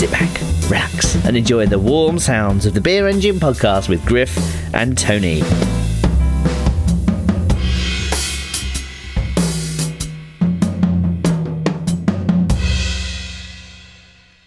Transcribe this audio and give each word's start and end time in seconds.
sit 0.00 0.10
back, 0.10 0.40
relax, 0.70 1.14
and 1.26 1.36
enjoy 1.36 1.66
the 1.66 1.78
warm 1.78 2.18
sounds 2.18 2.64
of 2.64 2.72
the 2.72 2.80
Beer 2.80 3.06
Engine 3.06 3.36
podcast 3.36 3.90
with 3.90 4.02
Griff 4.06 4.34
and 4.74 4.96
Tony. 4.96 5.40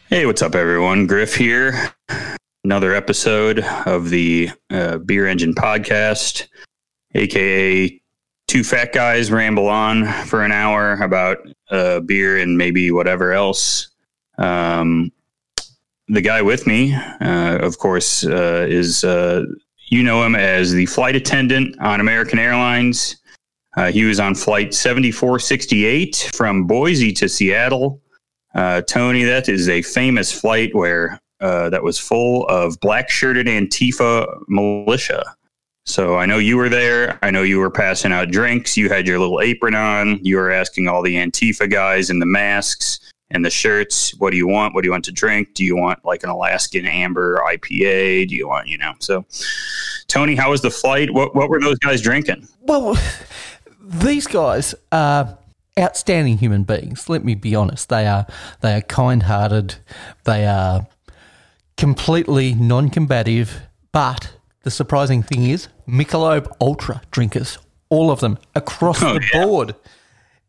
Hey, 0.10 0.26
what's 0.26 0.42
up, 0.42 0.56
everyone? 0.56 1.06
Griff 1.06 1.36
here. 1.36 1.94
Another 2.64 2.96
episode 2.96 3.60
of 3.86 4.10
the 4.10 4.50
uh, 4.72 4.98
Beer 4.98 5.28
Engine 5.28 5.54
podcast, 5.54 6.48
aka 7.14 8.02
two 8.48 8.64
fat 8.64 8.92
guys 8.92 9.32
ramble 9.32 9.68
on 9.68 10.08
for 10.26 10.44
an 10.44 10.52
hour 10.52 10.94
about 10.94 11.48
uh, 11.70 12.00
beer 12.00 12.40
and 12.40 12.58
maybe 12.58 12.90
whatever 12.90 13.34
else. 13.34 13.92
Um, 14.40 15.12
the 16.08 16.22
guy 16.22 16.42
with 16.42 16.68
me, 16.68 16.94
uh, 16.94 17.58
of 17.60 17.78
course, 17.78 18.26
uh, 18.26 18.66
is 18.70 19.04
uh, 19.04 19.44
you 19.88 20.04
know 20.04 20.24
him 20.24 20.36
as 20.36 20.72
the 20.72 20.86
flight 20.88 21.16
attendant 21.16 21.80
on 21.80 22.00
American 22.00 22.40
Airlines. 22.40 23.18
Uh, 23.76 23.92
he 23.92 24.04
was 24.04 24.20
on 24.20 24.36
flight 24.36 24.74
7468 24.74 26.32
from 26.34 26.66
Boise 26.66 27.12
to 27.14 27.28
Seattle. 27.28 28.02
Uh, 28.54 28.82
Tony, 28.82 29.24
that 29.24 29.50
is 29.50 29.68
a 29.68 29.82
famous 29.82 30.32
flight 30.32 30.76
where 30.76 31.20
that 31.40 31.84
was 31.84 32.00
full 32.00 32.46
of 32.48 32.80
black 32.80 33.10
shirted 33.10 33.48
Antifa 33.48 34.26
militia. 34.48 35.24
So 35.86 36.16
I 36.16 36.26
know 36.26 36.38
you 36.38 36.56
were 36.56 36.70
there. 36.70 37.20
I 37.22 37.32
know 37.32 37.44
you 37.44 37.60
were 37.60 37.72
passing 37.72 38.14
out 38.14 38.32
drinks. 38.32 38.78
You 38.78 38.88
had 38.88 39.06
your 39.06 39.20
little 39.20 39.42
apron 39.42 39.76
on. 39.76 40.20
You 40.24 40.38
were 40.38 40.52
asking 40.52 40.88
all 40.88 41.02
the 41.02 41.16
Antifa 41.16 41.70
guys 41.70 42.10
in 42.10 42.20
the 42.20 42.26
masks 42.26 43.13
and 43.34 43.44
the 43.44 43.50
shirts, 43.50 44.14
what 44.20 44.32
do 44.32 44.38
you 44.38 44.48
want? 44.48 44.74
What 44.74 44.84
do 44.84 44.88
you 44.88 44.92
want 44.92 45.06
to 45.06 45.12
drink? 45.12 45.54
Do 45.56 45.66
you 45.66 45.76
want 45.76 46.06
like 46.06 46.24
an 46.24 46.30
Alaskan 46.30 46.86
amber 46.86 47.42
IPA? 47.48 48.30
Do 48.30 48.36
you 48.36 48.48
want, 48.48 48.68
you 48.68 48.78
know? 48.78 48.94
So, 49.00 49.26
Tony, 50.08 50.36
how 50.36 50.52
was 50.52 50.62
the 50.62 50.70
flight? 50.72 51.12
What, 51.12 51.36
what 51.36 51.50
were 51.50 51.60
those 51.60 51.80
guys 51.80 52.02
drinking? 52.02 52.48
Well, 52.62 52.98
these 53.82 54.28
guys 54.28 54.76
are 54.92 55.38
outstanding 55.80 56.38
human 56.38 56.64
beings. 56.64 57.10
Let 57.10 57.26
me 57.26 57.36
be 57.36 57.56
honest. 57.56 57.90
They 57.90 58.06
are 58.08 58.28
they 58.62 58.76
are 58.76 58.82
kind-hearted. 58.82 59.76
They 60.26 60.46
are 60.46 60.86
completely 61.78 62.54
non-combative. 62.54 63.62
But 63.92 64.34
the 64.64 64.72
surprising 64.72 65.24
thing 65.24 65.44
is, 65.44 65.68
Michelob 65.88 66.48
Ultra 66.62 67.02
drinkers, 67.12 67.58
all 67.90 68.12
of 68.12 68.20
them 68.22 68.38
across 68.56 69.02
Oh, 69.04 69.16
the 69.16 69.26
yeah. 69.34 69.46
board. 69.46 69.76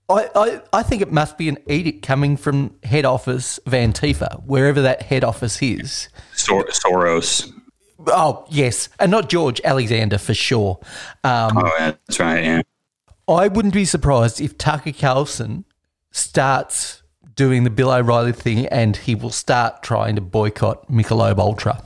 I, 0.08 0.28
I, 0.34 0.62
I 0.72 0.82
think 0.82 1.00
it 1.02 1.10
must 1.12 1.38
be 1.38 1.48
an 1.48 1.58
edict 1.66 2.02
coming 2.06 2.36
from 2.36 2.74
head 2.82 3.04
office 3.04 3.58
of 3.58 3.72
Antifa, 3.72 4.42
wherever 4.44 4.82
that 4.82 5.02
head 5.02 5.24
office 5.24 5.62
is. 5.62 6.08
Sor- 6.34 6.66
Soros. 6.66 7.50
Oh 8.06 8.44
yes, 8.50 8.90
and 9.00 9.10
not 9.10 9.30
George 9.30 9.60
Alexander 9.64 10.18
for 10.18 10.34
sure. 10.34 10.78
Um, 11.22 11.56
Oh, 11.56 11.70
yeah, 11.78 11.92
that's 12.06 12.20
right. 12.20 12.44
Yeah. 12.44 12.62
I 13.26 13.48
wouldn't 13.48 13.72
be 13.72 13.86
surprised 13.86 14.40
if 14.42 14.58
Tucker 14.58 14.92
Carlson 14.92 15.64
starts 16.10 17.02
doing 17.34 17.64
the 17.64 17.70
Bill 17.70 17.90
O'Reilly 17.90 18.32
thing 18.32 18.66
and 18.66 18.96
he 18.96 19.14
will 19.14 19.30
start 19.30 19.82
trying 19.82 20.16
to 20.16 20.20
boycott 20.20 20.86
Michelob 20.90 21.38
Ultra 21.38 21.82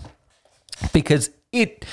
because 0.93 1.31
it, 1.53 1.85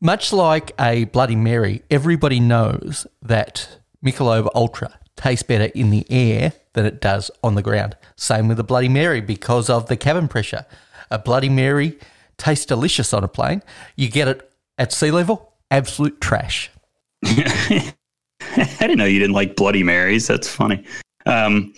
much 0.00 0.32
like 0.32 0.72
a 0.78 1.04
Bloody 1.04 1.34
Mary, 1.36 1.82
everybody 1.90 2.38
knows 2.40 3.06
that 3.22 3.78
Michelob 4.04 4.48
Ultra 4.54 4.98
tastes 5.20 5.42
better 5.42 5.70
in 5.74 5.90
the 5.90 6.06
air 6.10 6.54
than 6.72 6.86
it 6.86 7.00
does 7.00 7.30
on 7.44 7.54
the 7.54 7.62
ground. 7.62 7.94
Same 8.16 8.48
with 8.48 8.56
the 8.56 8.64
Bloody 8.64 8.88
Mary 8.88 9.20
because 9.20 9.68
of 9.68 9.86
the 9.86 9.96
cabin 9.96 10.28
pressure. 10.28 10.64
A 11.10 11.18
Bloody 11.18 11.50
Mary 11.50 11.98
tastes 12.38 12.64
delicious 12.64 13.12
on 13.12 13.22
a 13.22 13.28
plane. 13.28 13.62
You 13.96 14.08
get 14.08 14.28
it 14.28 14.50
at 14.78 14.92
sea 14.92 15.10
level, 15.10 15.52
absolute 15.70 16.20
trash. 16.22 16.70
I 17.24 17.92
didn't 18.80 18.96
know 18.96 19.04
you 19.04 19.18
didn't 19.18 19.34
like 19.34 19.56
Bloody 19.56 19.82
Marys. 19.82 20.26
That's 20.26 20.48
funny. 20.48 20.84
Um, 21.26 21.74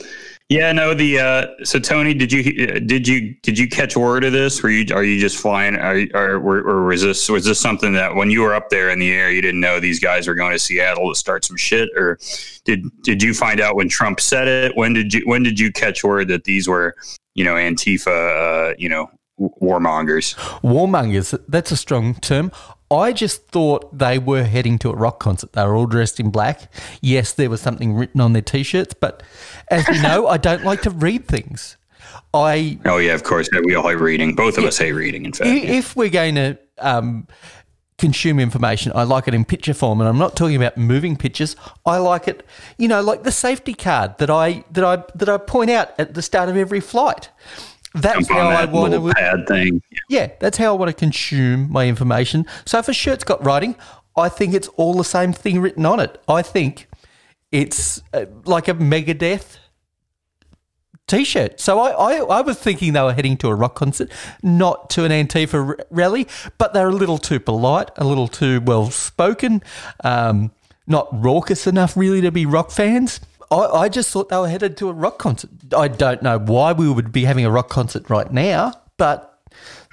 yeah, 0.52 0.72
no. 0.72 0.92
The 0.92 1.18
uh, 1.18 1.46
so 1.64 1.78
Tony, 1.78 2.12
did 2.12 2.30
you 2.30 2.80
did 2.80 3.08
you 3.08 3.34
did 3.42 3.58
you 3.58 3.68
catch 3.68 3.96
word 3.96 4.22
of 4.22 4.32
this? 4.32 4.62
Were 4.62 4.68
you 4.68 4.94
are 4.94 5.02
you 5.02 5.18
just 5.18 5.38
flying? 5.38 5.76
Are, 5.76 6.06
or, 6.14 6.58
or, 6.58 6.84
was 6.84 7.02
this 7.02 7.28
was 7.30 7.46
this 7.46 7.58
something 7.58 7.94
that 7.94 8.14
when 8.14 8.30
you 8.30 8.42
were 8.42 8.54
up 8.54 8.68
there 8.68 8.90
in 8.90 8.98
the 8.98 9.10
air, 9.12 9.30
you 9.30 9.40
didn't 9.40 9.60
know 9.60 9.80
these 9.80 9.98
guys 9.98 10.28
were 10.28 10.34
going 10.34 10.52
to 10.52 10.58
Seattle 10.58 11.08
to 11.08 11.18
start 11.18 11.44
some 11.46 11.56
shit? 11.56 11.88
Or 11.96 12.18
did 12.64 12.84
did 13.02 13.22
you 13.22 13.32
find 13.32 13.60
out 13.60 13.76
when 13.76 13.88
Trump 13.88 14.20
said 14.20 14.46
it? 14.46 14.76
When 14.76 14.92
did 14.92 15.14
you 15.14 15.22
when 15.24 15.42
did 15.42 15.58
you 15.58 15.72
catch 15.72 16.04
word 16.04 16.28
that 16.28 16.44
these 16.44 16.68
were 16.68 16.96
you 17.34 17.44
know 17.44 17.54
Antifa 17.54 18.72
uh, 18.72 18.74
you 18.76 18.90
know 18.90 19.10
warmongers? 19.40 20.34
Warmongers, 20.60 21.38
that's 21.48 21.70
a 21.70 21.76
strong 21.76 22.14
term. 22.16 22.52
I 22.92 23.12
just 23.12 23.48
thought 23.48 23.96
they 23.96 24.18
were 24.18 24.44
heading 24.44 24.78
to 24.80 24.90
a 24.90 24.94
rock 24.96 25.18
concert. 25.18 25.52
They 25.52 25.64
were 25.64 25.74
all 25.74 25.86
dressed 25.86 26.20
in 26.20 26.30
black. 26.30 26.72
Yes, 27.00 27.32
there 27.32 27.48
was 27.48 27.60
something 27.60 27.94
written 27.94 28.20
on 28.20 28.32
their 28.32 28.42
t 28.42 28.62
shirts, 28.62 28.94
but 28.94 29.22
as 29.68 29.86
you 29.88 30.00
know, 30.02 30.28
I 30.28 30.36
don't 30.36 30.64
like 30.64 30.82
to 30.82 30.90
read 30.90 31.26
things. 31.26 31.76
I 32.34 32.78
Oh 32.84 32.98
yeah, 32.98 33.14
of 33.14 33.24
course. 33.24 33.48
We 33.64 33.74
all 33.74 33.88
hate 33.88 34.00
reading. 34.00 34.34
Both 34.34 34.58
of 34.58 34.64
us 34.64 34.78
hate 34.78 34.92
reading. 34.92 35.24
In 35.24 35.32
fact, 35.32 35.48
if 35.48 35.96
we're 35.96 36.10
going 36.10 36.34
to 36.36 36.58
um, 36.78 37.26
consume 37.98 38.40
information, 38.40 38.92
I 38.94 39.04
like 39.04 39.28
it 39.28 39.34
in 39.34 39.44
picture 39.44 39.74
form, 39.74 40.00
and 40.00 40.08
I'm 40.08 40.18
not 40.18 40.36
talking 40.36 40.56
about 40.56 40.76
moving 40.76 41.16
pictures. 41.16 41.56
I 41.86 41.98
like 41.98 42.28
it, 42.28 42.44
you 42.78 42.88
know, 42.88 43.00
like 43.00 43.22
the 43.22 43.32
safety 43.32 43.74
card 43.74 44.18
that 44.18 44.30
I 44.30 44.64
that 44.72 44.84
I 44.84 45.04
that 45.14 45.28
I 45.28 45.38
point 45.38 45.70
out 45.70 45.90
at 45.98 46.14
the 46.14 46.22
start 46.22 46.48
of 46.48 46.56
every 46.56 46.80
flight. 46.80 47.30
That's 47.94 48.28
how 48.28 48.48
on 48.48 48.52
I 48.52 48.64
want 48.64 48.94
to. 48.94 49.12
pad 49.12 49.46
thing. 49.46 49.82
Yeah, 50.08 50.30
that's 50.40 50.58
how 50.58 50.74
I 50.74 50.76
want 50.76 50.90
to 50.90 50.96
consume 50.96 51.70
my 51.70 51.86
information. 51.86 52.46
So 52.64 52.78
if 52.78 52.88
a 52.88 52.92
shirt's 52.94 53.24
got 53.24 53.44
writing, 53.44 53.76
I 54.16 54.28
think 54.28 54.54
it's 54.54 54.68
all 54.76 54.94
the 54.94 55.04
same 55.04 55.32
thing 55.32 55.60
written 55.60 55.84
on 55.86 56.00
it. 56.00 56.20
I 56.28 56.42
think 56.42 56.88
it's 57.50 58.02
uh, 58.14 58.26
like 58.44 58.68
a 58.68 58.74
Megadeth 58.74 59.58
t-shirt. 61.06 61.60
So 61.60 61.78
I, 61.80 61.90
I, 61.90 62.16
I 62.20 62.40
was 62.40 62.58
thinking 62.58 62.92
they 62.94 63.02
were 63.02 63.12
heading 63.12 63.36
to 63.38 63.48
a 63.48 63.54
rock 63.54 63.74
concert, 63.74 64.10
not 64.42 64.88
to 64.90 65.04
an 65.04 65.10
Antifa 65.10 65.68
r- 65.68 65.78
rally, 65.90 66.26
but 66.58 66.72
they're 66.72 66.88
a 66.88 66.92
little 66.92 67.18
too 67.18 67.40
polite, 67.40 67.90
a 67.96 68.04
little 68.04 68.28
too 68.28 68.60
well 68.62 68.90
spoken, 68.90 69.62
um, 70.04 70.52
not 70.86 71.08
raucous 71.12 71.66
enough 71.66 71.96
really 71.96 72.20
to 72.22 72.30
be 72.30 72.46
rock 72.46 72.70
fans. 72.70 73.20
I, 73.52 73.82
I 73.82 73.88
just 73.88 74.10
thought 74.10 74.30
they 74.30 74.36
were 74.36 74.48
headed 74.48 74.76
to 74.78 74.88
a 74.88 74.92
rock 74.92 75.18
concert. 75.18 75.50
I 75.76 75.88
don't 75.88 76.22
know 76.22 76.38
why 76.38 76.72
we 76.72 76.90
would 76.90 77.12
be 77.12 77.24
having 77.24 77.44
a 77.44 77.50
rock 77.50 77.68
concert 77.68 78.08
right 78.08 78.32
now, 78.32 78.72
but 78.96 79.42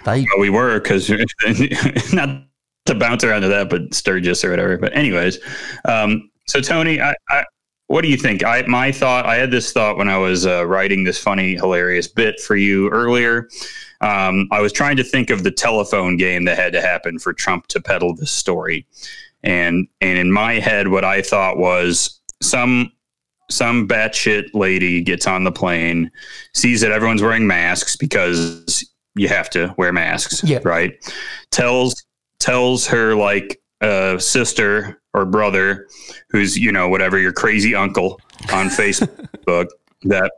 they 0.06 0.26
Well, 0.32 0.40
we 0.40 0.50
were 0.50 0.80
because 0.80 1.10
not 2.14 2.44
to 2.86 2.96
bounce 2.96 3.24
around 3.24 3.42
to 3.42 3.50
that, 3.50 3.70
but 3.70 3.94
Sturgis 3.94 4.44
or 4.46 4.52
whatever. 4.52 4.78
But 4.78 4.96
anyways, 4.96 5.40
um, 5.86 6.32
so 6.48 6.62
Tony, 6.62 7.02
I, 7.02 7.14
I, 7.30 7.44
what 7.88 8.02
do 8.02 8.08
you 8.08 8.18
think? 8.18 8.46
I 8.46 8.62
my 8.64 8.94
thought. 8.94 9.26
I 9.26 9.36
had 9.36 9.52
this 9.52 9.74
thought 9.74 9.98
when 9.98 10.08
I 10.08 10.18
was 10.18 10.46
uh, 10.46 10.66
writing 10.66 11.04
this 11.04 11.20
funny, 11.20 11.56
hilarious 11.56 12.08
bit 12.08 12.40
for 12.40 12.56
you 12.56 12.90
earlier. 12.90 13.50
Um, 14.02 14.48
I 14.52 14.62
was 14.62 14.72
trying 14.72 14.96
to 14.98 15.04
think 15.04 15.30
of 15.30 15.44
the 15.44 15.52
telephone 15.52 16.16
game 16.16 16.46
that 16.46 16.58
had 16.58 16.72
to 16.74 16.82
happen 16.82 17.20
for 17.20 17.34
Trump 17.34 17.68
to 17.68 17.82
peddle 17.82 18.16
this 18.16 18.32
story, 18.32 18.88
and 19.44 19.88
and 20.00 20.18
in 20.18 20.32
my 20.32 20.60
head, 20.60 20.88
what 20.88 21.04
I 21.04 21.22
thought 21.22 21.58
was 21.58 22.22
some 22.42 22.94
some 23.50 23.88
batshit 23.88 24.50
lady 24.54 25.02
gets 25.02 25.28
on 25.28 25.44
the 25.44 25.52
plane, 25.52 26.12
sees 26.54 26.82
that 26.82 26.92
everyone's 26.92 27.22
wearing 27.22 27.48
masks 27.48 27.96
because 27.96 28.84
you 29.16 29.28
have 29.28 29.50
to 29.52 29.74
wear 29.78 29.92
masks, 29.92 30.44
Yeah. 30.44 30.60
right? 30.64 30.94
Tells 31.52 32.06
tells 32.40 32.88
her 32.88 33.16
like 33.16 33.60
uh, 33.82 34.18
sister 34.18 35.02
or 35.14 35.26
brother, 35.26 35.88
who's 36.30 36.58
you 36.58 36.72
know 36.72 36.88
whatever 36.90 37.18
your 37.18 37.34
crazy 37.34 37.74
uncle 37.76 38.20
on 38.54 38.68
Facebook 38.70 39.68
that 40.04 40.32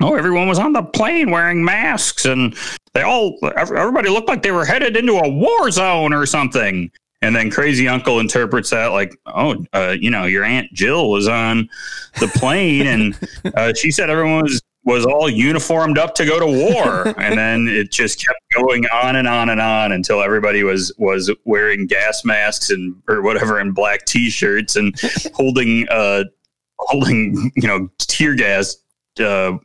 oh 0.00 0.14
everyone 0.14 0.48
was 0.48 0.58
on 0.58 0.72
the 0.72 0.82
plane 0.82 1.30
wearing 1.30 1.64
masks 1.64 2.24
and 2.24 2.54
they 2.94 3.02
all 3.02 3.36
everybody 3.56 4.08
looked 4.08 4.28
like 4.28 4.42
they 4.42 4.50
were 4.52 4.64
headed 4.64 4.96
into 4.96 5.14
a 5.14 5.28
war 5.28 5.70
zone 5.70 6.12
or 6.14 6.24
something. 6.26 6.90
And 7.26 7.34
then 7.34 7.50
crazy 7.50 7.88
uncle 7.88 8.20
interprets 8.20 8.70
that 8.70 8.92
like, 8.92 9.18
oh, 9.26 9.66
uh, 9.72 9.96
you 9.98 10.10
know, 10.10 10.26
your 10.26 10.44
aunt 10.44 10.72
Jill 10.72 11.10
was 11.10 11.26
on 11.26 11.68
the 12.20 12.28
plane, 12.28 12.86
and 12.86 13.18
uh, 13.56 13.72
she 13.74 13.90
said 13.90 14.10
everyone 14.10 14.44
was 14.44 14.62
was 14.84 15.04
all 15.04 15.28
uniformed 15.28 15.98
up 15.98 16.14
to 16.14 16.24
go 16.24 16.38
to 16.38 16.46
war, 16.46 17.12
and 17.18 17.36
then 17.36 17.66
it 17.66 17.90
just 17.90 18.24
kept 18.24 18.38
going 18.54 18.86
on 18.86 19.16
and 19.16 19.26
on 19.26 19.48
and 19.48 19.60
on 19.60 19.90
until 19.90 20.22
everybody 20.22 20.62
was 20.62 20.92
was 20.98 21.28
wearing 21.44 21.88
gas 21.88 22.24
masks 22.24 22.70
and 22.70 22.94
or 23.08 23.22
whatever 23.22 23.58
and 23.58 23.74
black 23.74 24.04
t-shirts 24.04 24.76
and 24.76 24.94
holding 25.34 25.88
uh 25.88 26.22
holding 26.78 27.50
you 27.56 27.66
know 27.66 27.90
tear 27.98 28.36
gas 28.36 28.76
uh, 29.18 29.58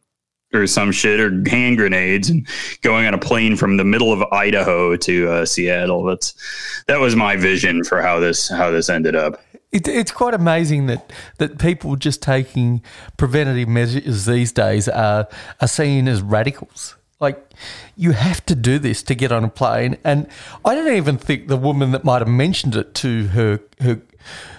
or 0.53 0.67
some 0.67 0.91
shit 0.91 1.19
or 1.19 1.29
hand 1.49 1.77
grenades 1.77 2.29
and 2.29 2.47
going 2.81 3.05
on 3.05 3.13
a 3.13 3.17
plane 3.17 3.55
from 3.55 3.77
the 3.77 3.83
middle 3.83 4.11
of 4.11 4.21
Idaho 4.31 4.95
to 4.97 5.31
uh, 5.31 5.45
Seattle. 5.45 6.03
That's 6.03 6.33
that 6.87 6.99
was 6.99 7.15
my 7.15 7.35
vision 7.35 7.83
for 7.83 8.01
how 8.01 8.19
this 8.19 8.49
how 8.49 8.71
this 8.71 8.89
ended 8.89 9.15
up. 9.15 9.41
It, 9.71 9.87
it's 9.87 10.11
quite 10.11 10.33
amazing 10.33 10.87
that, 10.87 11.13
that 11.37 11.57
people 11.57 11.95
just 11.95 12.21
taking 12.21 12.81
preventative 13.15 13.69
measures 13.69 14.25
these 14.25 14.51
days 14.51 14.89
are, 14.89 15.29
are 15.61 15.67
seen 15.67 16.09
as 16.09 16.21
radicals. 16.21 16.97
Like, 17.21 17.41
you 17.95 18.11
have 18.11 18.45
to 18.47 18.55
do 18.55 18.79
this 18.79 19.01
to 19.03 19.15
get 19.15 19.31
on 19.31 19.45
a 19.45 19.49
plane. 19.49 19.97
And 20.03 20.27
I 20.65 20.75
don't 20.75 20.93
even 20.93 21.17
think 21.17 21.47
the 21.47 21.55
woman 21.55 21.91
that 21.91 22.03
might 22.03 22.19
have 22.19 22.27
mentioned 22.27 22.75
it 22.75 22.93
to 22.95 23.27
her 23.27 23.59
her 23.79 24.01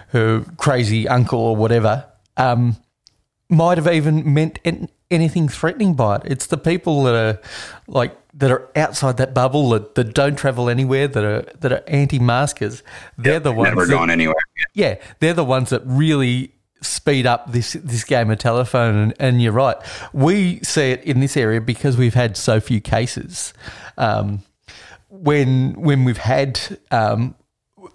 her 0.09 0.45
crazy 0.57 1.09
uncle 1.09 1.41
or 1.41 1.57
whatever 1.57 2.07
um, 2.37 2.77
might 3.53 3.79
have 3.79 3.87
even 3.87 4.33
meant 4.35 4.59
an- 4.65 4.89
anything 5.11 5.49
threatening 5.49 5.95
by 5.95 6.17
it. 6.17 6.23
It's 6.25 6.47
the 6.47 6.57
people 6.59 7.05
that 7.05 7.15
are 7.15 7.41
like 7.87 8.17
that 8.35 8.51
are 8.51 8.69
outside 8.75 9.19
that 9.19 9.35
bubble 9.35 9.69
that, 9.71 9.95
that 9.95 10.15
don't 10.15 10.37
travel 10.37 10.71
anywhere 10.71 11.07
that 11.07 11.23
are 11.25 11.43
that 11.61 11.73
are 11.73 11.83
anti-maskers. 11.87 12.83
They're 13.19 13.39
the 13.41 13.53
ones 13.53 13.69
Never 13.71 13.87
that- 13.87 13.93
gone 13.93 14.11
anywhere. 14.11 14.35
yeah, 14.75 14.97
they're 15.21 15.35
the 15.35 15.45
ones 15.45 15.71
that 15.71 15.83
really 15.85 16.53
speed 16.81 17.27
up 17.27 17.53
this 17.53 17.75
this 17.75 18.05
game 18.05 18.31
of 18.31 18.39
telephone. 18.39 18.97
And, 18.97 19.15
and 19.21 19.43
you're 19.43 19.53
right, 19.53 19.77
we 20.13 20.59
see 20.61 20.91
it 20.93 21.05
in 21.05 21.21
this 21.21 21.37
area 21.37 21.61
because 21.61 21.97
we've 21.97 22.15
had 22.15 22.37
so 22.37 22.59
few 22.61 22.81
cases. 22.81 23.53
Um, 23.99 24.43
when 25.09 25.75
when 25.81 26.05
we've 26.05 26.17
had 26.17 26.59
um, 26.91 27.35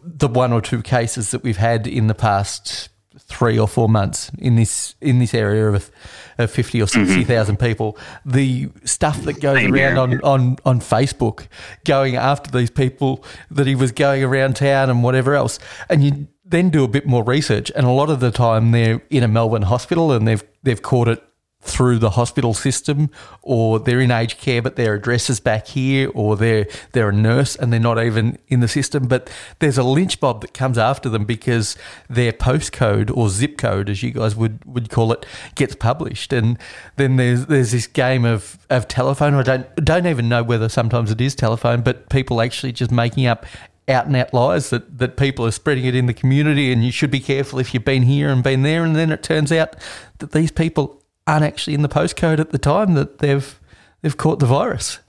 the 0.04 0.28
one 0.28 0.54
or 0.54 0.62
two 0.62 0.82
cases 0.84 1.32
that 1.32 1.42
we've 1.44 1.58
had 1.58 1.88
in 1.88 2.08
the 2.08 2.14
past 2.16 2.90
three 3.20 3.58
or 3.58 3.68
four 3.68 3.90
months 3.90 4.32
in 4.38 4.56
this 4.56 4.96
in 5.02 5.20
this 5.20 5.34
area 5.34 5.70
of, 5.70 5.92
of 6.38 6.52
fifty 6.52 6.82
or 6.82 6.88
60,000 6.88 7.28
mm-hmm. 7.28 7.66
people, 7.66 7.98
the 8.26 8.70
stuff 8.84 9.22
that 9.24 9.42
goes 9.42 9.58
Same 9.58 9.74
around 9.74 9.98
on, 9.98 10.22
on 10.22 10.58
on 10.66 10.80
Facebook, 10.80 11.48
going 11.86 12.16
after 12.16 12.52
these 12.52 12.70
people 12.70 13.24
that 13.52 13.68
he 13.68 13.76
was 13.76 13.92
going 13.92 14.24
around 14.24 14.56
town 14.56 14.90
and 14.90 15.04
whatever 15.04 15.36
else, 15.36 15.60
and 15.90 16.04
you 16.04 16.28
then 16.46 16.70
do 16.70 16.84
a 16.84 16.88
bit 16.88 17.06
more 17.06 17.24
research, 17.24 17.72
and 17.76 17.86
a 17.86 17.92
lot 17.92 18.10
of 18.10 18.20
the 18.20 18.32
time 18.32 18.72
they're 18.72 19.02
in 19.10 19.24
a 19.24 19.28
Melbourne 19.28 19.64
hospital 19.64 20.12
and 20.12 20.28
they've 20.28 20.44
they've 20.64 20.82
caught 20.82 21.08
it 21.08 21.24
through 21.62 22.00
the 22.00 22.12
hospital 22.12 22.54
system, 22.54 23.10
or 23.42 23.80
they're 23.80 24.00
in 24.00 24.12
aged 24.12 24.38
care, 24.38 24.62
but 24.62 24.76
their 24.76 24.94
address 24.94 25.30
is 25.30 25.40
back 25.40 25.68
here, 25.68 26.10
or 26.14 26.36
they're 26.36 26.68
they're 26.94 27.10
a 27.10 27.14
nurse 27.14 27.56
and 27.56 27.72
they're 27.72 27.80
not 27.80 28.02
even 28.02 28.38
in 28.48 28.60
the 28.60 28.68
system. 28.68 29.08
But 29.08 29.30
there's 29.60 29.78
a 29.78 29.84
lynch 29.84 30.22
mob 30.22 30.42
that 30.42 30.54
comes 30.54 30.78
after 30.78 31.10
them 31.10 31.26
because 31.26 31.76
their 32.10 32.32
postcode 32.32 33.16
or 33.16 33.30
zip 33.30 33.58
code, 33.58 33.90
as 33.90 34.04
you 34.04 34.12
guys 34.12 34.36
would, 34.36 34.64
would 34.66 34.90
call 34.90 35.12
it, 35.12 35.26
gets 35.56 35.76
published, 35.76 36.32
and 36.32 36.58
then 36.96 37.18
there's 37.18 37.48
there's 37.48 37.72
this 37.72 37.88
game 37.88 38.26
of, 38.26 38.58
of 38.70 38.88
telephone. 38.88 39.34
I 39.34 39.44
don't 39.44 39.76
don't 39.84 40.08
even 40.08 40.30
know 40.30 40.44
whether 40.44 40.70
sometimes 40.70 41.12
it 41.12 41.22
is 41.22 41.36
telephone, 41.36 41.82
but 41.82 42.10
people 42.10 42.42
actually 42.42 42.72
just 42.72 42.92
making 42.92 43.26
up 43.26 43.46
out 43.90 44.06
and 44.06 44.16
out 44.16 44.34
lies 44.34 44.70
that, 44.70 44.98
that 44.98 45.16
people 45.16 45.46
are 45.46 45.52
spreading 45.52 45.86
it 45.86 45.96
in 45.96 46.08
the 46.08 46.14
community 46.14 46.74
and 46.74 46.84
you 46.84 46.92
should 46.92 47.10
be 47.10 47.22
careful 47.22 47.58
if 47.58 47.74
you've 47.74 47.86
been 47.86 48.04
here 48.04 48.30
and 48.30 48.44
been 48.44 48.64
there 48.64 48.84
and 48.84 48.96
then 48.96 49.12
it 49.12 49.24
turns 49.24 49.50
out 49.52 49.78
that 50.20 50.34
these 50.34 50.52
people 50.52 50.97
aren't 51.28 51.44
actually 51.44 51.74
in 51.74 51.82
the 51.82 51.90
postcode 51.90 52.40
at 52.40 52.52
the 52.52 52.58
time 52.58 52.94
that 52.96 53.20
they've 53.20 53.60
they've 54.02 54.18
caught 54.18 54.40
the 54.40 54.46
virus. 54.46 55.00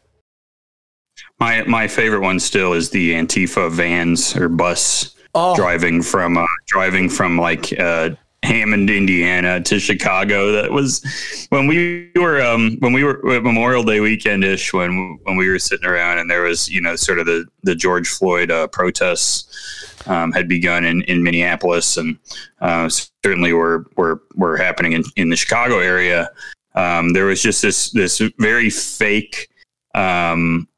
My 1.40 1.62
my 1.62 1.88
favorite 1.88 2.20
one 2.20 2.40
still 2.40 2.72
is 2.72 2.90
the 2.90 3.12
Antifa 3.14 3.70
vans 3.70 4.36
or 4.36 4.48
bus 4.48 5.14
Oh. 5.34 5.54
driving 5.54 6.02
from 6.02 6.36
uh, 6.38 6.46
driving 6.66 7.08
from 7.08 7.38
like 7.38 7.78
uh, 7.78 8.10
Hammond, 8.42 8.88
Indiana 8.88 9.60
to 9.60 9.78
Chicago. 9.78 10.52
That 10.52 10.72
was 10.72 11.04
when 11.50 11.66
we 11.66 12.10
were 12.16 12.40
um, 12.42 12.76
when 12.80 12.92
we 12.94 13.04
were 13.04 13.34
at 13.34 13.42
Memorial 13.42 13.82
Day 13.84 14.00
weekend 14.00 14.42
ish 14.42 14.72
when 14.72 15.18
when 15.24 15.36
we 15.36 15.48
were 15.48 15.58
sitting 15.58 15.86
around 15.86 16.18
and 16.18 16.30
there 16.30 16.42
was 16.42 16.68
you 16.70 16.80
know 16.80 16.96
sort 16.96 17.18
of 17.18 17.26
the 17.26 17.44
the 17.62 17.74
George 17.74 18.08
Floyd 18.08 18.50
uh, 18.50 18.66
protests 18.68 19.87
um, 20.06 20.32
had 20.32 20.48
begun 20.48 20.84
in, 20.84 21.02
in 21.02 21.22
Minneapolis 21.22 21.96
and 21.96 22.18
uh, 22.60 22.88
certainly 23.24 23.52
were 23.52 23.86
were 23.96 24.22
were 24.34 24.56
happening 24.56 24.92
in, 24.92 25.04
in 25.16 25.28
the 25.28 25.36
Chicago 25.36 25.78
area. 25.78 26.30
Um, 26.74 27.12
there 27.12 27.26
was 27.26 27.42
just 27.42 27.62
this 27.62 27.90
this 27.90 28.22
very 28.38 28.70
fake 28.70 29.48
um, 29.94 30.68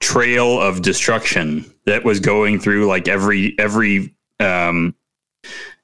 trail 0.00 0.60
of 0.60 0.82
destruction 0.82 1.72
that 1.86 2.04
was 2.04 2.20
going 2.20 2.58
through 2.58 2.86
like 2.86 3.08
every 3.08 3.54
every 3.58 4.14
um, 4.40 4.94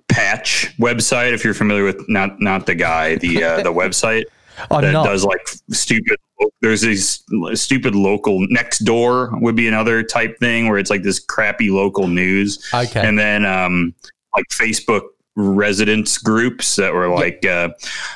patch 0.09 0.75
website. 0.79 1.33
If 1.33 1.45
you're 1.45 1.55
familiar 1.55 1.85
with 1.85 2.09
not 2.09 2.41
not 2.41 2.67
the 2.67 2.75
guy, 2.75 3.17
the 3.17 3.45
uh, 3.45 3.57
the 3.63 3.73
website 3.73 4.25
I'm 4.71 4.83
that 4.83 4.93
not. 4.93 5.07
does 5.07 5.25
like 5.25 5.47
stupid. 5.71 6.19
There's 6.61 6.81
these 6.81 7.25
stupid 7.55 7.95
local 7.95 8.47
next 8.49 8.81
door 8.81 9.31
would 9.41 9.57
be 9.57 9.69
another 9.69 10.03
type 10.03 10.39
thing 10.39 10.69
where 10.69 10.79
it's 10.79 10.91
like 10.91 11.03
this 11.03 11.19
crappy 11.19 11.71
local 11.71 12.09
news, 12.09 12.69
okay. 12.73 13.07
and 13.07 13.19
then 13.19 13.45
um, 13.45 13.95
like 14.35 14.47
Facebook 14.51 15.03
residents 15.37 16.19
groups 16.19 16.77
that 16.77 16.93
were 16.93 17.09
like, 17.09 17.45
uh, 17.47 17.71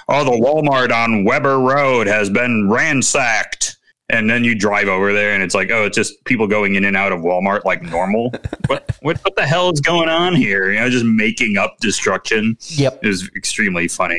"Oh, 0.09 0.25
the 0.25 0.31
Walmart 0.31 0.93
on 0.93 1.25
Weber 1.25 1.59
Road 1.59 2.07
has 2.07 2.31
been 2.31 2.71
ransacked." 2.71 3.78
And 4.11 4.31
then 4.31 4.43
you 4.43 4.55
drive 4.55 4.89
over 4.89 5.13
there, 5.13 5.35
and 5.35 5.43
it's 5.43 5.55
like, 5.55 5.71
oh, 5.71 5.85
it's 5.85 5.97
just 5.97 6.25
people 6.25 6.47
going 6.47 6.77
in 6.77 6.85
and 6.85 6.97
out 6.97 7.13
of 7.13 7.21
Walmart 7.21 7.65
like 7.67 7.83
normal. 7.83 8.31
what, 8.67 8.91
what 9.03 9.19
what 9.19 9.37
the 9.37 9.47
hell 9.47 9.71
is 9.71 9.81
going 9.81 10.09
on 10.09 10.35
here? 10.35 10.73
You 10.73 10.81
know, 10.81 10.89
just 10.89 11.05
making 11.05 11.59
up 11.59 11.77
destruction 11.81 12.57
yep. 12.61 13.05
is 13.05 13.29
extremely 13.37 13.87
funny. 13.87 14.19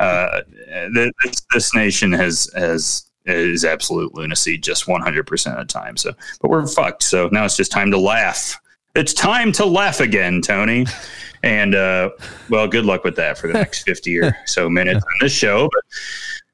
uh, 0.00 0.40
this, 0.92 1.46
this 1.52 1.74
nation 1.74 2.12
has 2.12 2.50
has 2.56 3.08
is 3.26 3.64
absolute 3.64 4.14
lunacy 4.14 4.58
just 4.58 4.86
100% 4.86 5.52
of 5.52 5.58
the 5.58 5.64
time. 5.64 5.96
So, 5.96 6.12
but 6.40 6.50
we're 6.50 6.66
fucked. 6.66 7.02
So 7.02 7.28
now 7.30 7.44
it's 7.44 7.56
just 7.56 7.70
time 7.70 7.90
to 7.92 7.98
laugh. 7.98 8.58
It's 8.94 9.14
time 9.14 9.52
to 9.52 9.64
laugh 9.64 10.00
again, 10.00 10.42
Tony. 10.42 10.86
And 11.42 11.74
uh, 11.74 12.10
well, 12.50 12.68
good 12.68 12.84
luck 12.84 13.04
with 13.04 13.16
that 13.16 13.38
for 13.38 13.46
the 13.46 13.54
next 13.54 13.82
50 13.84 14.18
or 14.18 14.36
so 14.46 14.68
minutes 14.68 15.04
on 15.04 15.12
this 15.20 15.32
show. 15.32 15.68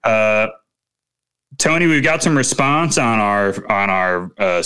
But 0.03 0.11
uh, 0.11 0.49
Tony, 1.59 1.89
we've 1.89 2.05
got 2.05 2.23
some 2.23 2.37
response 2.37 2.99
on 2.99 3.19
our 3.19 3.49
on 3.71 3.91
our 3.91 4.31
uh, 4.39 4.63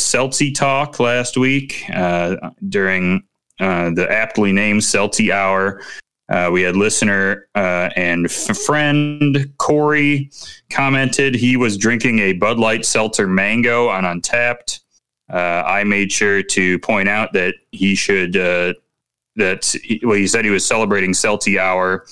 talk 0.55 1.01
last 1.01 1.39
week 1.39 1.85
uh, 1.95 2.37
during 2.69 3.23
uh, 3.61 3.91
the 3.91 4.07
aptly 4.11 4.53
named 4.53 4.83
Celtsy 4.83 5.31
Hour. 5.31 5.81
Uh, 6.29 6.51
we 6.53 6.61
had 6.61 6.77
listener 6.77 7.49
uh, 7.55 7.89
and 7.97 8.27
f- 8.27 8.57
friend 8.59 9.51
Corey 9.57 10.31
commented 10.71 11.35
he 11.35 11.57
was 11.57 11.79
drinking 11.79 12.19
a 12.19 12.35
Bud 12.35 12.59
Light 12.59 12.85
Seltzer 12.85 13.27
Mango 13.27 13.89
on 13.89 14.05
Untappd. 14.05 14.81
Uh, 15.33 15.63
I 15.67 15.85
made 15.85 16.13
sure 16.13 16.43
to 16.43 16.79
point 16.81 17.09
out 17.09 17.33
that 17.33 17.55
he 17.71 17.95
should 17.95 18.37
uh, 18.37 18.75
that 19.37 19.75
well, 20.03 20.17
he 20.17 20.27
said 20.27 20.45
he 20.45 20.51
was 20.51 20.67
celebrating 20.67 21.13
Celty 21.13 21.59
Hour. 21.59 22.05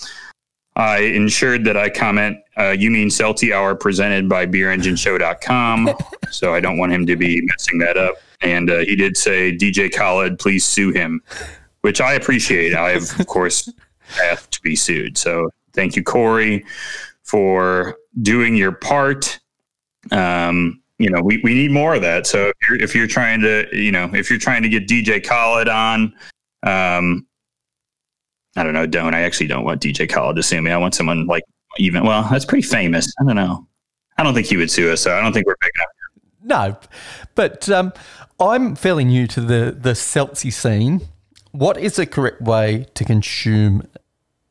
I 0.80 1.00
ensured 1.00 1.64
that 1.64 1.76
I 1.76 1.90
comment, 1.90 2.38
uh, 2.56 2.70
you 2.70 2.90
mean 2.90 3.08
Celty 3.08 3.54
Hour 3.54 3.74
presented 3.74 4.30
by 4.30 4.46
beerengineshow.com. 4.46 5.90
so 6.30 6.54
I 6.54 6.60
don't 6.60 6.78
want 6.78 6.92
him 6.92 7.04
to 7.04 7.16
be 7.16 7.42
messing 7.42 7.78
that 7.80 7.98
up. 7.98 8.14
And 8.40 8.70
uh, 8.70 8.78
he 8.78 8.96
did 8.96 9.18
say, 9.18 9.54
DJ 9.54 9.94
Khaled, 9.94 10.38
please 10.38 10.64
sue 10.64 10.90
him, 10.90 11.20
which 11.82 12.00
I 12.00 12.14
appreciate. 12.14 12.74
I 12.74 12.90
have, 12.94 13.20
of 13.20 13.26
course, 13.26 13.70
asked 14.22 14.52
to 14.52 14.62
be 14.62 14.74
sued. 14.74 15.18
So 15.18 15.50
thank 15.74 15.96
you, 15.96 16.02
Corey, 16.02 16.64
for 17.24 17.98
doing 18.22 18.56
your 18.56 18.72
part. 18.72 19.38
Um, 20.12 20.80
you 20.96 21.10
know, 21.10 21.20
we, 21.20 21.42
we 21.44 21.52
need 21.52 21.72
more 21.72 21.94
of 21.94 22.00
that. 22.00 22.26
So 22.26 22.48
if 22.48 22.68
you're, 22.68 22.82
if 22.82 22.94
you're 22.94 23.06
trying 23.06 23.42
to, 23.42 23.68
you 23.70 23.92
know, 23.92 24.10
if 24.14 24.30
you're 24.30 24.38
trying 24.38 24.62
to 24.62 24.70
get 24.70 24.88
DJ 24.88 25.22
Khaled 25.22 25.68
on, 25.68 26.14
um, 26.62 27.26
I 28.56 28.64
don't 28.64 28.74
know, 28.74 28.86
don't. 28.86 29.14
I 29.14 29.22
actually 29.22 29.46
don't 29.46 29.64
want 29.64 29.80
DJ 29.80 30.08
Khaled 30.08 30.36
to 30.36 30.42
sue 30.42 30.60
me. 30.60 30.70
I 30.70 30.76
want 30.76 30.94
someone 30.94 31.26
like 31.26 31.44
even, 31.78 32.04
well, 32.04 32.26
that's 32.30 32.44
pretty 32.44 32.66
famous. 32.66 33.12
I 33.20 33.24
don't 33.24 33.36
know. 33.36 33.66
I 34.18 34.22
don't 34.22 34.34
think 34.34 34.46
he 34.46 34.56
would 34.56 34.70
sue 34.70 34.92
us. 34.92 35.00
So 35.00 35.16
I 35.16 35.22
don't 35.22 35.32
think 35.32 35.46
we're 35.46 35.56
big 35.60 35.70
enough. 35.74 35.86
No, 36.42 36.76
but 37.34 37.68
um, 37.68 37.92
I'm 38.40 38.74
fairly 38.74 39.04
new 39.04 39.26
to 39.28 39.40
the 39.40 39.76
the 39.78 39.92
Celtsy 39.92 40.52
scene. 40.52 41.02
What 41.52 41.76
is 41.76 41.96
the 41.96 42.06
correct 42.06 42.40
way 42.40 42.86
to 42.94 43.04
consume 43.04 43.86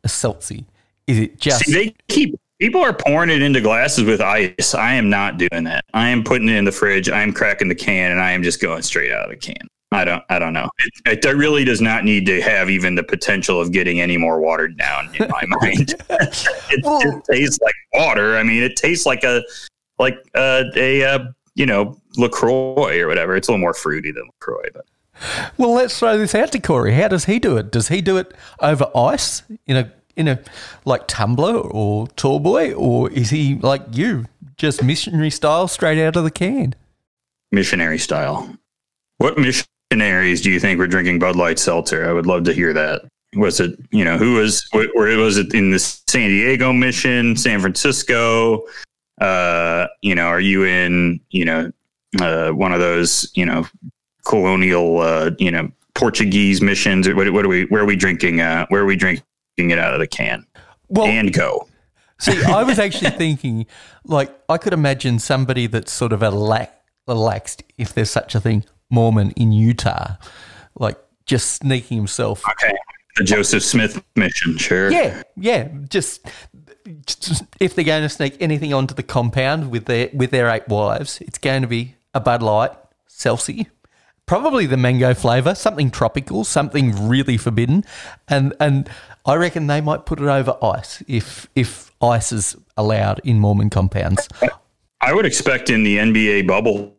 a 0.03 0.07
Celtsy? 0.07 0.65
Is 1.07 1.17
it 1.17 1.39
just 1.39 1.65
See, 1.65 1.73
they 1.73 1.95
keep 2.07 2.39
people 2.59 2.81
are 2.81 2.93
pouring 2.93 3.29
it 3.29 3.41
into 3.41 3.61
glasses 3.61 4.03
with 4.03 4.21
ice. 4.21 4.75
I 4.75 4.93
am 4.93 5.09
not 5.09 5.37
doing 5.37 5.63
that. 5.63 5.85
I 5.93 6.09
am 6.09 6.23
putting 6.23 6.49
it 6.49 6.55
in 6.55 6.65
the 6.65 6.71
fridge. 6.71 7.09
I 7.09 7.21
am 7.21 7.33
cracking 7.33 7.69
the 7.69 7.75
can, 7.75 8.11
and 8.11 8.21
I 8.21 8.31
am 8.31 8.43
just 8.43 8.61
going 8.61 8.83
straight 8.83 9.11
out 9.11 9.25
of 9.25 9.31
the 9.31 9.37
can. 9.37 9.67
I 9.91 10.05
don't. 10.05 10.23
I 10.29 10.37
don't 10.37 10.53
know. 10.53 10.69
It, 11.05 11.25
it 11.25 11.35
really 11.35 11.63
does 11.65 11.81
not 11.81 12.03
need 12.03 12.25
to 12.27 12.41
have 12.41 12.69
even 12.69 12.93
the 12.95 13.03
potential 13.03 13.59
of 13.59 13.71
getting 13.71 13.99
any 14.01 14.17
more 14.17 14.39
watered 14.39 14.77
down 14.77 15.09
in 15.15 15.27
my 15.29 15.43
mind. 15.61 15.95
it 16.09 16.83
Well- 16.83 17.01
just 17.01 17.25
tastes 17.25 17.59
like 17.61 17.73
water. 17.93 18.37
I 18.37 18.43
mean, 18.43 18.61
it 18.61 18.75
tastes 18.75 19.05
like 19.05 19.23
a 19.23 19.43
like 19.97 20.15
uh, 20.35 20.65
a 20.75 21.03
uh, 21.03 21.19
you 21.55 21.65
know 21.65 21.99
Lacroix 22.17 22.99
or 23.01 23.07
whatever. 23.07 23.35
It's 23.35 23.47
a 23.47 23.51
little 23.51 23.61
more 23.61 23.73
fruity 23.73 24.11
than 24.11 24.25
Lacroix, 24.27 24.69
but 24.73 24.85
Well, 25.57 25.73
let's 25.73 25.97
throw 25.97 26.17
this 26.19 26.35
out 26.35 26.51
to 26.51 26.59
Corey. 26.59 26.93
How 26.93 27.07
does 27.07 27.25
he 27.25 27.39
do 27.39 27.57
it? 27.57 27.71
Does 27.71 27.87
he 27.87 27.99
do 28.01 28.17
it 28.17 28.31
over 28.59 28.85
ice 28.95 29.41
in 29.65 29.75
a 29.75 29.91
in 30.15 30.27
a 30.27 30.39
like 30.85 31.07
tumbler 31.07 31.55
or 31.57 32.07
tall 32.09 32.39
boy, 32.39 32.73
or 32.73 33.09
is 33.11 33.31
he 33.31 33.55
like 33.55 33.81
you, 33.91 34.25
just 34.55 34.83
missionary 34.83 35.31
style, 35.31 35.67
straight 35.67 35.99
out 35.99 36.15
of 36.15 36.23
the 36.23 36.31
can? 36.31 36.75
missionary 37.51 37.97
style. 37.97 38.55
What 39.17 39.37
missionaries 39.89 40.41
do 40.41 40.51
you 40.51 40.59
think 40.59 40.79
were 40.79 40.87
drinking 40.87 41.19
Bud 41.19 41.35
Light 41.35 41.59
seltzer? 41.59 42.07
I 42.07 42.13
would 42.13 42.25
love 42.25 42.43
to 42.45 42.53
hear 42.53 42.73
that. 42.73 43.01
Was 43.35 43.59
it 43.59 43.79
you 43.91 44.03
know 44.03 44.17
who 44.17 44.35
was 44.35 44.67
where 44.71 45.17
was 45.17 45.37
it 45.37 45.53
in 45.53 45.71
the 45.71 45.79
San 45.79 46.29
Diego 46.29 46.73
mission, 46.73 47.35
San 47.35 47.59
Francisco? 47.59 48.63
Uh, 49.21 49.87
you 50.01 50.15
know, 50.15 50.25
are 50.25 50.39
you 50.39 50.63
in, 50.63 51.19
you 51.29 51.43
know, 51.43 51.69
uh, 52.21 52.51
one 52.51 52.71
of 52.71 52.79
those, 52.79 53.29
you 53.35 53.45
know, 53.45 53.67
colonial, 54.25 54.99
uh, 54.99 55.31
you 55.37 55.51
know, 55.51 55.69
Portuguese 55.93 56.61
missions? 56.61 57.07
What, 57.07 57.31
what 57.33 57.45
are 57.45 57.49
we? 57.49 57.65
Where 57.65 57.83
are 57.83 57.85
we 57.85 57.95
drinking? 57.95 58.41
Uh, 58.41 58.65
where 58.69 58.81
are 58.81 58.85
we 58.85 58.95
drinking 58.95 59.23
it 59.57 59.77
out 59.77 59.93
of 59.93 59.99
the 59.99 60.07
can? 60.07 60.45
Well, 60.87 61.05
and 61.05 61.33
go. 61.33 61.67
See, 62.19 62.43
I 62.43 62.63
was 62.63 62.79
actually 62.79 63.11
thinking, 63.11 63.65
like, 64.05 64.35
I 64.49 64.57
could 64.57 64.73
imagine 64.73 65.19
somebody 65.19 65.67
that's 65.67 65.91
sort 65.91 66.13
of 66.13 66.23
a 66.23 66.31
lax, 66.31 66.71
relaxed, 67.07 67.63
if 67.77 67.93
there's 67.93 68.09
such 68.09 68.35
a 68.35 68.41
thing, 68.41 68.65
Mormon 68.89 69.31
in 69.31 69.51
Utah, 69.51 70.15
like 70.75 70.97
just 71.25 71.53
sneaking 71.53 71.97
himself. 71.97 72.43
Okay. 72.49 72.73
The 73.17 73.23
Joseph 73.23 73.63
Smith 73.63 74.01
mission, 74.15 74.57
sure. 74.57 74.91
Yeah, 74.91 75.23
yeah. 75.35 75.67
Just, 75.89 76.25
just 77.05 77.43
if 77.59 77.75
they're 77.75 77.85
going 77.85 78.03
to 78.03 78.09
sneak 78.09 78.37
anything 78.39 78.73
onto 78.73 78.93
the 78.93 79.03
compound 79.03 79.71
with 79.71 79.85
their 79.85 80.09
with 80.13 80.31
their 80.31 80.49
eight 80.49 80.67
wives, 80.67 81.19
it's 81.21 81.37
going 81.37 81.61
to 81.61 81.67
be 81.67 81.95
a 82.13 82.19
Bud 82.19 82.41
Light, 82.41 82.71
Celsi, 83.09 83.67
probably 84.25 84.67
the 84.67 84.77
mango 84.77 85.13
flavour, 85.13 85.55
something 85.55 85.91
tropical, 85.91 86.43
something 86.43 87.07
really 87.07 87.35
forbidden, 87.35 87.83
and 88.27 88.53
and 88.59 88.89
I 89.25 89.35
reckon 89.35 89.67
they 89.67 89.81
might 89.81 90.05
put 90.05 90.19
it 90.19 90.27
over 90.27 90.55
ice 90.63 91.03
if 91.07 91.47
if 91.55 91.91
ice 92.01 92.31
is 92.31 92.55
allowed 92.77 93.19
in 93.23 93.39
Mormon 93.39 93.69
compounds. 93.69 94.29
I 95.01 95.13
would 95.13 95.25
expect 95.25 95.69
in 95.69 95.83
the 95.83 95.97
NBA 95.97 96.47
bubble 96.47 96.95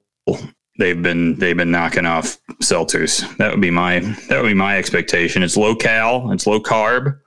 they've 0.80 1.00
been 1.00 1.36
they've 1.36 1.56
been 1.56 1.70
knocking 1.70 2.06
off 2.06 2.38
seltzers. 2.62 3.36
That 3.36 3.52
would 3.52 3.60
be 3.60 3.70
my 3.70 4.00
that 4.28 4.42
would 4.42 4.48
be 4.48 4.54
my 4.54 4.76
expectation. 4.76 5.42
It's 5.44 5.56
low 5.56 5.76
cal, 5.76 6.32
it's 6.32 6.46
low 6.46 6.60
carb, 6.60 7.18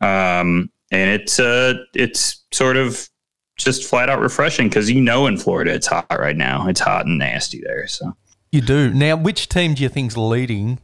um, 0.00 0.70
and 0.92 1.10
it's 1.10 1.40
uh 1.40 1.74
it's 1.94 2.44
sort 2.52 2.76
of 2.76 3.08
just 3.56 3.84
flat 3.84 4.08
out 4.08 4.20
refreshing 4.20 4.68
because 4.68 4.88
you 4.88 5.00
know 5.00 5.26
in 5.26 5.36
Florida 5.36 5.74
it's 5.74 5.88
hot 5.88 6.06
right 6.16 6.36
now. 6.36 6.68
It's 6.68 6.80
hot 6.80 7.06
and 7.06 7.18
nasty 7.18 7.60
there. 7.60 7.88
So 7.88 8.16
you 8.52 8.60
do 8.60 8.92
now. 8.94 9.16
Which 9.16 9.48
team 9.48 9.74
do 9.74 9.82
you 9.82 9.88
think's 9.88 10.16
leading 10.16 10.78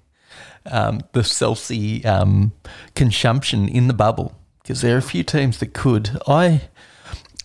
um, 0.67 1.03
the 1.13 1.21
Celsi 1.21 2.05
um, 2.05 2.53
consumption 2.95 3.69
in 3.69 3.87
the 3.87 3.95
bubble? 3.95 4.35
Because 4.63 4.81
there 4.81 4.95
are 4.95 4.99
a 4.99 5.03
few 5.03 5.23
teams 5.23 5.59
that 5.59 5.75
could. 5.75 6.19
I 6.27 6.63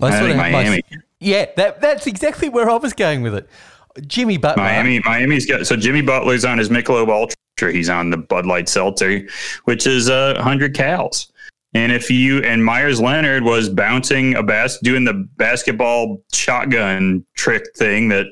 I, 0.01 0.07
I 0.07 0.19
think 0.19 0.37
Miami. 0.37 0.83
My, 0.89 0.97
yeah, 1.19 1.45
that 1.57 1.81
that's 1.81 2.07
exactly 2.07 2.49
where 2.49 2.69
I 2.69 2.75
was 2.75 2.93
going 2.93 3.21
with 3.21 3.35
it. 3.35 3.49
Jimmy 4.07 4.37
Butler. 4.37 4.63
Miami, 4.63 4.99
Miami's 5.05 5.45
got 5.45 5.65
so 5.65 5.75
Jimmy 5.75 6.01
Butler's 6.01 6.45
on 6.45 6.57
his 6.57 6.69
Michelob 6.69 7.09
Ultra. 7.09 7.73
He's 7.73 7.89
on 7.89 8.09
the 8.09 8.17
Bud 8.17 8.45
Light 8.45 8.69
Seltzer, 8.69 9.27
which 9.65 9.85
is 9.85 10.09
uh, 10.09 10.33
100 10.35 10.73
cals. 10.73 11.31
And 11.73 11.91
if 11.91 12.09
you 12.09 12.39
and 12.39 12.63
Meyers 12.63 12.99
Leonard 12.99 13.43
was 13.43 13.69
bouncing 13.69 14.35
a 14.35 14.43
bas 14.43 14.79
doing 14.79 15.03
the 15.03 15.13
basketball 15.37 16.23
shotgun 16.33 17.25
trick 17.35 17.63
thing 17.75 18.09
that 18.09 18.27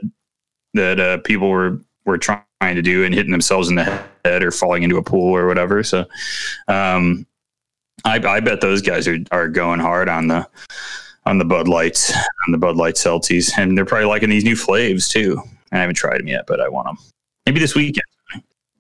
that 0.74 1.00
uh, 1.00 1.18
people 1.20 1.50
were 1.50 1.82
were 2.06 2.18
trying 2.18 2.44
to 2.62 2.82
do 2.82 3.04
and 3.04 3.14
hitting 3.14 3.32
themselves 3.32 3.70
in 3.70 3.76
the 3.76 4.04
head 4.26 4.44
or 4.44 4.52
falling 4.52 4.84
into 4.84 4.98
a 4.98 5.04
pool 5.04 5.36
or 5.36 5.46
whatever. 5.46 5.84
So, 5.84 6.06
um, 6.68 7.28
I, 8.06 8.16
I 8.16 8.40
bet 8.40 8.62
those 8.62 8.82
guys 8.82 9.08
are 9.08 9.20
are 9.32 9.48
going 9.48 9.80
hard 9.80 10.10
on 10.10 10.28
the 10.28 10.48
on 11.28 11.38
the 11.38 11.46
Bud 11.46 11.68
Lights, 11.68 12.12
on 12.16 12.52
the 12.52 12.58
Bud 12.58 12.78
Light 12.78 12.96
Celtics, 12.96 13.52
and 13.58 13.78
they're 13.78 13.86
probably 13.86 14.08
liking 14.08 14.30
these 14.30 14.46
new 14.46 14.56
flavors 14.56 15.10
too. 15.10 15.42
I 15.72 15.78
haven't 15.78 15.96
tried 15.96 16.20
them 16.20 16.28
yet, 16.28 16.46
but 16.48 16.60
I 16.60 16.70
want 16.70 16.88
them. 16.88 16.98
Maybe 17.46 17.60
this 17.60 17.76
weekend. 17.76 18.04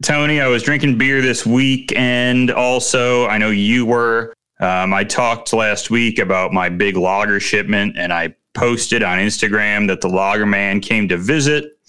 Tony, 0.03 0.39
I 0.39 0.47
was 0.47 0.61
drinking 0.61 0.97
beer 0.97 1.21
this 1.21 1.45
week, 1.45 1.91
and 1.95 2.51
Also, 2.51 3.27
I 3.27 3.37
know 3.37 3.49
you 3.49 3.85
were. 3.85 4.33
Um, 4.59 4.93
I 4.93 5.03
talked 5.03 5.53
last 5.53 5.89
week 5.89 6.19
about 6.19 6.53
my 6.53 6.69
big 6.69 6.97
lager 6.97 7.39
shipment, 7.39 7.97
and 7.97 8.13
I 8.13 8.35
posted 8.53 9.03
on 9.03 9.17
Instagram 9.19 9.87
that 9.87 10.01
the 10.01 10.09
lager 10.09 10.45
man 10.45 10.81
came 10.81 11.07
to 11.07 11.17
visit. 11.17 11.79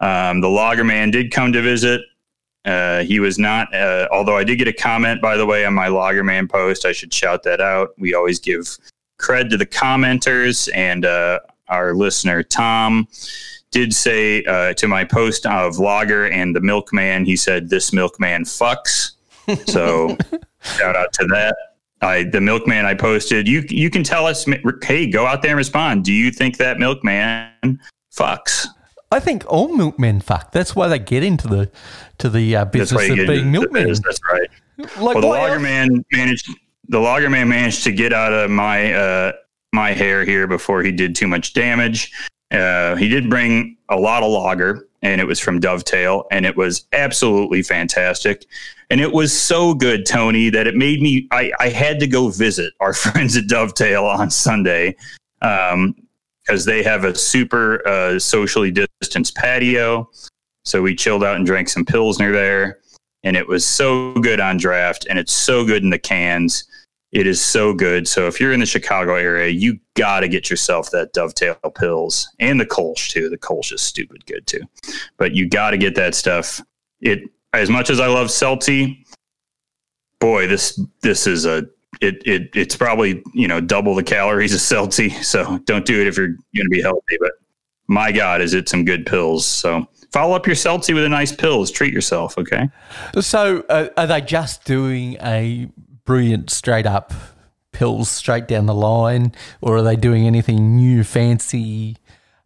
Um, 0.00 0.40
the 0.40 0.48
lager 0.48 0.84
man 0.84 1.10
did 1.10 1.30
come 1.30 1.52
to 1.52 1.62
visit. 1.62 2.02
Uh, 2.66 3.04
he 3.04 3.20
was 3.20 3.38
not, 3.38 3.72
uh, 3.72 4.08
although 4.10 4.36
I 4.36 4.42
did 4.42 4.56
get 4.56 4.66
a 4.66 4.72
comment, 4.72 5.22
by 5.22 5.36
the 5.36 5.46
way, 5.46 5.64
on 5.64 5.72
my 5.72 5.86
logger 5.86 6.24
Lagerman 6.24 6.50
post. 6.50 6.84
I 6.84 6.92
should 6.92 7.14
shout 7.14 7.44
that 7.44 7.60
out. 7.60 7.90
We 7.96 8.12
always 8.14 8.40
give 8.40 8.76
cred 9.20 9.50
to 9.50 9.56
the 9.56 9.66
commenters 9.66 10.68
and 10.74 11.04
uh, 11.04 11.38
our 11.68 11.94
listener 11.94 12.42
Tom 12.42 13.06
did 13.70 13.94
say 13.94 14.42
uh, 14.44 14.74
to 14.74 14.88
my 14.88 15.04
post 15.04 15.46
of 15.46 15.74
Vlogger 15.74 16.30
and 16.30 16.54
the 16.54 16.60
milkman, 16.60 17.24
he 17.24 17.36
said, 17.36 17.68
This 17.68 17.92
milkman 17.92 18.44
fucks. 18.44 19.12
So 19.66 20.16
shout 20.62 20.96
out 20.96 21.12
to 21.14 21.26
that. 21.26 21.56
I, 22.02 22.24
the 22.24 22.40
milkman 22.40 22.84
I 22.84 22.94
posted, 22.94 23.48
you 23.48 23.64
you 23.68 23.90
can 23.90 24.04
tell 24.04 24.26
us, 24.26 24.46
hey, 24.82 25.06
go 25.06 25.26
out 25.26 25.42
there 25.42 25.52
and 25.52 25.58
respond. 25.58 26.04
Do 26.04 26.12
you 26.12 26.30
think 26.30 26.58
that 26.58 26.78
milkman 26.78 27.80
fucks? 28.14 28.66
I 29.10 29.20
think 29.20 29.44
all 29.46 29.74
milkmen 29.74 30.20
fuck. 30.20 30.52
That's 30.52 30.74
why 30.74 30.88
they 30.88 30.98
get 30.98 31.22
into 31.22 31.48
the 31.48 31.70
to 32.18 32.28
the 32.28 32.56
uh, 32.56 32.64
business 32.66 33.08
of 33.08 33.16
being 33.16 33.50
milkmen. 33.50 33.88
That's 33.88 34.20
right. 34.30 34.50
Like 34.78 34.98
well, 34.98 35.20
the 35.20 35.26
logger 35.26 35.60
man 35.60 36.04
managed 36.12 36.50
the 36.88 37.00
logger 37.00 37.30
man 37.30 37.48
managed 37.48 37.84
to 37.84 37.92
get 37.92 38.12
out 38.12 38.32
of 38.32 38.50
my 38.50 38.92
uh, 38.92 39.32
my 39.72 39.92
hair 39.92 40.24
here 40.24 40.46
before 40.46 40.82
he 40.82 40.92
did 40.92 41.14
too 41.14 41.28
much 41.28 41.54
damage. 41.54 42.12
Uh, 42.50 42.94
he 42.96 43.08
did 43.08 43.28
bring 43.28 43.76
a 43.88 43.96
lot 43.96 44.22
of 44.22 44.30
lager, 44.30 44.88
and 45.02 45.20
it 45.20 45.24
was 45.24 45.40
from 45.40 45.60
Dovetail, 45.60 46.26
and 46.30 46.46
it 46.46 46.56
was 46.56 46.86
absolutely 46.92 47.62
fantastic. 47.62 48.46
And 48.90 49.00
it 49.00 49.12
was 49.12 49.36
so 49.36 49.74
good, 49.74 50.06
Tony, 50.06 50.50
that 50.50 50.66
it 50.66 50.76
made 50.76 51.02
me. 51.02 51.26
I, 51.30 51.52
I 51.58 51.68
had 51.68 51.98
to 52.00 52.06
go 52.06 52.28
visit 52.28 52.72
our 52.80 52.92
friends 52.94 53.36
at 53.36 53.48
Dovetail 53.48 54.04
on 54.04 54.30
Sunday 54.30 54.96
because 55.40 55.72
um, 55.72 55.94
they 56.66 56.82
have 56.82 57.04
a 57.04 57.14
super 57.14 57.86
uh, 57.86 58.18
socially 58.18 58.70
distanced 58.70 59.34
patio. 59.36 60.08
So 60.64 60.82
we 60.82 60.96
chilled 60.96 61.22
out 61.22 61.36
and 61.36 61.46
drank 61.46 61.68
some 61.68 61.84
pilsner 61.84 62.32
there, 62.32 62.80
and 63.22 63.36
it 63.36 63.46
was 63.46 63.64
so 63.64 64.14
good 64.14 64.40
on 64.40 64.56
draft, 64.56 65.06
and 65.08 65.18
it's 65.18 65.32
so 65.32 65.64
good 65.64 65.82
in 65.82 65.90
the 65.90 65.98
cans. 65.98 66.64
It 67.16 67.26
is 67.26 67.42
so 67.42 67.72
good. 67.72 68.06
So 68.06 68.26
if 68.26 68.38
you're 68.38 68.52
in 68.52 68.60
the 68.60 68.66
Chicago 68.66 69.14
area, 69.14 69.48
you 69.48 69.78
got 69.94 70.20
to 70.20 70.28
get 70.28 70.50
yourself 70.50 70.90
that 70.90 71.14
Dovetail 71.14 71.56
Pils 71.64 72.26
and 72.40 72.60
the 72.60 72.66
Kolsch 72.66 73.08
too. 73.08 73.30
The 73.30 73.38
Kolsch 73.38 73.72
is 73.72 73.80
stupid 73.80 74.26
good 74.26 74.46
too, 74.46 74.60
but 75.16 75.34
you 75.34 75.48
got 75.48 75.70
to 75.70 75.78
get 75.78 75.94
that 75.94 76.14
stuff. 76.14 76.60
It 77.00 77.20
as 77.54 77.70
much 77.70 77.88
as 77.88 78.00
I 78.00 78.06
love 78.06 78.26
Celti, 78.26 79.02
boy, 80.20 80.46
this 80.46 80.78
this 81.00 81.26
is 81.26 81.46
a 81.46 81.64
it, 82.02 82.20
it 82.26 82.50
it's 82.54 82.76
probably 82.76 83.22
you 83.32 83.48
know 83.48 83.62
double 83.62 83.94
the 83.94 84.04
calories 84.04 84.52
of 84.52 84.60
Celti. 84.60 85.10
So 85.24 85.56
don't 85.64 85.86
do 85.86 85.98
it 85.98 86.06
if 86.06 86.18
you're 86.18 86.28
going 86.28 86.66
to 86.66 86.68
be 86.68 86.82
healthy. 86.82 87.16
But 87.18 87.32
my 87.88 88.12
God, 88.12 88.42
is 88.42 88.52
it 88.52 88.68
some 88.68 88.84
good 88.84 89.06
Pils? 89.06 89.40
So 89.40 89.88
follow 90.12 90.36
up 90.36 90.46
your 90.46 90.54
Celti 90.54 90.92
with 90.92 91.04
a 91.04 91.08
nice 91.08 91.32
Pils. 91.32 91.72
Treat 91.72 91.94
yourself, 91.94 92.36
okay? 92.36 92.68
So 93.20 93.64
uh, 93.70 93.88
are 93.96 94.06
they 94.06 94.20
just 94.20 94.66
doing 94.66 95.16
a 95.22 95.70
brilliant 96.06 96.50
straight 96.50 96.86
up 96.86 97.12
Pils 97.76 98.06
straight 98.06 98.48
down 98.48 98.64
the 98.64 98.74
line, 98.74 99.32
or 99.60 99.76
are 99.76 99.82
they 99.82 99.96
doing 99.96 100.26
anything 100.26 100.76
new, 100.76 101.04
fancy? 101.04 101.98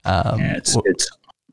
Um, 0.04 0.40
yeah, 0.40 0.56
it's 0.56 0.74
or, 0.74 0.82
it's 0.86 1.08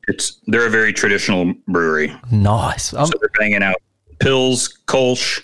it's 0.08 0.40
they're 0.48 0.66
a 0.66 0.70
very 0.70 0.92
traditional 0.92 1.54
brewery. 1.68 2.14
Nice. 2.32 2.86
so 2.86 3.06
they're 3.06 3.30
banging 3.38 3.62
out 3.62 3.76
Pils, 4.18 4.76
Kolsch. 4.86 5.40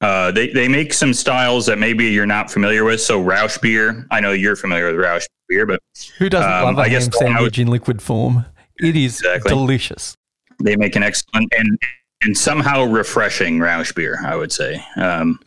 Uh, 0.00 0.30
they 0.30 0.48
they 0.48 0.66
make 0.66 0.94
some 0.94 1.12
styles 1.12 1.66
that 1.66 1.78
maybe 1.78 2.06
you're 2.06 2.26
not 2.26 2.50
familiar 2.50 2.84
with. 2.84 3.02
So 3.02 3.20
Rausch 3.20 3.58
beer. 3.58 4.06
I 4.10 4.20
know 4.20 4.32
you're 4.32 4.56
familiar 4.56 4.86
with 4.86 4.96
Rausch 4.96 5.26
beer, 5.48 5.66
but 5.66 5.80
who 6.18 6.30
doesn't 6.30 6.50
um, 6.50 6.64
love 6.64 6.78
a 6.78 6.82
I 6.82 6.88
ham 6.88 7.12
sandwich 7.12 7.58
in 7.58 7.68
liquid 7.68 8.00
form? 8.00 8.46
It 8.78 8.96
is 8.96 9.20
exactly. 9.20 9.50
delicious. 9.50 10.16
They 10.62 10.76
make 10.76 10.96
an 10.96 11.02
excellent 11.02 11.52
and 11.56 11.78
and 12.22 12.36
somehow 12.36 12.84
refreshing 12.84 13.60
Rausch 13.60 13.92
beer. 13.92 14.18
I 14.24 14.36
would 14.36 14.52
say. 14.52 14.82
Um, 14.96 15.38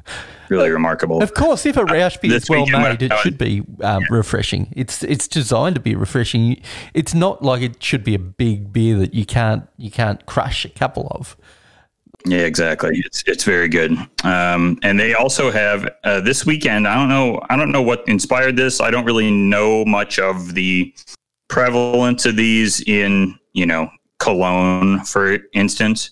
really 0.49 0.69
remarkable. 0.69 1.21
Of 1.21 1.33
course, 1.33 1.65
if 1.65 1.77
a 1.77 1.85
Rausch 1.85 2.17
beer 2.17 2.33
is 2.33 2.49
well 2.49 2.65
made, 2.67 3.01
it 3.01 3.13
should 3.19 3.37
be 3.37 3.61
um, 3.81 4.01
yeah. 4.01 4.07
refreshing. 4.09 4.73
It's 4.75 5.03
it's 5.03 5.27
designed 5.27 5.75
to 5.75 5.81
be 5.81 5.95
refreshing. 5.95 6.61
It's 6.93 7.13
not 7.13 7.43
like 7.43 7.61
it 7.61 7.81
should 7.81 8.03
be 8.03 8.15
a 8.15 8.19
big 8.19 8.71
beer 8.71 8.97
that 8.97 9.13
you 9.13 9.25
can't 9.25 9.67
you 9.77 9.91
can't 9.91 10.25
crush 10.25 10.65
a 10.65 10.69
couple 10.69 11.07
of. 11.11 11.37
Yeah, 12.25 12.39
exactly. 12.39 13.01
It's 13.05 13.23
it's 13.27 13.43
very 13.43 13.69
good. 13.69 13.91
Um, 14.23 14.79
and 14.83 14.99
they 14.99 15.13
also 15.13 15.51
have 15.51 15.89
uh, 16.03 16.21
this 16.21 16.45
weekend. 16.45 16.87
I 16.87 16.95
don't 16.95 17.09
know. 17.09 17.41
I 17.49 17.55
don't 17.55 17.71
know 17.71 17.81
what 17.81 18.07
inspired 18.07 18.57
this. 18.57 18.81
I 18.81 18.91
don't 18.91 19.05
really 19.05 19.31
know 19.31 19.85
much 19.85 20.19
of 20.19 20.53
the 20.53 20.93
prevalence 21.47 22.25
of 22.25 22.35
these 22.35 22.81
in 22.81 23.37
you 23.53 23.65
know 23.65 23.89
Cologne, 24.19 25.03
for 25.05 25.37
instance. 25.53 26.11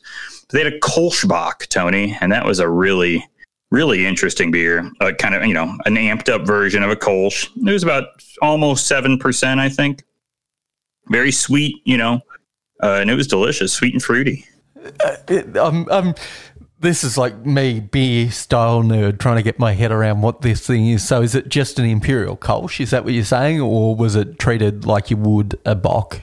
They 0.50 0.64
had 0.64 0.72
a 0.72 0.80
Kolschbock, 0.80 1.68
Tony, 1.68 2.18
and 2.22 2.32
that 2.32 2.46
was 2.46 2.60
a 2.60 2.70
really 2.70 3.28
really 3.72 4.06
interesting 4.06 4.52
beer. 4.52 4.90
Kind 5.20 5.36
of, 5.36 5.46
you 5.46 5.54
know, 5.54 5.78
an 5.86 5.96
amped 5.96 6.30
up 6.30 6.46
version 6.46 6.84
of 6.84 6.90
a 6.90 6.96
Kolsch. 6.96 7.50
It 7.68 7.72
was 7.72 7.84
about 7.84 8.06
almost 8.42 8.90
7%, 8.90 9.60
I 9.60 9.70
think. 9.70 10.04
Very 11.08 11.32
sweet, 11.32 11.82
you 11.86 11.98
know, 11.98 12.22
uh, 12.82 12.98
and 13.02 13.10
it 13.10 13.16
was 13.16 13.28
delicious, 13.28 13.72
sweet 13.74 13.94
and 13.94 14.02
fruity. 14.02 14.46
Uh, 15.04 15.60
I'm, 15.60 15.90
I'm 15.92 16.16
this 16.80 17.04
is 17.04 17.18
like 17.18 17.46
me, 17.46 17.80
beer 17.80 18.30
style 18.32 18.84
nerd, 18.84 19.20
trying 19.20 19.38
to 19.38 19.44
get 19.44 19.60
my 19.60 19.74
head 19.74 19.92
around 19.92 20.22
what 20.22 20.42
this 20.42 20.66
thing 20.66 20.88
is. 20.88 21.08
So, 21.08 21.22
is 21.22 21.36
it 21.36 21.50
just 21.50 21.80
an 21.80 21.86
imperial 21.86 22.38
Kolsch? 22.38 22.80
Is 22.80 22.92
that 22.92 23.04
what 23.04 23.14
you're 23.14 23.24
saying, 23.24 23.62
or 23.62 23.96
was 23.96 24.16
it 24.16 24.40
treated 24.40 24.86
like 24.86 25.10
you 25.10 25.18
would 25.18 25.60
a 25.66 25.76
bock 25.76 26.22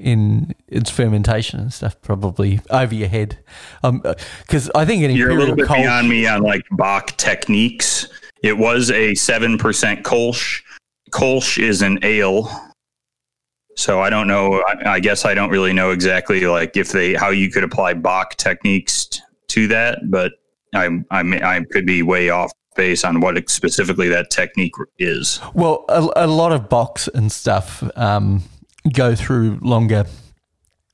in 0.00 0.54
its 0.68 0.90
fermentation 0.90 1.60
and 1.60 1.72
stuff? 1.72 2.00
Probably 2.02 2.60
over 2.70 2.94
your 2.94 3.08
head, 3.08 3.38
because 3.82 4.66
um, 4.66 4.72
I 4.74 4.84
think 4.84 5.04
an 5.04 5.10
you're 5.12 5.30
a 5.30 5.34
little 5.34 5.56
bit 5.56 5.66
Kolsch, 5.66 5.82
beyond 5.82 6.08
me 6.08 6.26
on 6.26 6.42
like 6.42 6.62
Bock 6.72 7.16
techniques. 7.16 8.06
It 8.42 8.56
was 8.56 8.90
a 8.90 9.14
seven 9.14 9.58
percent 9.58 10.04
Kolsch. 10.04 10.62
Kolsch 11.10 11.62
is 11.62 11.82
an 11.82 11.98
ale 12.02 12.48
so 13.80 14.00
I 14.02 14.10
don't 14.10 14.26
know. 14.26 14.62
I, 14.66 14.94
I, 14.94 15.00
guess 15.00 15.24
I 15.24 15.32
don't 15.32 15.48
really 15.48 15.72
know 15.72 15.90
exactly 15.90 16.46
like 16.46 16.76
if 16.76 16.92
they 16.92 17.14
how 17.14 17.30
you 17.30 17.50
could 17.50 17.64
apply 17.64 17.94
Bock 17.94 18.36
techniques 18.36 19.06
t- 19.06 19.20
to 19.48 19.68
that, 19.68 20.10
but 20.10 20.32
I 20.74 20.86
I 21.10 21.20
I 21.20 21.64
could 21.70 21.86
be 21.86 22.02
way 22.02 22.28
off 22.28 22.52
base 22.76 23.04
on 23.04 23.20
what 23.20 23.48
specifically 23.48 24.08
that 24.08 24.30
technique 24.30 24.74
is. 24.98 25.40
Well, 25.54 25.84
a, 25.88 26.08
a 26.16 26.26
lot 26.26 26.52
of 26.52 26.68
bocks 26.68 27.08
and 27.14 27.32
stuff 27.32 27.82
um, 27.96 28.42
go 28.92 29.14
through 29.14 29.58
longer 29.62 30.06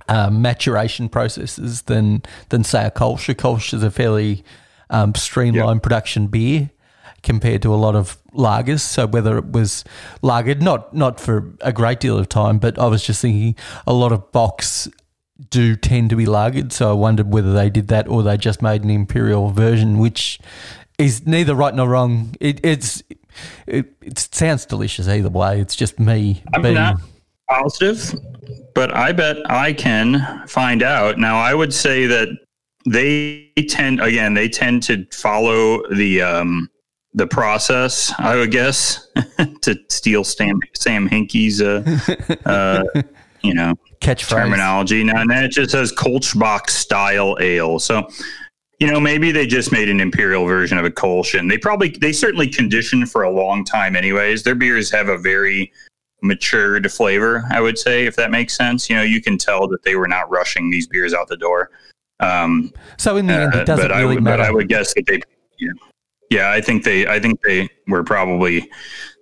uh, 0.08 0.30
maturation 0.30 1.08
processes 1.08 1.82
than 1.82 2.22
than 2.48 2.64
say 2.64 2.86
a 2.86 2.90
Kolsch. 2.90 3.28
A 3.28 3.34
Kolsch 3.34 3.74
is 3.74 3.82
a 3.82 3.90
fairly 3.90 4.44
um, 4.90 5.14
streamlined 5.14 5.78
yep. 5.78 5.82
production 5.82 6.26
beer 6.28 6.70
compared 7.22 7.62
to 7.62 7.74
a 7.74 7.76
lot 7.76 7.96
of 7.96 8.18
lagers. 8.32 8.80
So 8.80 9.06
whether 9.06 9.36
it 9.38 9.46
was 9.52 9.84
lagered, 10.22 10.60
not 10.60 10.94
not 10.94 11.20
for 11.20 11.52
a 11.60 11.72
great 11.72 12.00
deal 12.00 12.18
of 12.18 12.28
time, 12.28 12.58
but 12.58 12.78
I 12.78 12.86
was 12.86 13.04
just 13.04 13.22
thinking 13.22 13.56
a 13.86 13.92
lot 13.92 14.12
of 14.12 14.30
bocks 14.32 14.90
do 15.50 15.76
tend 15.76 16.10
to 16.10 16.16
be 16.16 16.26
lagered. 16.26 16.72
So 16.72 16.90
I 16.90 16.94
wondered 16.94 17.32
whether 17.32 17.52
they 17.52 17.68
did 17.68 17.88
that 17.88 18.08
or 18.08 18.22
they 18.22 18.36
just 18.36 18.62
made 18.62 18.84
an 18.84 18.90
imperial 18.90 19.50
version, 19.50 19.98
which 19.98 20.38
is 20.98 21.26
neither 21.26 21.54
right 21.54 21.74
nor 21.74 21.88
wrong. 21.88 22.34
It, 22.40 22.64
it's 22.64 23.02
it, 23.66 23.92
it 24.00 24.18
sounds 24.18 24.64
delicious 24.64 25.08
either 25.08 25.28
way. 25.28 25.60
It's 25.60 25.76
just 25.76 25.98
me. 25.98 26.42
I'm 26.54 26.62
being, 26.62 26.76
positive, 27.48 28.14
but 28.74 28.94
I 28.94 29.12
bet 29.12 29.38
I 29.50 29.72
can 29.72 30.46
find 30.46 30.82
out. 30.82 31.18
Now 31.18 31.38
I 31.38 31.54
would 31.54 31.72
say 31.72 32.06
that 32.06 32.28
they 32.86 33.52
tend 33.68 34.00
again 34.00 34.34
they 34.34 34.48
tend 34.48 34.82
to 34.84 35.04
follow 35.12 35.82
the 35.90 36.22
um, 36.22 36.70
the 37.16 37.26
process, 37.26 38.12
I 38.18 38.36
would 38.36 38.50
guess, 38.50 39.08
to 39.62 39.76
steal 39.88 40.22
Sam, 40.22 40.60
Sam 40.74 41.08
Hinkie's, 41.08 41.62
uh, 41.62 41.82
uh, 42.44 42.84
you 43.42 43.54
know, 43.54 43.74
catch 44.00 44.28
terminology. 44.28 45.02
Now, 45.02 45.22
and 45.22 45.30
then 45.30 45.42
it 45.44 45.50
just 45.50 45.70
says 45.70 45.92
Kolschbock 45.92 46.68
style 46.68 47.36
ale. 47.40 47.78
So, 47.78 48.06
you 48.78 48.86
know, 48.86 49.00
maybe 49.00 49.32
they 49.32 49.46
just 49.46 49.72
made 49.72 49.88
an 49.88 49.98
imperial 49.98 50.44
version 50.44 50.76
of 50.76 50.84
a 50.84 50.90
Kolsch, 50.90 51.36
and 51.36 51.50
they 51.50 51.56
probably, 51.56 51.88
they 51.88 52.12
certainly 52.12 52.48
conditioned 52.48 53.10
for 53.10 53.22
a 53.22 53.30
long 53.30 53.64
time, 53.64 53.96
anyways. 53.96 54.42
Their 54.42 54.54
beers 54.54 54.90
have 54.90 55.08
a 55.08 55.16
very 55.16 55.72
matured 56.26 56.90
flavor, 56.92 57.44
I 57.50 57.60
would 57.60 57.78
say, 57.78 58.06
if 58.06 58.16
that 58.16 58.30
makes 58.30 58.56
sense. 58.56 58.90
You 58.90 58.96
know, 58.96 59.02
you 59.02 59.22
can 59.22 59.38
tell 59.38 59.68
that 59.68 59.82
they 59.82 59.96
were 59.96 60.08
not 60.08 60.30
rushing 60.30 60.70
these 60.70 60.86
beers 60.86 61.14
out 61.14 61.28
the 61.28 61.36
door. 61.36 61.70
Um, 62.20 62.72
so 62.98 63.16
in 63.16 63.26
the 63.26 63.34
end, 63.34 63.54
it 63.54 63.60
uh, 63.60 63.64
doesn't 63.64 63.92
uh, 63.92 63.96
really 63.98 64.16
I, 64.16 64.20
matter. 64.20 64.42
But 64.42 64.46
I 64.46 64.50
would 64.50 64.68
guess 64.68 64.94
that 64.94 65.06
they, 65.06 65.20
yeah. 65.58 65.72
Yeah, 66.30 66.50
I 66.50 66.60
think 66.60 66.82
they 66.82 67.06
I 67.06 67.20
think 67.20 67.40
they 67.42 67.68
were 67.86 68.02
probably 68.02 68.68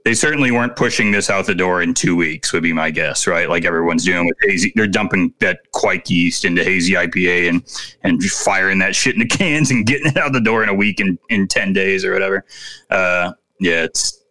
they 0.04 0.14
certainly 0.14 0.50
weren't 0.50 0.76
pushing 0.76 1.10
this 1.10 1.30
out 1.30 1.46
the 1.46 1.54
door 1.54 1.82
in 1.82 1.94
two 1.94 2.16
weeks 2.16 2.52
would 2.52 2.62
be 2.62 2.72
my 2.72 2.90
guess, 2.90 3.26
right? 3.26 3.48
Like 3.48 3.64
everyone's 3.64 4.04
doing 4.04 4.26
with 4.26 4.36
hazy 4.42 4.72
they're 4.74 4.86
dumping 4.86 5.34
that 5.40 5.60
kveik 5.72 6.08
yeast 6.08 6.44
into 6.44 6.64
hazy 6.64 6.94
IPA 6.94 7.48
and 7.48 7.82
and 8.02 8.22
firing 8.22 8.78
that 8.78 8.94
shit 8.94 9.14
into 9.14 9.26
cans 9.36 9.70
and 9.70 9.86
getting 9.86 10.08
it 10.08 10.16
out 10.16 10.32
the 10.32 10.40
door 10.40 10.62
in 10.62 10.68
a 10.68 10.74
week 10.74 11.00
in, 11.00 11.18
in 11.28 11.46
ten 11.46 11.72
days 11.72 12.04
or 12.04 12.12
whatever. 12.12 12.44
Uh, 12.90 13.32
yeah, 13.60 13.82
it's 13.84 14.23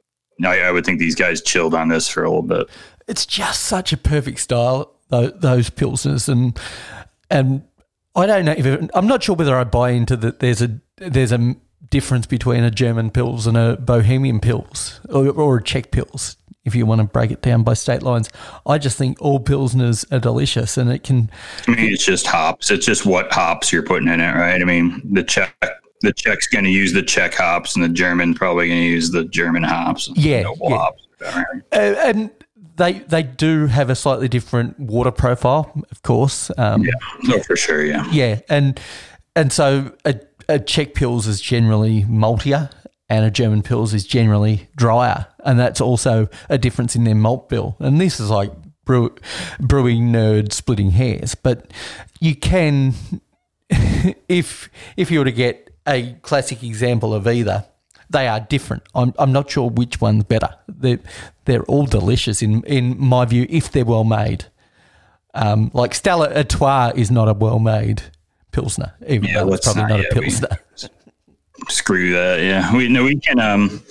I, 0.43 0.59
I 0.59 0.71
would 0.71 0.85
think 0.85 0.99
these 0.99 1.15
guys 1.15 1.41
chilled 1.41 1.73
on 1.73 1.89
this 1.89 2.07
for 2.07 2.23
a 2.23 2.29
little 2.29 2.43
bit. 2.43 2.67
It's 3.07 3.25
just 3.25 3.61
such 3.61 3.93
a 3.93 3.97
perfect 3.97 4.39
style, 4.39 4.93
those 5.09 5.69
pilsners, 5.69 6.29
and 6.29 6.57
and 7.29 7.63
I 8.15 8.25
don't 8.25 8.45
know. 8.45 8.55
If, 8.57 8.89
I'm 8.93 9.07
not 9.07 9.23
sure 9.23 9.35
whether 9.35 9.55
I 9.55 9.63
buy 9.63 9.91
into 9.91 10.15
that. 10.17 10.39
There's 10.39 10.61
a 10.61 10.79
there's 10.97 11.31
a 11.31 11.55
difference 11.89 12.25
between 12.25 12.63
a 12.63 12.71
German 12.71 13.11
Pils 13.11 13.45
and 13.45 13.55
a 13.55 13.77
Bohemian 13.77 14.39
Pils 14.39 14.99
or, 15.13 15.29
or 15.29 15.57
a 15.57 15.63
Czech 15.63 15.91
Pils, 15.91 16.37
if 16.65 16.73
you 16.73 16.85
want 16.85 17.01
to 17.01 17.05
break 17.05 17.29
it 17.29 17.41
down 17.41 17.63
by 17.63 17.75
state 17.75 18.01
lines. 18.01 18.29
I 18.65 18.79
just 18.79 18.97
think 18.97 19.21
all 19.21 19.39
Pilsners 19.39 20.11
are 20.11 20.19
delicious 20.19 20.77
and 20.77 20.91
it 20.91 21.03
can. 21.03 21.29
I 21.67 21.71
mean, 21.71 21.93
it's 21.93 22.05
just 22.05 22.25
hops. 22.25 22.71
It's 22.71 22.85
just 22.85 23.05
what 23.05 23.31
hops 23.31 23.71
you're 23.71 23.83
putting 23.83 24.07
in 24.07 24.21
it, 24.21 24.33
right? 24.33 24.61
I 24.61 24.65
mean, 24.65 25.01
the 25.03 25.23
Czech. 25.23 25.55
The 26.03 26.13
Czech's 26.13 26.47
going 26.47 26.65
to 26.65 26.69
use 26.69 26.93
the 26.93 27.01
Czech 27.01 27.33
hops, 27.33 27.75
and 27.75 27.83
the 27.83 27.89
German 27.89 28.33
probably 28.33 28.67
going 28.67 28.81
to 28.81 28.87
use 28.87 29.11
the 29.11 29.23
German 29.25 29.63
hops. 29.63 30.09
Yeah, 30.15 30.43
yeah. 30.61 30.77
Hops. 30.77 31.07
Uh, 31.21 31.55
and 31.71 32.29
they 32.75 32.93
they 32.93 33.23
do 33.23 33.67
have 33.67 33.89
a 33.89 33.95
slightly 33.95 34.27
different 34.27 34.79
water 34.79 35.11
profile, 35.11 35.71
of 35.89 36.03
course. 36.03 36.51
Um, 36.57 36.83
yeah, 36.83 36.91
no, 37.23 37.39
for 37.39 37.55
sure. 37.55 37.83
Yeah, 37.83 38.07
yeah, 38.11 38.39
and 38.49 38.79
and 39.35 39.51
so 39.51 39.91
a 40.05 40.19
a 40.47 40.59
Czech 40.59 40.93
Pils 40.93 41.27
is 41.27 41.41
generally 41.41 42.03
maltier 42.03 42.69
and 43.09 43.25
a 43.25 43.31
German 43.31 43.61
Pils 43.61 43.93
is 43.93 44.05
generally 44.05 44.67
drier. 44.75 45.27
And 45.43 45.59
that's 45.59 45.81
also 45.81 46.29
a 46.49 46.57
difference 46.57 46.95
in 46.95 47.03
their 47.03 47.15
malt 47.15 47.49
bill. 47.49 47.75
And 47.79 47.99
this 47.99 48.19
is 48.19 48.29
like 48.29 48.51
brew, 48.85 49.15
brewing 49.59 50.11
nerd 50.11 50.51
splitting 50.51 50.91
hairs. 50.91 51.35
But 51.35 51.71
you 52.19 52.35
can, 52.35 52.93
if, 53.69 54.69
if 54.97 55.11
you 55.11 55.19
were 55.19 55.25
to 55.25 55.31
get 55.31 55.72
a 55.87 56.13
classic 56.21 56.63
example 56.63 57.13
of 57.13 57.27
either, 57.27 57.65
they 58.09 58.27
are 58.27 58.39
different. 58.39 58.83
I'm, 58.93 59.13
I'm 59.17 59.31
not 59.31 59.49
sure 59.49 59.69
which 59.69 59.99
one's 59.99 60.23
better. 60.23 60.49
They're, 60.67 60.99
they're 61.45 61.63
all 61.63 61.85
delicious 61.85 62.41
in, 62.41 62.63
in 62.63 62.99
my 62.99 63.25
view, 63.25 63.47
if 63.49 63.71
they're 63.71 63.85
well 63.85 64.03
made. 64.03 64.45
Um, 65.33 65.71
like 65.73 65.95
Stella 65.95 66.31
Artois 66.33 66.91
is 66.95 67.09
not 67.09 67.27
a 67.27 67.33
well 67.33 67.59
made 67.59 68.03
pilsner, 68.51 68.93
even 69.07 69.29
yeah, 69.29 69.43
though 69.43 69.53
it's 69.53 69.65
probably 69.65 69.81
not, 69.81 69.89
not 69.89 69.99
yeah, 69.99 70.05
a 70.11 70.21
pilsner. 70.21 70.57
screw 71.69 72.11
that. 72.13 72.41
Yeah, 72.41 72.75
we 72.75 72.87
no, 72.87 73.03
we 73.03 73.19
can. 73.19 73.39
Um, 73.39 73.83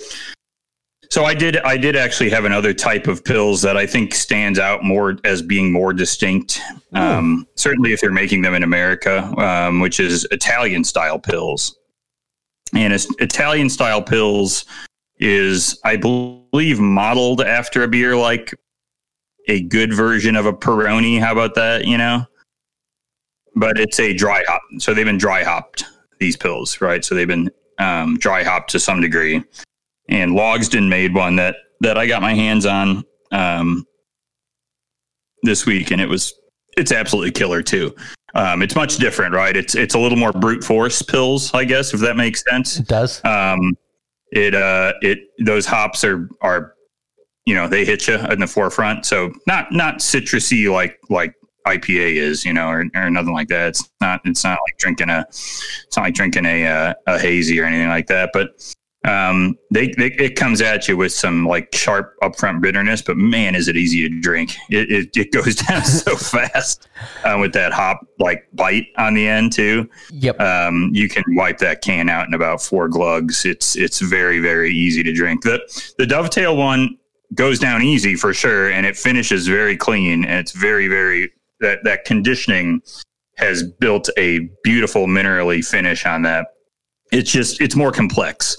so 1.09 1.25
I 1.25 1.33
did. 1.33 1.57
I 1.57 1.77
did 1.77 1.95
actually 1.95 2.29
have 2.31 2.45
another 2.45 2.73
type 2.73 3.07
of 3.07 3.23
Pils 3.23 3.61
that 3.61 3.77
I 3.77 3.85
think 3.85 4.15
stands 4.15 4.57
out 4.57 4.83
more 4.83 5.17
as 5.23 5.41
being 5.41 5.71
more 5.71 5.93
distinct. 5.93 6.59
Um, 6.93 7.47
certainly, 7.55 7.93
if 7.93 8.01
you're 8.01 8.11
making 8.11 8.41
them 8.41 8.55
in 8.55 8.63
America, 8.63 9.23
um, 9.37 9.79
which 9.79 9.99
is 9.99 10.25
Italian 10.31 10.83
style 10.83 11.19
Pils, 11.19 11.73
and 12.75 12.93
Italian 13.19 13.69
style 13.69 14.01
Pils 14.01 14.65
is, 15.19 15.79
I 15.83 15.95
believe, 15.95 16.79
modeled 16.79 17.41
after 17.41 17.83
a 17.83 17.87
beer 17.87 18.15
like 18.15 18.53
a 19.47 19.61
good 19.61 19.93
version 19.93 20.35
of 20.35 20.45
a 20.45 20.53
Peroni. 20.53 21.19
How 21.19 21.31
about 21.31 21.55
that? 21.55 21.85
You 21.85 21.97
know, 21.97 22.25
but 23.55 23.79
it's 23.79 23.99
a 23.99 24.13
dry 24.13 24.43
hop. 24.47 24.61
So 24.79 24.93
they've 24.93 25.05
been 25.05 25.17
dry 25.17 25.43
hopped 25.43 25.85
these 26.19 26.37
Pils, 26.37 26.81
right? 26.81 27.03
So 27.03 27.15
they've 27.15 27.27
been 27.27 27.49
um, 27.79 28.17
dry 28.17 28.43
hopped 28.43 28.71
to 28.71 28.79
some 28.79 29.01
degree. 29.01 29.43
And 30.09 30.31
Logsdon 30.31 30.89
made 30.89 31.13
one 31.13 31.35
that 31.37 31.55
that 31.79 31.97
I 31.97 32.07
got 32.07 32.21
my 32.21 32.33
hands 32.33 32.65
on 32.65 33.03
um, 33.31 33.85
this 35.43 35.65
week, 35.65 35.91
and 35.91 36.01
it 36.01 36.09
was 36.09 36.33
it's 36.77 36.91
absolutely 36.91 37.31
killer 37.31 37.61
too. 37.61 37.95
Um, 38.35 38.61
it's 38.61 38.75
much 38.75 38.97
different, 38.97 39.33
right? 39.33 39.55
It's 39.55 39.75
it's 39.75 39.95
a 39.95 39.99
little 39.99 40.17
more 40.17 40.31
brute 40.31 40.63
force 40.63 41.01
Pils, 41.01 41.53
I 41.53 41.65
guess, 41.65 41.93
if 41.93 41.99
that 41.99 42.15
makes 42.15 42.43
sense. 42.49 42.79
It 42.79 42.87
does. 42.87 43.23
Um, 43.23 43.77
it 44.31 44.55
uh, 44.55 44.93
it 45.01 45.19
those 45.39 45.65
hops 45.65 46.03
are 46.03 46.29
are 46.41 46.73
you 47.45 47.53
know 47.53 47.67
they 47.67 47.85
hit 47.85 48.07
you 48.07 48.15
in 48.15 48.39
the 48.39 48.47
forefront, 48.47 49.05
so 49.05 49.31
not 49.45 49.71
not 49.71 49.99
citrusy 49.99 50.71
like 50.71 50.99
like 51.09 51.35
IPA 51.67 52.15
is, 52.15 52.43
you 52.45 52.53
know, 52.53 52.67
or, 52.67 52.85
or 52.95 53.09
nothing 53.09 53.33
like 53.33 53.47
that. 53.47 53.69
It's 53.69 53.89
not. 54.01 54.21
It's 54.25 54.43
not 54.43 54.59
like 54.65 54.77
drinking 54.77 55.09
a. 55.09 55.25
It's 55.29 55.95
not 55.95 56.03
like 56.03 56.13
drinking 56.13 56.45
a 56.45 56.65
uh, 56.65 56.93
a 57.07 57.19
hazy 57.19 57.59
or 57.59 57.65
anything 57.65 57.87
like 57.87 58.07
that. 58.07 58.31
But 58.33 58.75
um, 59.05 59.57
they, 59.69 59.87
they, 59.97 60.11
it 60.13 60.35
comes 60.35 60.61
at 60.61 60.87
you 60.87 60.95
with 60.95 61.11
some 61.11 61.45
like 61.45 61.73
sharp 61.75 62.15
upfront 62.21 62.61
bitterness. 62.61 63.01
But 63.01 63.17
man, 63.17 63.53
is 63.53 63.67
it 63.67 63.75
easy 63.75 64.07
to 64.07 64.21
drink? 64.21 64.55
It 64.69 64.91
it, 64.91 65.17
it 65.17 65.31
goes 65.31 65.55
down 65.67 65.83
so 65.83 66.15
fast 66.15 66.87
uh, 67.25 67.37
with 67.39 67.53
that 67.53 67.73
hop 67.73 68.05
like 68.19 68.47
bite 68.53 68.87
on 68.97 69.13
the 69.13 69.27
end 69.27 69.51
too. 69.51 69.89
Yep. 70.11 70.39
Um, 70.39 70.89
you 70.93 71.09
can 71.09 71.23
wipe 71.29 71.57
that 71.59 71.81
can 71.81 72.07
out 72.07 72.27
in 72.27 72.33
about 72.33 72.61
four 72.61 72.87
glugs. 72.87 73.45
It's 73.45 73.75
it's 73.75 73.99
very 73.99 74.39
very 74.39 74.71
easy 74.71 75.03
to 75.03 75.11
drink. 75.11 75.43
The 75.43 75.59
the 75.97 76.05
dovetail 76.05 76.55
one 76.55 76.97
goes 77.33 77.59
down 77.59 77.81
easy 77.81 78.15
for 78.15 78.33
sure, 78.33 78.71
and 78.71 78.85
it 78.85 78.95
finishes 78.95 79.47
very 79.47 79.75
clean, 79.75 80.23
and 80.23 80.39
it's 80.39 80.51
very 80.51 80.87
very 80.87 81.31
that 81.59 81.83
that 81.83 82.05
conditioning 82.05 82.81
has 83.37 83.63
built 83.63 84.09
a 84.17 84.49
beautiful 84.63 85.07
minerally 85.07 85.65
finish 85.65 86.05
on 86.05 86.21
that. 86.21 86.47
It's 87.13 87.31
just 87.31 87.61
it's 87.61 87.75
more 87.75 87.91
complex. 87.91 88.57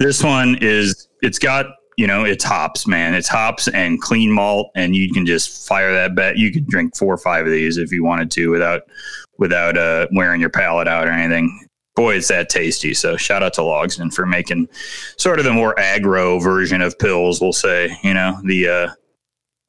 This 0.00 0.22
one 0.22 0.56
is 0.60 1.08
it's 1.22 1.38
got 1.38 1.66
you 2.00 2.06
know, 2.06 2.24
it's 2.24 2.42
hops, 2.42 2.86
man. 2.86 3.12
It's 3.12 3.28
hops 3.28 3.68
and 3.68 4.00
clean 4.00 4.32
malt, 4.32 4.70
and 4.74 4.96
you 4.96 5.12
can 5.12 5.26
just 5.26 5.68
fire 5.68 5.92
that 5.92 6.14
bet. 6.14 6.38
You 6.38 6.50
could 6.50 6.66
drink 6.66 6.96
four 6.96 7.12
or 7.12 7.18
five 7.18 7.44
of 7.44 7.52
these 7.52 7.76
if 7.76 7.92
you 7.92 8.02
wanted 8.02 8.30
to 8.30 8.48
without 8.48 8.84
without 9.36 9.76
uh, 9.76 10.06
wearing 10.10 10.40
your 10.40 10.48
palate 10.48 10.88
out 10.88 11.06
or 11.06 11.10
anything. 11.10 11.66
Boy, 11.96 12.14
it's 12.14 12.28
that 12.28 12.48
tasty. 12.48 12.94
So 12.94 13.18
shout 13.18 13.42
out 13.42 13.52
to 13.54 13.60
Logsdon 13.60 14.14
for 14.14 14.24
making 14.24 14.70
sort 15.18 15.40
of 15.40 15.44
the 15.44 15.52
more 15.52 15.74
aggro 15.74 16.42
version 16.42 16.80
of 16.80 16.96
Pils. 16.96 17.42
We'll 17.42 17.52
say, 17.52 17.94
you 18.02 18.14
know, 18.14 18.40
the 18.44 18.66
uh, 18.66 18.88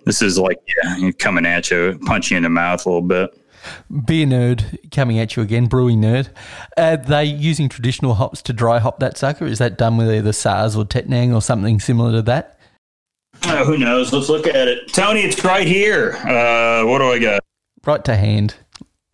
this 0.05 0.21
is 0.21 0.39
like 0.39 0.59
yeah, 0.67 1.11
coming 1.19 1.45
at 1.45 1.69
you, 1.69 1.99
punch 2.05 2.31
you 2.31 2.37
in 2.37 2.43
the 2.43 2.49
mouth 2.49 2.85
a 2.85 2.89
little 2.89 3.01
bit. 3.01 3.37
Beer 4.06 4.26
nerd 4.26 4.91
coming 4.91 5.19
at 5.19 5.36
you 5.36 5.43
again, 5.43 5.67
brewing 5.67 6.02
nerd. 6.02 6.30
Are 6.78 6.97
they 6.97 7.26
using 7.26 7.69
traditional 7.69 8.15
hops 8.15 8.41
to 8.43 8.54
dry 8.54 8.80
hop 8.80 9.00
that 9.00 9.17
sucker? 9.17 9.45
Is 9.45 9.60
that 9.60 9.78
done 9.78 9.97
with 9.97 10.10
either 10.10 10.32
Saaz 10.32 10.78
or 10.78 10.86
Tettnang 10.86 11.34
or 11.34 11.41
something 11.41 11.80
similar 11.80 12.12
to 12.12 12.21
that? 12.24 12.60
Uh, 13.43 13.65
who 13.65 13.78
knows? 13.78 14.13
Let's 14.13 14.30
look 14.30 14.47
at 14.47 14.67
it. 14.67 14.93
Tony, 14.93 15.21
it's 15.21 15.43
right 15.43 15.67
here. 15.67 16.13
Uh, 16.13 16.86
what 16.86 17.00
do 17.00 17.12
I 17.12 17.19
got? 17.19 17.43
Right 17.86 18.04
to 18.06 18.15
hand. 18.15 18.56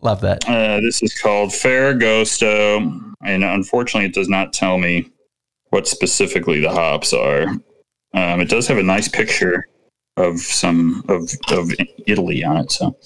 Love 0.00 0.20
that. 0.20 0.48
Uh, 0.48 0.80
this 0.80 1.02
is 1.02 1.18
called 1.18 1.50
Ferragosto, 1.50 3.14
and 3.24 3.44
unfortunately, 3.44 4.06
it 4.06 4.14
does 4.14 4.28
not 4.28 4.52
tell 4.52 4.78
me 4.78 5.10
what 5.70 5.88
specifically 5.88 6.60
the 6.60 6.70
hops 6.70 7.12
are. 7.12 7.48
Um, 8.14 8.40
it 8.40 8.48
does 8.48 8.68
have 8.68 8.78
a 8.78 8.82
nice 8.82 9.08
picture 9.08 9.66
of 10.16 10.38
some 10.38 11.04
of 11.08 11.30
of 11.50 11.72
Italy 12.06 12.44
on 12.44 12.58
it. 12.58 12.70
So, 12.70 12.96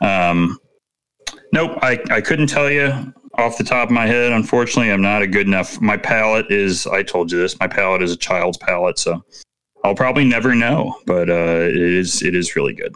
um, 0.00 0.58
nope, 1.52 1.78
I 1.82 1.98
I 2.10 2.20
couldn't 2.20 2.48
tell 2.48 2.70
you 2.70 3.12
off 3.34 3.58
the 3.58 3.64
top 3.64 3.88
of 3.88 3.92
my 3.92 4.06
head. 4.06 4.32
Unfortunately, 4.32 4.90
I'm 4.90 5.02
not 5.02 5.22
a 5.22 5.26
good 5.26 5.46
enough. 5.46 5.80
My 5.80 5.96
palate 5.96 6.50
is. 6.50 6.86
I 6.86 7.02
told 7.02 7.30
you 7.30 7.38
this. 7.38 7.58
My 7.60 7.66
palate 7.66 8.02
is 8.02 8.12
a 8.12 8.16
child's 8.16 8.58
palate, 8.58 8.98
so 8.98 9.24
I'll 9.84 9.94
probably 9.94 10.24
never 10.24 10.54
know. 10.54 10.96
But 11.06 11.30
uh, 11.30 11.68
it 11.68 11.76
is 11.76 12.22
it 12.22 12.34
is 12.34 12.56
really 12.56 12.74
good. 12.74 12.94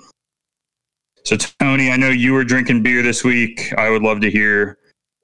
So 1.24 1.36
Tony, 1.36 1.90
I 1.90 1.96
know 1.96 2.08
you 2.08 2.32
were 2.32 2.44
drinking 2.44 2.82
beer 2.82 3.02
this 3.02 3.22
week. 3.22 3.72
I 3.76 3.90
would 3.90 4.02
love 4.02 4.20
to 4.22 4.30
hear 4.30 4.78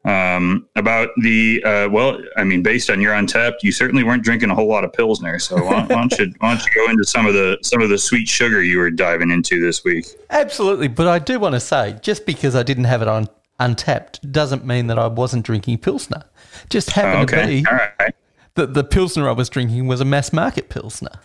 um, 0.07 0.69
about 0.77 1.11
the 1.19 1.63
uh, 1.65 1.89
well. 1.91 2.19
I 2.37 2.45
mean, 2.45 2.63
based 2.63 2.89
on 2.91 3.01
your 3.01 3.13
Untappd, 3.13 3.57
you 3.63 3.73
certainly 3.73 4.05
weren't 4.05 4.23
drinking 4.23 4.51
a 4.51 4.55
whole 4.55 4.69
lot 4.69 4.85
of 4.85 4.93
pilsner. 4.93 5.39
So 5.39 5.57
why, 5.57 5.85
why, 5.85 5.87
don't 5.87 6.19
you 6.19 6.33
why 6.39 6.55
don't 6.55 6.65
you 6.65 6.73
go 6.75 6.91
into 6.91 7.05
some 7.05 7.27
of 7.27 7.35
the 7.35 7.59
some 7.63 7.83
of 7.83 7.89
the 7.89 7.99
sweet 7.99 8.29
sugar 8.29 8.63
you 8.63 8.79
were 8.79 8.91
diving 8.91 9.31
into 9.31 9.61
this 9.61 9.85
week? 9.85 10.07
Absolutely, 10.31 10.89
but 10.89 11.09
I 11.09 11.19
do 11.19 11.39
want 11.39 11.55
to 11.55 11.61
say, 11.61 11.99
just 12.03 12.25
because 12.25 12.55
I 12.55 12.63
didn't 12.63 12.85
have 12.85 13.03
it 13.03 13.09
on 13.09 13.29
Untappd 13.59 14.31
doesn't 14.33 14.65
mean 14.65 14.87
that 14.87 14.99
I 14.99 15.09
wasn't 15.09 15.45
drinking 15.45 15.79
pilsner. 15.79 16.25
Just 16.71 16.91
happened 16.91 17.31
okay. 17.31 17.43
to 17.43 17.47
be 17.49 17.65
right. 17.71 18.15
that 18.55 18.75
the 18.75 18.85
pilsner 18.85 19.29
I 19.29 19.33
was 19.33 19.49
drinking 19.49 19.87
was 19.87 20.01
a 20.01 20.05
mass 20.05 20.33
market 20.33 20.69
pilsner. 20.69 21.21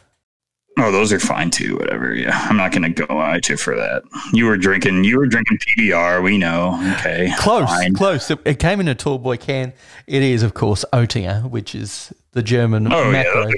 Oh, 0.83 0.91
those 0.91 1.13
are 1.13 1.19
fine 1.19 1.51
too. 1.51 1.77
Whatever. 1.77 2.15
Yeah, 2.15 2.31
I'm 2.49 2.57
not 2.57 2.71
going 2.71 2.91
to 2.93 3.05
go 3.05 3.21
at 3.21 3.47
you 3.49 3.55
for 3.57 3.75
that. 3.75 4.03
You 4.33 4.45
were 4.45 4.57
drinking. 4.57 5.03
You 5.03 5.17
were 5.19 5.27
drinking 5.27 5.59
PBR. 5.59 6.23
We 6.23 6.37
know. 6.37 6.79
Okay. 6.97 7.31
Close, 7.37 7.69
Fine. 7.69 7.93
close. 7.93 8.31
It, 8.31 8.39
it 8.45 8.59
came 8.59 8.79
in 8.79 8.87
a 8.87 8.95
tall 8.95 9.19
boy 9.19 9.37
can. 9.37 9.73
It 10.07 10.23
is, 10.23 10.41
of 10.43 10.53
course, 10.55 10.83
Oettinger, 10.91 11.49
which 11.49 11.75
is 11.75 12.11
the 12.31 12.41
German 12.41 12.91
Oh 12.91 13.03
yeah. 13.05 13.11
macro. 13.11 13.43
Those 13.45 13.53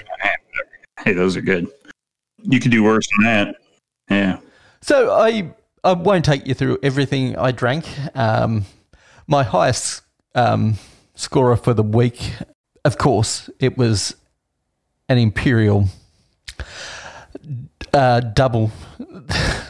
hey, 1.06 1.14
those 1.14 1.38
are 1.38 1.42
good. 1.42 1.68
You 2.44 2.60
could 2.60 2.72
do 2.72 2.84
worse 2.84 3.08
than 3.18 3.26
that. 3.26 3.56
Yeah. 4.10 4.40
So 4.82 5.12
I 5.14 5.54
I 5.84 5.94
won't 5.94 6.26
take 6.26 6.46
you 6.46 6.54
through 6.54 6.80
everything 6.84 7.38
I 7.38 7.52
drank. 7.52 7.86
Um, 8.16 8.66
my 9.28 9.44
highest 9.44 10.02
um, 10.36 10.76
scorer 11.16 11.56
for 11.56 11.74
the 11.74 11.84
week, 11.84 12.34
of 12.84 12.98
course, 12.98 13.50
it 13.60 13.78
was 13.78 14.16
an 15.08 15.18
imperial 15.18 15.88
uh, 17.94 18.20
double. 18.20 18.72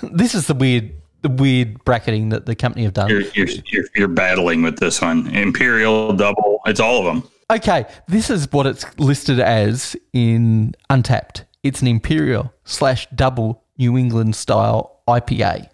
this 0.02 0.36
is 0.36 0.48
the 0.48 0.54
weird 0.54 0.94
the 1.22 1.30
weird 1.30 1.84
bracketing 1.86 2.30
that 2.30 2.46
the 2.46 2.56
company 2.56 2.84
have 2.84 2.94
done. 2.94 3.10
You're, 3.10 3.22
you're, 3.34 3.48
you're, 3.48 3.86
you're 3.96 4.08
battling 4.10 4.62
with 4.62 4.78
this 4.78 5.02
one. 5.02 5.28
Imperial, 5.28 6.12
double, 6.12 6.60
it's 6.66 6.82
all 6.82 7.00
of 7.00 7.06
them. 7.06 7.30
Okay, 7.50 7.86
this 8.10 8.30
is 8.30 8.52
what 8.52 8.66
it's 8.66 8.86
listed 9.00 9.40
as 9.40 9.96
in 10.12 10.76
Untappd. 10.90 11.46
It's 11.64 11.82
an 11.82 11.88
imperial 11.88 12.54
slash 12.66 13.08
double 13.16 13.64
New 13.78 13.98
England 13.98 14.36
style 14.36 15.02
IPA. 15.08 15.70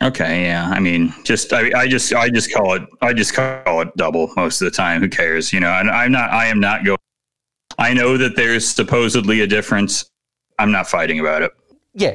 Okay, 0.00 0.44
yeah. 0.44 0.70
I 0.70 0.80
mean, 0.80 1.12
just 1.24 1.52
I, 1.52 1.70
I 1.78 1.88
just 1.88 2.14
I 2.14 2.30
just 2.30 2.52
call 2.52 2.74
it 2.74 2.82
I 3.02 3.12
just 3.12 3.34
call 3.34 3.80
it 3.82 3.88
double 3.96 4.30
most 4.36 4.62
of 4.62 4.66
the 4.66 4.70
time. 4.70 5.00
Who 5.00 5.08
cares? 5.08 5.52
You 5.52 5.60
know, 5.60 5.72
and 5.72 5.90
I'm 5.90 6.12
not 6.12 6.30
I 6.30 6.46
am 6.46 6.60
not 6.60 6.84
going 6.84 6.98
I 7.78 7.94
know 7.94 8.16
that 8.16 8.36
there's 8.36 8.68
supposedly 8.68 9.40
a 9.40 9.46
difference. 9.46 10.08
I'm 10.58 10.70
not 10.72 10.88
fighting 10.88 11.20
about 11.20 11.42
it. 11.42 11.52
Yeah, 11.94 12.14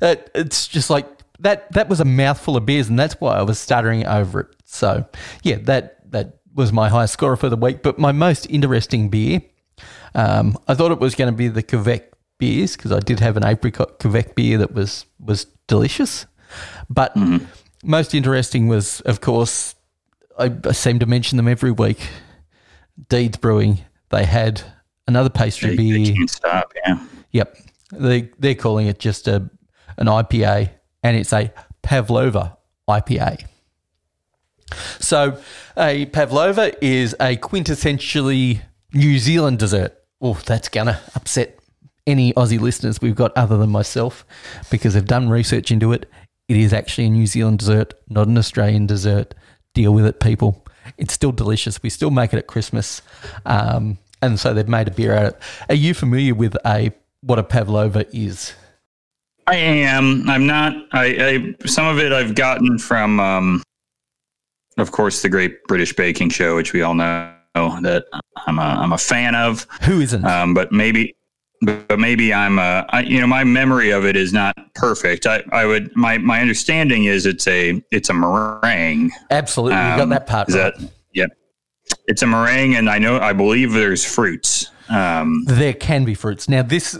uh, 0.00 0.16
it's 0.34 0.68
just 0.68 0.90
like 0.90 1.06
that. 1.40 1.70
That 1.72 1.88
was 1.88 2.00
a 2.00 2.04
mouthful 2.04 2.56
of 2.56 2.66
beers, 2.66 2.88
and 2.88 2.98
that's 2.98 3.20
why 3.20 3.36
I 3.36 3.42
was 3.42 3.58
stuttering 3.58 4.06
over 4.06 4.40
it. 4.40 4.48
So, 4.64 5.06
yeah, 5.42 5.56
that 5.62 6.10
that 6.12 6.38
was 6.54 6.72
my 6.72 6.88
highest 6.88 7.14
score 7.14 7.36
for 7.36 7.48
the 7.48 7.56
week. 7.56 7.82
But 7.82 7.98
my 7.98 8.12
most 8.12 8.46
interesting 8.50 9.08
beer, 9.08 9.40
um, 10.14 10.58
I 10.68 10.74
thought 10.74 10.92
it 10.92 11.00
was 11.00 11.14
going 11.14 11.32
to 11.32 11.36
be 11.36 11.48
the 11.48 11.62
Quebec 11.62 12.10
beers 12.38 12.76
because 12.76 12.92
I 12.92 13.00
did 13.00 13.20
have 13.20 13.36
an 13.36 13.44
apricot 13.44 13.98
Quebec 14.00 14.34
beer 14.34 14.58
that 14.58 14.72
was 14.74 15.06
was 15.20 15.46
delicious. 15.66 16.26
But 16.90 17.16
most 17.84 18.14
interesting 18.14 18.68
was, 18.68 19.00
of 19.02 19.20
course, 19.22 19.74
I, 20.38 20.52
I 20.64 20.72
seem 20.72 20.98
to 20.98 21.06
mention 21.06 21.36
them 21.36 21.48
every 21.48 21.70
week. 21.70 22.08
Deeds 23.08 23.38
Brewing. 23.38 23.80
They 24.10 24.24
had 24.26 24.62
another 25.08 25.30
pastry 25.30 25.70
They, 25.70 25.76
they 25.90 26.04
beer. 26.04 26.14
can't 26.14 26.30
stop. 26.30 26.72
Yeah. 26.84 27.06
Yep. 27.30 27.56
They 27.92 28.30
they're 28.38 28.54
calling 28.54 28.86
it 28.86 28.98
just 28.98 29.28
a 29.28 29.48
an 29.98 30.06
IPA 30.06 30.70
and 31.02 31.16
it's 31.16 31.32
a 31.32 31.52
Pavlova 31.82 32.56
IPA. 32.88 33.44
So 34.98 35.38
a 35.76 36.06
Pavlova 36.06 36.72
is 36.84 37.14
a 37.20 37.36
quintessentially 37.36 38.62
New 38.94 39.18
Zealand 39.18 39.58
dessert. 39.58 39.96
Oh, 40.20 40.34
that's 40.34 40.68
gonna 40.68 41.00
upset 41.14 41.58
any 42.06 42.32
Aussie 42.32 42.60
listeners 42.60 43.00
we've 43.00 43.14
got 43.14 43.36
other 43.36 43.56
than 43.56 43.70
myself 43.70 44.24
because 44.70 44.94
they've 44.94 45.04
done 45.04 45.28
research 45.28 45.70
into 45.70 45.92
it. 45.92 46.10
It 46.48 46.56
is 46.56 46.72
actually 46.72 47.06
a 47.06 47.10
New 47.10 47.26
Zealand 47.26 47.60
dessert, 47.60 47.94
not 48.08 48.26
an 48.26 48.38
Australian 48.38 48.86
dessert. 48.86 49.34
Deal 49.74 49.94
with 49.94 50.04
it, 50.04 50.20
people. 50.20 50.66
It's 50.98 51.14
still 51.14 51.32
delicious. 51.32 51.82
We 51.82 51.90
still 51.90 52.10
make 52.10 52.32
it 52.32 52.38
at 52.38 52.46
Christmas. 52.46 53.02
Um, 53.46 53.98
and 54.20 54.38
so 54.38 54.52
they've 54.52 54.68
made 54.68 54.88
a 54.88 54.90
beer 54.90 55.14
out 55.14 55.24
of 55.24 55.32
it. 55.34 55.40
Are 55.68 55.74
you 55.74 55.94
familiar 55.94 56.34
with 56.34 56.56
a 56.66 56.92
what 57.22 57.38
a 57.38 57.42
pavlova 57.42 58.06
is? 58.14 58.52
I 59.46 59.56
am. 59.56 60.28
I'm 60.28 60.46
not. 60.46 60.74
I, 60.92 61.54
I 61.60 61.66
some 61.66 61.86
of 61.86 61.98
it 61.98 62.12
I've 62.12 62.34
gotten 62.34 62.78
from, 62.78 63.18
um, 63.18 63.62
of 64.78 64.92
course, 64.92 65.22
the 65.22 65.28
Great 65.28 65.62
British 65.64 65.92
Baking 65.94 66.30
Show, 66.30 66.56
which 66.56 66.72
we 66.72 66.82
all 66.82 66.94
know 66.94 67.34
that 67.54 68.04
I'm 68.46 68.58
a 68.58 68.62
I'm 68.62 68.92
a 68.92 68.98
fan 68.98 69.34
of. 69.34 69.66
Who 69.82 70.00
isn't? 70.00 70.24
Um, 70.24 70.54
but 70.54 70.70
maybe, 70.72 71.16
but 71.60 71.98
maybe 71.98 72.32
I'm 72.32 72.58
a. 72.58 72.86
I, 72.90 73.00
you 73.00 73.20
know, 73.20 73.26
my 73.26 73.42
memory 73.42 73.90
of 73.90 74.04
it 74.04 74.16
is 74.16 74.32
not 74.32 74.56
perfect. 74.74 75.26
I, 75.26 75.42
I 75.50 75.66
would 75.66 75.94
my 75.96 76.18
my 76.18 76.40
understanding 76.40 77.04
is 77.04 77.26
it's 77.26 77.46
a 77.48 77.82
it's 77.90 78.10
a 78.10 78.14
meringue. 78.14 79.10
Absolutely, 79.30 79.76
you 79.76 79.82
got 79.82 80.00
Um, 80.02 80.08
that 80.10 80.26
part 80.28 80.48
Is 80.48 80.56
right. 80.56 80.72
that 80.78 80.90
yep? 81.14 81.30
It's 82.06 82.22
a 82.22 82.26
meringue, 82.26 82.76
and 82.76 82.88
I 82.88 82.98
know 82.98 83.18
I 83.18 83.32
believe 83.32 83.72
there's 83.72 84.04
fruits. 84.04 84.68
Um, 84.88 85.44
there 85.46 85.72
can 85.72 86.04
be 86.04 86.14
fruits. 86.14 86.48
Now, 86.48 86.62
this 86.62 86.98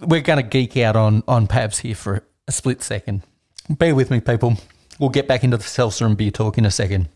we're 0.00 0.20
going 0.20 0.38
to 0.38 0.48
geek 0.48 0.76
out 0.76 0.96
on 0.96 1.22
on 1.26 1.46
Pavs 1.46 1.78
here 1.78 1.94
for 1.94 2.24
a 2.46 2.52
split 2.52 2.82
second. 2.82 3.22
Bear 3.68 3.94
with 3.94 4.10
me, 4.10 4.20
people. 4.20 4.56
We'll 4.98 5.10
get 5.10 5.28
back 5.28 5.44
into 5.44 5.56
the 5.56 5.62
seltzer 5.62 6.06
and 6.06 6.16
beer 6.16 6.30
talk 6.30 6.58
in 6.58 6.64
a 6.64 6.70
second. 6.70 7.08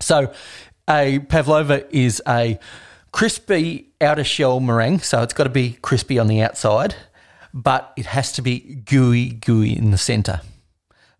So, 0.00 0.32
a 0.88 1.18
pavlova 1.18 1.84
is 1.94 2.22
a 2.26 2.58
crispy 3.12 3.90
outer 4.00 4.24
shell 4.24 4.60
meringue, 4.60 5.00
so 5.00 5.22
it's 5.22 5.34
got 5.34 5.44
to 5.44 5.50
be 5.50 5.78
crispy 5.82 6.18
on 6.18 6.28
the 6.28 6.40
outside, 6.42 6.94
but 7.52 7.92
it 7.96 8.06
has 8.06 8.32
to 8.32 8.42
be 8.42 8.60
gooey, 8.60 9.30
gooey 9.30 9.76
in 9.76 9.90
the 9.90 9.98
center. 9.98 10.40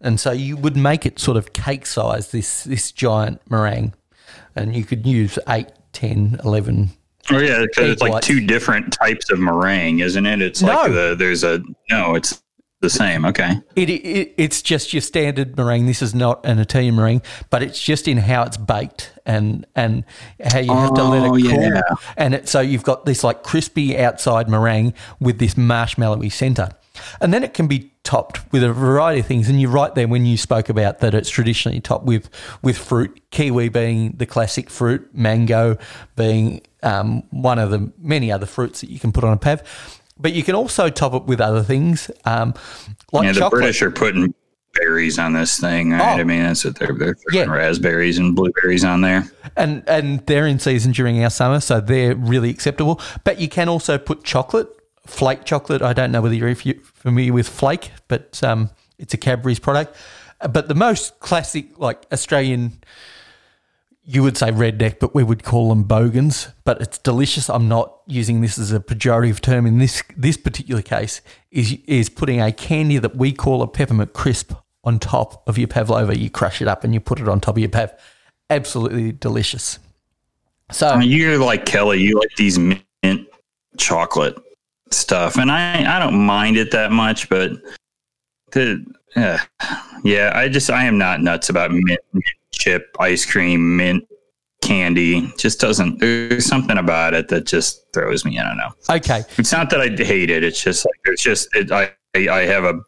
And 0.00 0.20
so 0.20 0.30
you 0.30 0.56
would 0.56 0.76
make 0.76 1.04
it 1.04 1.18
sort 1.18 1.36
of 1.36 1.52
cake 1.52 1.84
size, 1.84 2.30
this 2.30 2.64
this 2.64 2.92
giant 2.92 3.40
meringue, 3.50 3.94
and 4.54 4.76
you 4.76 4.84
could 4.84 5.06
use 5.06 5.38
8, 5.48 5.66
10, 5.92 6.40
11 6.44 6.90
Oh 7.30 7.38
yeah, 7.38 7.64
'cause 7.74 7.90
it's 7.90 8.02
like 8.02 8.12
whites. 8.12 8.26
two 8.26 8.40
different 8.46 8.92
types 8.92 9.30
of 9.30 9.38
meringue, 9.38 10.00
isn't 10.00 10.26
it? 10.26 10.40
It's 10.42 10.62
No. 10.62 10.68
like 10.74 10.92
the 10.92 11.14
there's 11.18 11.44
a 11.44 11.62
no, 11.90 12.14
it's 12.14 12.42
the 12.80 12.88
same. 12.90 13.24
Okay. 13.24 13.58
It, 13.76 13.90
it 13.90 14.34
it's 14.38 14.62
just 14.62 14.92
your 14.92 15.00
standard 15.02 15.56
meringue. 15.56 15.86
This 15.86 16.00
is 16.00 16.14
not 16.14 16.44
an 16.46 16.58
Italian 16.60 16.94
meringue, 16.96 17.22
but 17.50 17.62
it's 17.62 17.80
just 17.82 18.06
in 18.06 18.18
how 18.18 18.42
it's 18.44 18.56
baked 18.56 19.10
and 19.26 19.66
and 19.74 20.04
how 20.52 20.60
you 20.60 20.72
have 20.72 20.94
to 20.94 21.02
let 21.04 21.22
Oh, 21.22 21.34
it 21.34 21.42
cool. 21.42 21.50
yeah. 21.62 21.80
And 22.16 22.34
it, 22.34 22.48
so 22.48 22.60
you've 22.60 22.84
got 22.84 23.04
this 23.04 23.24
like 23.24 23.42
crispy 23.42 23.98
outside 23.98 24.48
meringue 24.48 24.94
with 25.20 25.38
this 25.38 25.54
marshmallowy 25.54 26.30
center, 26.32 26.70
and 27.20 27.34
then 27.34 27.42
it 27.42 27.52
can 27.52 27.66
be 27.66 27.92
topped 28.08 28.40
with 28.52 28.64
a 28.64 28.72
variety 28.72 29.20
of 29.20 29.26
things. 29.26 29.50
And 29.50 29.60
you're 29.60 29.70
right 29.70 29.94
there 29.94 30.08
when 30.08 30.24
you 30.24 30.38
spoke 30.38 30.70
about 30.70 31.00
that 31.00 31.14
it's 31.14 31.28
traditionally 31.28 31.78
topped 31.80 32.06
with 32.06 32.30
with 32.62 32.78
fruit, 32.78 33.20
kiwi 33.30 33.68
being 33.68 34.12
the 34.16 34.24
classic 34.24 34.70
fruit, 34.70 35.06
mango 35.14 35.76
being 36.16 36.62
um, 36.82 37.22
one 37.30 37.58
of 37.58 37.70
the 37.70 37.92
many 37.98 38.32
other 38.32 38.46
fruits 38.46 38.80
that 38.80 38.88
you 38.88 38.98
can 38.98 39.12
put 39.12 39.24
on 39.24 39.34
a 39.34 39.36
pav. 39.36 39.62
but 40.18 40.32
you 40.32 40.42
can 40.42 40.54
also 40.54 40.88
top 40.88 41.12
it 41.12 41.24
with 41.24 41.38
other 41.40 41.62
things, 41.62 42.10
um, 42.24 42.54
like 43.12 43.24
Yeah, 43.24 43.32
the 43.32 43.40
chocolate. 43.40 43.60
British 43.60 43.82
are 43.82 43.90
putting 43.90 44.34
berries 44.74 45.18
on 45.18 45.34
this 45.34 45.60
thing, 45.60 45.90
right? 45.90 46.16
Oh. 46.16 46.20
I 46.20 46.24
mean, 46.24 46.42
that's 46.44 46.64
what 46.64 46.78
they're 46.78 46.94
they're 46.94 47.14
Yeah. 47.30 47.44
raspberries 47.44 48.16
and 48.18 48.34
blueberries 48.34 48.84
on 48.84 49.02
there. 49.02 49.24
and 49.56 49.82
and 49.86 50.24
they're 50.26 50.46
in 50.46 50.58
season 50.58 50.92
during 50.92 51.22
our 51.22 51.30
summer, 51.30 51.60
so 51.60 51.78
they're 51.80 52.14
really 52.14 52.48
acceptable. 52.48 53.00
But 53.24 53.38
you 53.38 53.48
can 53.48 53.68
also 53.68 53.98
put 53.98 54.24
chocolate, 54.24 54.68
flake 55.08 55.44
chocolate. 55.44 55.82
I 55.82 55.92
don't 55.92 56.12
know 56.12 56.20
whether 56.20 56.34
you're 56.34 56.54
familiar 56.54 57.32
with 57.32 57.48
flake, 57.48 57.90
but 58.06 58.40
um, 58.44 58.70
it's 58.98 59.14
a 59.14 59.16
Cadbury's 59.16 59.58
product. 59.58 59.96
But 60.50 60.68
the 60.68 60.74
most 60.74 61.18
classic, 61.18 61.78
like 61.78 62.06
Australian, 62.12 62.80
you 64.04 64.22
would 64.22 64.36
say 64.36 64.50
redneck, 64.50 65.00
but 65.00 65.14
we 65.14 65.24
would 65.24 65.42
call 65.42 65.70
them 65.70 65.82
bogans. 65.82 66.48
But 66.64 66.80
it's 66.80 66.98
delicious. 66.98 67.48
I'm 67.50 67.68
not 67.68 68.00
using 68.06 68.40
this 68.40 68.58
as 68.58 68.72
a 68.72 68.80
pejorative 68.80 69.40
term 69.40 69.66
in 69.66 69.78
this 69.78 70.02
this 70.16 70.36
particular 70.36 70.82
case. 70.82 71.20
Is 71.50 71.78
is 71.86 72.08
putting 72.08 72.40
a 72.40 72.52
candy 72.52 72.98
that 72.98 73.16
we 73.16 73.32
call 73.32 73.62
a 73.62 73.66
peppermint 73.66 74.12
crisp 74.12 74.52
on 74.84 74.98
top 74.98 75.46
of 75.48 75.58
your 75.58 75.68
pavlova. 75.68 76.16
You 76.16 76.30
crush 76.30 76.62
it 76.62 76.68
up 76.68 76.84
and 76.84 76.94
you 76.94 77.00
put 77.00 77.18
it 77.18 77.28
on 77.28 77.40
top 77.40 77.56
of 77.56 77.58
your 77.58 77.70
pav. 77.70 77.92
Absolutely 78.50 79.12
delicious. 79.12 79.78
So 80.70 80.88
I 80.88 80.98
mean, 80.98 81.10
you're 81.10 81.38
like 81.38 81.66
Kelly. 81.66 82.00
You 82.00 82.18
like 82.18 82.34
these 82.36 82.58
mint 82.58 83.26
chocolate 83.76 84.38
stuff, 84.90 85.36
and 85.36 85.50
I 85.50 85.96
I 85.96 85.98
don't 85.98 86.24
mind 86.24 86.56
it 86.56 86.70
that 86.72 86.92
much, 86.92 87.28
but 87.28 87.52
the 88.52 88.84
uh, 89.16 89.38
yeah, 90.04 90.32
I 90.34 90.48
just 90.48 90.70
I 90.70 90.84
am 90.84 90.98
not 90.98 91.20
nuts 91.20 91.48
about 91.48 91.70
mint, 91.70 92.00
mint 92.12 92.24
chip 92.52 92.94
ice 93.00 93.24
cream, 93.24 93.76
mint 93.76 94.04
candy. 94.62 95.32
Just 95.38 95.60
doesn't. 95.60 95.98
There's 95.98 96.46
something 96.46 96.78
about 96.78 97.14
it 97.14 97.28
that 97.28 97.46
just 97.46 97.92
throws 97.92 98.24
me. 98.24 98.38
I 98.38 98.44
don't 98.44 98.56
know. 98.56 98.70
okay, 98.90 99.24
It's 99.36 99.52
not 99.52 99.70
that 99.70 99.80
I 99.80 99.88
hate 99.88 100.30
it. 100.30 100.44
It's 100.44 100.62
just 100.62 100.84
like 100.84 101.00
it's 101.04 101.22
just 101.22 101.48
it, 101.54 101.72
I 101.72 101.90
I 102.14 102.28
I 102.28 102.40
have 102.46 102.64
a 102.64 102.80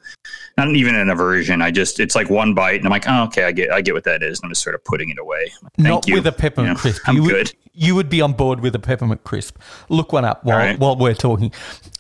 not 0.66 0.76
even 0.76 0.94
an 0.94 1.10
aversion. 1.10 1.62
I 1.62 1.70
just 1.70 2.00
it's 2.00 2.14
like 2.14 2.30
one 2.30 2.54
bite, 2.54 2.76
and 2.76 2.84
I'm 2.84 2.90
like, 2.90 3.08
oh, 3.08 3.24
okay, 3.24 3.44
I 3.44 3.52
get 3.52 3.70
I 3.70 3.80
get 3.80 3.94
what 3.94 4.04
that 4.04 4.22
is. 4.22 4.40
And 4.40 4.46
I'm 4.46 4.50
just 4.50 4.62
sort 4.62 4.74
of 4.74 4.84
putting 4.84 5.10
it 5.10 5.18
away. 5.18 5.52
Not 5.78 6.06
you. 6.06 6.14
with 6.14 6.26
a 6.26 6.32
peppermint 6.32 6.76
Yeah, 6.76 6.80
crisp. 6.80 7.02
I'm 7.08 7.16
you 7.16 7.22
would, 7.22 7.30
good. 7.30 7.52
You 7.72 7.94
would 7.94 8.08
be 8.08 8.20
on 8.20 8.32
board 8.32 8.60
with 8.60 8.74
a 8.74 8.78
peppermint 8.78 9.24
crisp. 9.24 9.58
Look 9.88 10.12
one 10.12 10.24
up 10.24 10.44
while 10.44 10.58
right. 10.58 10.78
while 10.78 10.96
we're 10.96 11.14
talking, 11.14 11.52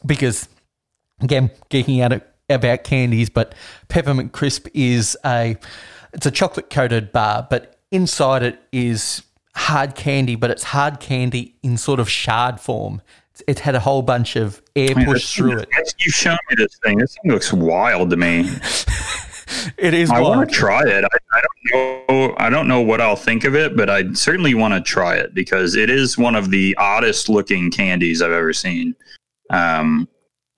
because 0.04 0.48
again, 1.20 1.50
geeking 1.70 2.02
out 2.02 2.22
about 2.48 2.84
candies, 2.84 3.30
but 3.30 3.54
peppermint 3.88 4.32
crisp 4.32 4.66
is 4.74 5.16
a 5.24 5.56
it's 6.12 6.26
a 6.26 6.30
chocolate 6.30 6.70
coated 6.70 7.12
bar, 7.12 7.46
but 7.48 7.78
inside 7.90 8.42
it 8.42 8.60
is 8.72 9.22
hard 9.54 9.94
candy, 9.94 10.36
but 10.36 10.50
it's 10.50 10.64
hard 10.64 11.00
candy 11.00 11.54
in 11.62 11.76
sort 11.76 12.00
of 12.00 12.08
shard 12.08 12.60
form. 12.60 13.02
It 13.46 13.60
had 13.60 13.74
a 13.74 13.80
whole 13.80 14.02
bunch 14.02 14.36
of 14.36 14.62
air 14.76 14.94
Man, 14.94 15.04
pushed 15.06 15.34
through 15.36 15.58
it. 15.58 15.68
that's- 15.70 15.94
You 15.98 16.10
show 16.12 16.32
me 16.32 16.56
this 16.56 16.78
thing. 16.82 16.98
This 16.98 17.16
thing 17.22 17.32
looks 17.32 17.52
wild 17.52 18.10
to 18.10 18.16
me. 18.16 18.50
It 19.76 19.94
is 19.94 20.10
I 20.10 20.20
want 20.20 20.48
to 20.48 20.54
try 20.54 20.82
it. 20.86 21.04
I, 21.04 21.08
I 21.32 21.40
don't 21.72 22.08
know. 22.08 22.34
I 22.38 22.50
don't 22.50 22.68
know 22.68 22.80
what 22.80 23.00
I'll 23.00 23.16
think 23.16 23.42
of 23.42 23.56
it, 23.56 23.76
but 23.76 23.90
I 23.90 24.12
certainly 24.12 24.54
want 24.54 24.74
to 24.74 24.80
try 24.80 25.16
it 25.16 25.34
because 25.34 25.74
it 25.74 25.90
is 25.90 26.16
one 26.16 26.36
of 26.36 26.50
the 26.50 26.76
oddest 26.78 27.28
looking 27.28 27.68
candies 27.70 28.22
I've 28.22 28.30
ever 28.30 28.52
seen. 28.52 28.94
Um, 29.50 30.08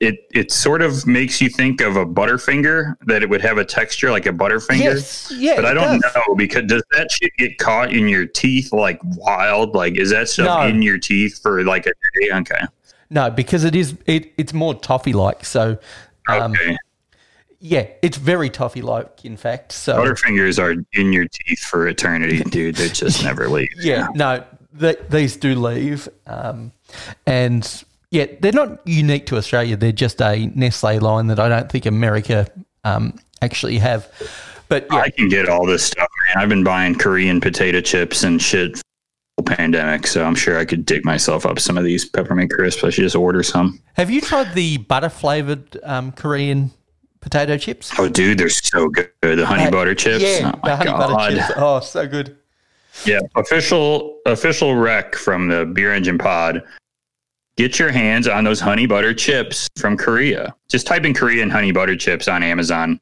it 0.03 0.27
it 0.35 0.51
sort 0.51 0.83
of 0.83 1.07
makes 1.07 1.41
you 1.41 1.49
think 1.49 1.81
of 1.81 1.97
a 1.97 2.05
Butterfinger 2.05 2.97
that 3.07 3.23
it 3.23 3.31
would 3.31 3.41
have 3.41 3.57
a 3.57 3.65
texture 3.65 4.11
like 4.11 4.27
a 4.27 4.31
Butterfinger. 4.33 4.81
Yes, 4.81 5.33
yeah, 5.37 5.55
but 5.57 5.65
I 5.65 5.73
don't 5.73 6.01
does. 6.01 6.15
know 6.15 6.35
because 6.35 6.65
does 6.65 6.83
that 6.91 7.11
shit 7.13 7.31
get 7.39 7.57
caught 7.59 7.93
in 7.93 8.09
your 8.09 8.27
teeth 8.27 8.73
like 8.73 8.99
wild? 9.05 9.75
Like 9.75 9.97
is 9.97 10.11
that 10.11 10.29
stuff 10.29 10.47
No. 10.47 10.67
in 10.67 10.83
your 10.83 10.99
teeth 10.99 11.41
for 11.41 11.63
like 11.65 11.87
a 11.87 11.93
day? 12.21 12.31
Okay, 12.33 12.61
No, 13.11 13.31
because 13.31 13.63
it 13.65 13.75
is 13.77 13.95
it, 14.07 14.33
it's 14.37 14.53
more 14.53 14.75
toffee 14.75 15.13
like. 15.13 15.45
So 15.45 15.79
um, 16.29 16.51
okay. 16.53 16.77
yeah, 17.61 17.87
it's 18.03 18.17
very 18.17 18.51
toffee 18.51 18.83
like 18.83 19.25
in 19.25 19.37
fact. 19.37 19.71
So 19.73 19.97
Butterfingers 19.97 20.59
are 20.61 20.75
in 21.01 21.13
your 21.13 21.27
teeth 21.29 21.61
for 21.61 21.87
eternity, 21.87 22.43
dude. 22.43 22.75
They 22.75 22.89
just 22.89 23.23
never 23.29 23.49
leave. 23.49 23.69
yeah, 23.79 24.09
no, 24.15 24.43
th- 24.81 24.99
these 25.11 25.37
do 25.37 25.55
leave, 25.55 26.09
um, 26.27 26.73
and 27.27 27.85
yeah, 28.13 28.27
they're 28.41 28.53
not 28.53 28.87
unique 28.87 29.27
to 29.27 29.37
Australia. 29.37 29.77
They're 29.77 29.91
just 29.91 30.21
a 30.21 30.47
Nestle 30.55 31.01
line 31.01 31.27
that 31.29 31.41
I 31.41 31.49
don't 31.49 31.71
think 31.73 31.87
America 31.87 32.47
um, 32.85 33.19
actually 33.41 33.79
have. 33.79 34.07
But 34.69 34.87
yeah, 34.91 34.99
I 34.99 35.11
can 35.11 35.29
get 35.29 35.49
all 35.49 35.67
this 35.67 35.85
stuff, 35.85 36.09
man. 36.27 36.43
I've 36.43 36.49
been 36.49 36.63
buying 36.63 36.95
Korean 36.95 37.41
potato 37.41 37.81
chips 37.81 38.23
and 38.23 38.41
shit 38.41 38.77
for 38.77 38.83
the 39.39 39.51
whole 39.51 39.57
pandemic, 39.57 40.07
so 40.07 40.25
I'm 40.25 40.35
sure 40.35 40.59
I 40.59 40.65
could 40.65 40.87
dig 40.87 41.05
myself 41.05 41.45
up 41.47 41.59
some 41.59 41.77
of 41.79 41.85
these 41.85 42.05
peppermint 42.09 42.51
crisps. 42.53 42.85
I 42.85 42.91
should 42.91 43.03
just 43.05 43.17
order 43.17 43.43
some. 43.43 43.81
have 43.95 44.11
you 44.11 44.21
tried 44.21 44.55
the 44.55 44.77
butter 44.79 45.09
flavored 45.09 45.79
um, 45.83 46.13
Korean 46.13 46.71
potato 47.21 47.57
chips? 47.59 47.93
Oh, 47.99 48.09
dude, 48.09 48.39
they're 48.39 48.49
so 48.49 48.89
good. 48.89 49.11
The 49.23 49.45
honey 49.47 49.65
Uh, 49.65 49.71
butter 49.71 49.95
chips. 49.95 50.23
Yeah, 50.23 50.53
oh 50.55 50.61
the 50.65 50.77
honey 50.77 50.91
God. 50.91 51.09
butter 51.11 51.37
chips. 51.37 51.53
Oh, 51.57 51.81
so 51.81 52.07
good. 52.07 52.37
Yeah, 53.07 53.21
official 53.37 54.19
official 54.27 54.75
rec 54.77 55.15
from 55.15 55.49
the 55.49 55.65
Beer 55.65 55.93
Engine 55.95 56.19
Pod. 56.19 56.63
Get 57.57 57.79
your 57.79 57.91
hands 57.91 58.27
on 58.27 58.45
those 58.45 58.61
honey 58.61 58.87
butter 58.87 59.13
chips 59.13 59.69
from 59.77 59.97
Korea. 59.97 60.55
Just 60.71 60.87
type 60.87 61.05
in 61.05 61.13
Korean 61.15 61.51
honey 61.51 61.71
butter 61.73 61.97
chips 61.97 62.27
on 62.29 62.43
Amazon. 62.43 62.99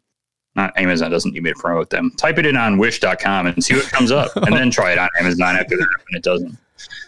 Not 0.57 0.77
Amazon 0.77 1.11
doesn't 1.13 1.33
need 1.33 1.43
me 1.45 1.53
to 1.53 1.59
promote 1.59 1.91
them. 1.91 2.11
Type 2.17 2.37
it 2.39 2.47
in 2.47 2.57
on 2.57 2.77
wish.com 2.79 3.47
and 3.47 3.63
see 3.63 3.75
what 3.75 3.85
comes 3.91 4.11
up. 4.11 4.35
and 4.37 4.53
then 4.53 4.71
try 4.71 4.91
it 4.93 4.99
on 4.99 5.09
Amazon 5.21 5.55
after 5.57 5.77
that 5.77 5.87
when 6.11 6.17
it 6.19 6.23
doesn't. 6.25 6.59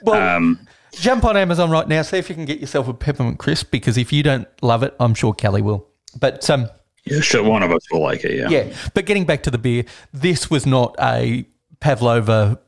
Well, 0.03 0.37
Um, 0.37 0.61
jump 0.93 1.25
on 1.25 1.37
Amazon 1.37 1.69
right 1.71 1.89
now. 1.89 2.03
See 2.03 2.19
if 2.19 2.29
you 2.29 2.37
can 2.37 2.45
get 2.45 2.61
yourself 2.61 2.87
a 2.87 2.95
peppermint 2.95 3.39
crisp 3.39 3.73
because 3.73 3.99
if 3.99 4.13
you 4.13 4.23
don't 4.23 4.47
love 4.63 4.85
it, 4.85 4.95
I'm 5.01 5.15
sure 5.15 5.35
Kelly 5.35 5.63
will. 5.63 5.89
But 6.21 6.49
um, 6.49 6.69
yeah, 7.05 7.21
sure, 7.21 7.43
one 7.43 7.65
of 7.65 7.73
us 7.73 7.83
will 7.91 8.03
like 8.03 8.25
it. 8.25 8.37
Yeah. 8.39 8.49
Yeah, 8.49 8.73
but 8.95 9.05
getting 9.07 9.25
back 9.25 9.43
to 9.43 9.51
the 9.51 9.59
beer, 9.59 9.85
this 10.13 10.49
was 10.49 10.65
not 10.65 10.95
a 11.03 11.45
Pavlova 11.81 12.61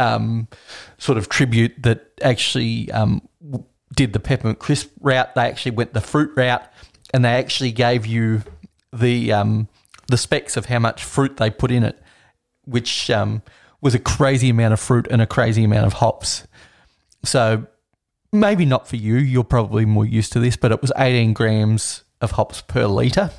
um, 0.00 0.48
sort 0.98 1.18
of 1.18 1.28
tribute 1.28 1.74
that 1.84 2.08
actually 2.22 2.90
um, 2.90 3.22
did 4.00 4.14
the 4.14 4.18
peppermint 4.20 4.58
crisp 4.58 4.90
route. 5.02 5.34
They 5.34 5.42
actually 5.42 5.72
went 5.72 5.92
the 5.92 6.00
fruit 6.00 6.30
route, 6.34 6.62
and 7.12 7.22
they 7.22 7.34
actually 7.34 7.70
gave 7.70 8.06
you 8.06 8.42
the 8.94 9.30
um, 9.30 9.68
the 10.08 10.16
specs 10.16 10.56
of 10.56 10.66
how 10.66 10.78
much 10.78 11.04
fruit 11.04 11.36
they 11.36 11.50
put 11.50 11.70
in 11.70 11.82
it, 11.84 11.98
which 12.64 13.10
um, 13.10 13.42
was 13.82 13.94
a 13.94 13.98
crazy 13.98 14.48
amount 14.48 14.72
of 14.72 14.80
fruit 14.80 15.06
and 15.10 15.20
a 15.20 15.26
crazy 15.26 15.64
amount 15.64 15.86
of 15.86 15.92
hops. 15.94 16.46
So 17.24 17.66
maybe 18.32 18.64
not 18.64 18.88
for 18.88 18.96
you. 18.96 19.16
You're 19.16 19.44
probably 19.44 19.84
more 19.84 20.06
used 20.06 20.32
to 20.32 20.40
this, 20.40 20.56
but 20.56 20.72
it 20.72 20.80
was 20.80 20.90
18 20.96 21.34
grams 21.34 22.02
of 22.22 22.30
hops 22.32 22.62
per 22.62 22.86
liter, 22.86 23.30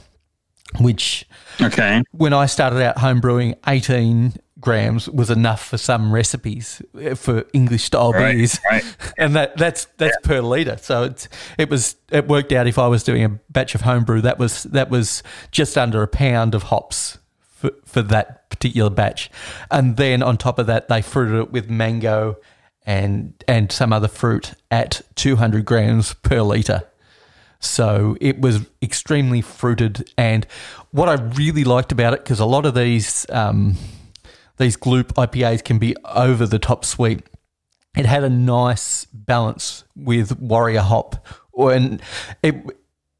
which 0.79 1.25
Okay. 1.59 2.03
when 2.11 2.33
I 2.33 2.45
started 2.45 2.83
out 2.83 2.99
home 2.99 3.19
brewing, 3.19 3.55
18 3.65 4.33
grams 4.61 5.09
was 5.09 5.29
enough 5.29 5.65
for 5.67 5.77
some 5.77 6.13
recipes 6.13 6.81
uh, 7.03 7.15
for 7.15 7.45
English 7.51 7.83
style 7.83 8.13
Right, 8.13 8.35
beers. 8.37 8.59
right. 8.69 8.83
And 9.17 9.35
that, 9.35 9.57
that's 9.57 9.85
that's 9.97 10.15
per 10.23 10.39
liter. 10.41 10.77
So 10.81 11.03
it's 11.03 11.27
it 11.57 11.69
was 11.69 11.95
it 12.11 12.27
worked 12.27 12.51
out 12.51 12.67
if 12.67 12.77
I 12.79 12.87
was 12.87 13.03
doing 13.03 13.23
a 13.23 13.29
batch 13.49 13.75
of 13.75 13.81
homebrew, 13.81 14.21
that 14.21 14.37
was 14.39 14.63
that 14.63 14.89
was 14.89 15.23
just 15.51 15.77
under 15.77 16.01
a 16.03 16.07
pound 16.07 16.55
of 16.55 16.63
hops 16.63 17.17
for, 17.39 17.71
for 17.85 18.01
that 18.03 18.49
particular 18.49 18.89
batch. 18.89 19.29
And 19.69 19.97
then 19.97 20.23
on 20.23 20.37
top 20.37 20.59
of 20.59 20.67
that 20.67 20.87
they 20.87 21.01
fruited 21.01 21.35
it 21.39 21.51
with 21.51 21.69
mango 21.69 22.37
and 22.85 23.33
and 23.47 23.71
some 23.71 23.91
other 23.93 24.07
fruit 24.07 24.53
at 24.71 25.01
200 25.15 25.65
grams 25.65 26.13
per 26.15 26.41
liter. 26.41 26.83
So 27.63 28.17
it 28.19 28.41
was 28.41 28.61
extremely 28.81 29.41
fruited. 29.41 30.11
And 30.17 30.47
what 30.89 31.07
I 31.09 31.13
really 31.35 31.63
liked 31.63 31.91
about 31.91 32.13
it, 32.13 32.23
because 32.23 32.39
a 32.39 32.45
lot 32.45 32.65
of 32.65 32.73
these 32.73 33.27
um, 33.29 33.75
these 34.57 34.77
Gloop 34.77 35.13
IPAs 35.13 35.63
can 35.63 35.77
be 35.77 35.95
over 36.05 36.45
the 36.45 36.59
top 36.59 36.85
sweet, 36.85 37.23
it 37.95 38.05
had 38.05 38.23
a 38.23 38.29
nice 38.29 39.05
balance 39.05 39.83
with 39.95 40.39
Warrior 40.39 40.81
Hop, 40.81 41.25
and 41.57 42.01
it 42.41 42.55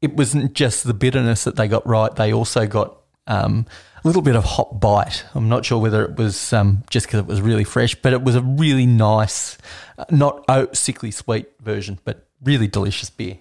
it 0.00 0.16
wasn't 0.16 0.54
just 0.54 0.84
the 0.84 0.94
bitterness 0.94 1.44
that 1.44 1.56
they 1.56 1.68
got 1.68 1.86
right. 1.86 2.14
They 2.14 2.32
also 2.32 2.66
got 2.66 2.96
um, 3.26 3.66
a 4.02 4.06
little 4.06 4.22
bit 4.22 4.34
of 4.34 4.44
hop 4.44 4.80
bite. 4.80 5.24
I'm 5.34 5.48
not 5.48 5.64
sure 5.64 5.78
whether 5.78 6.04
it 6.04 6.16
was 6.16 6.52
um, 6.52 6.82
just 6.90 7.06
because 7.06 7.20
it 7.20 7.26
was 7.26 7.40
really 7.40 7.64
fresh, 7.64 7.94
but 7.94 8.12
it 8.12 8.22
was 8.22 8.34
a 8.34 8.42
really 8.42 8.86
nice, 8.86 9.58
uh, 9.98 10.04
not 10.10 10.44
oh, 10.48 10.68
sickly 10.72 11.10
sweet 11.10 11.48
version, 11.60 11.98
but 12.04 12.26
really 12.42 12.66
delicious 12.66 13.10
beer. 13.10 13.38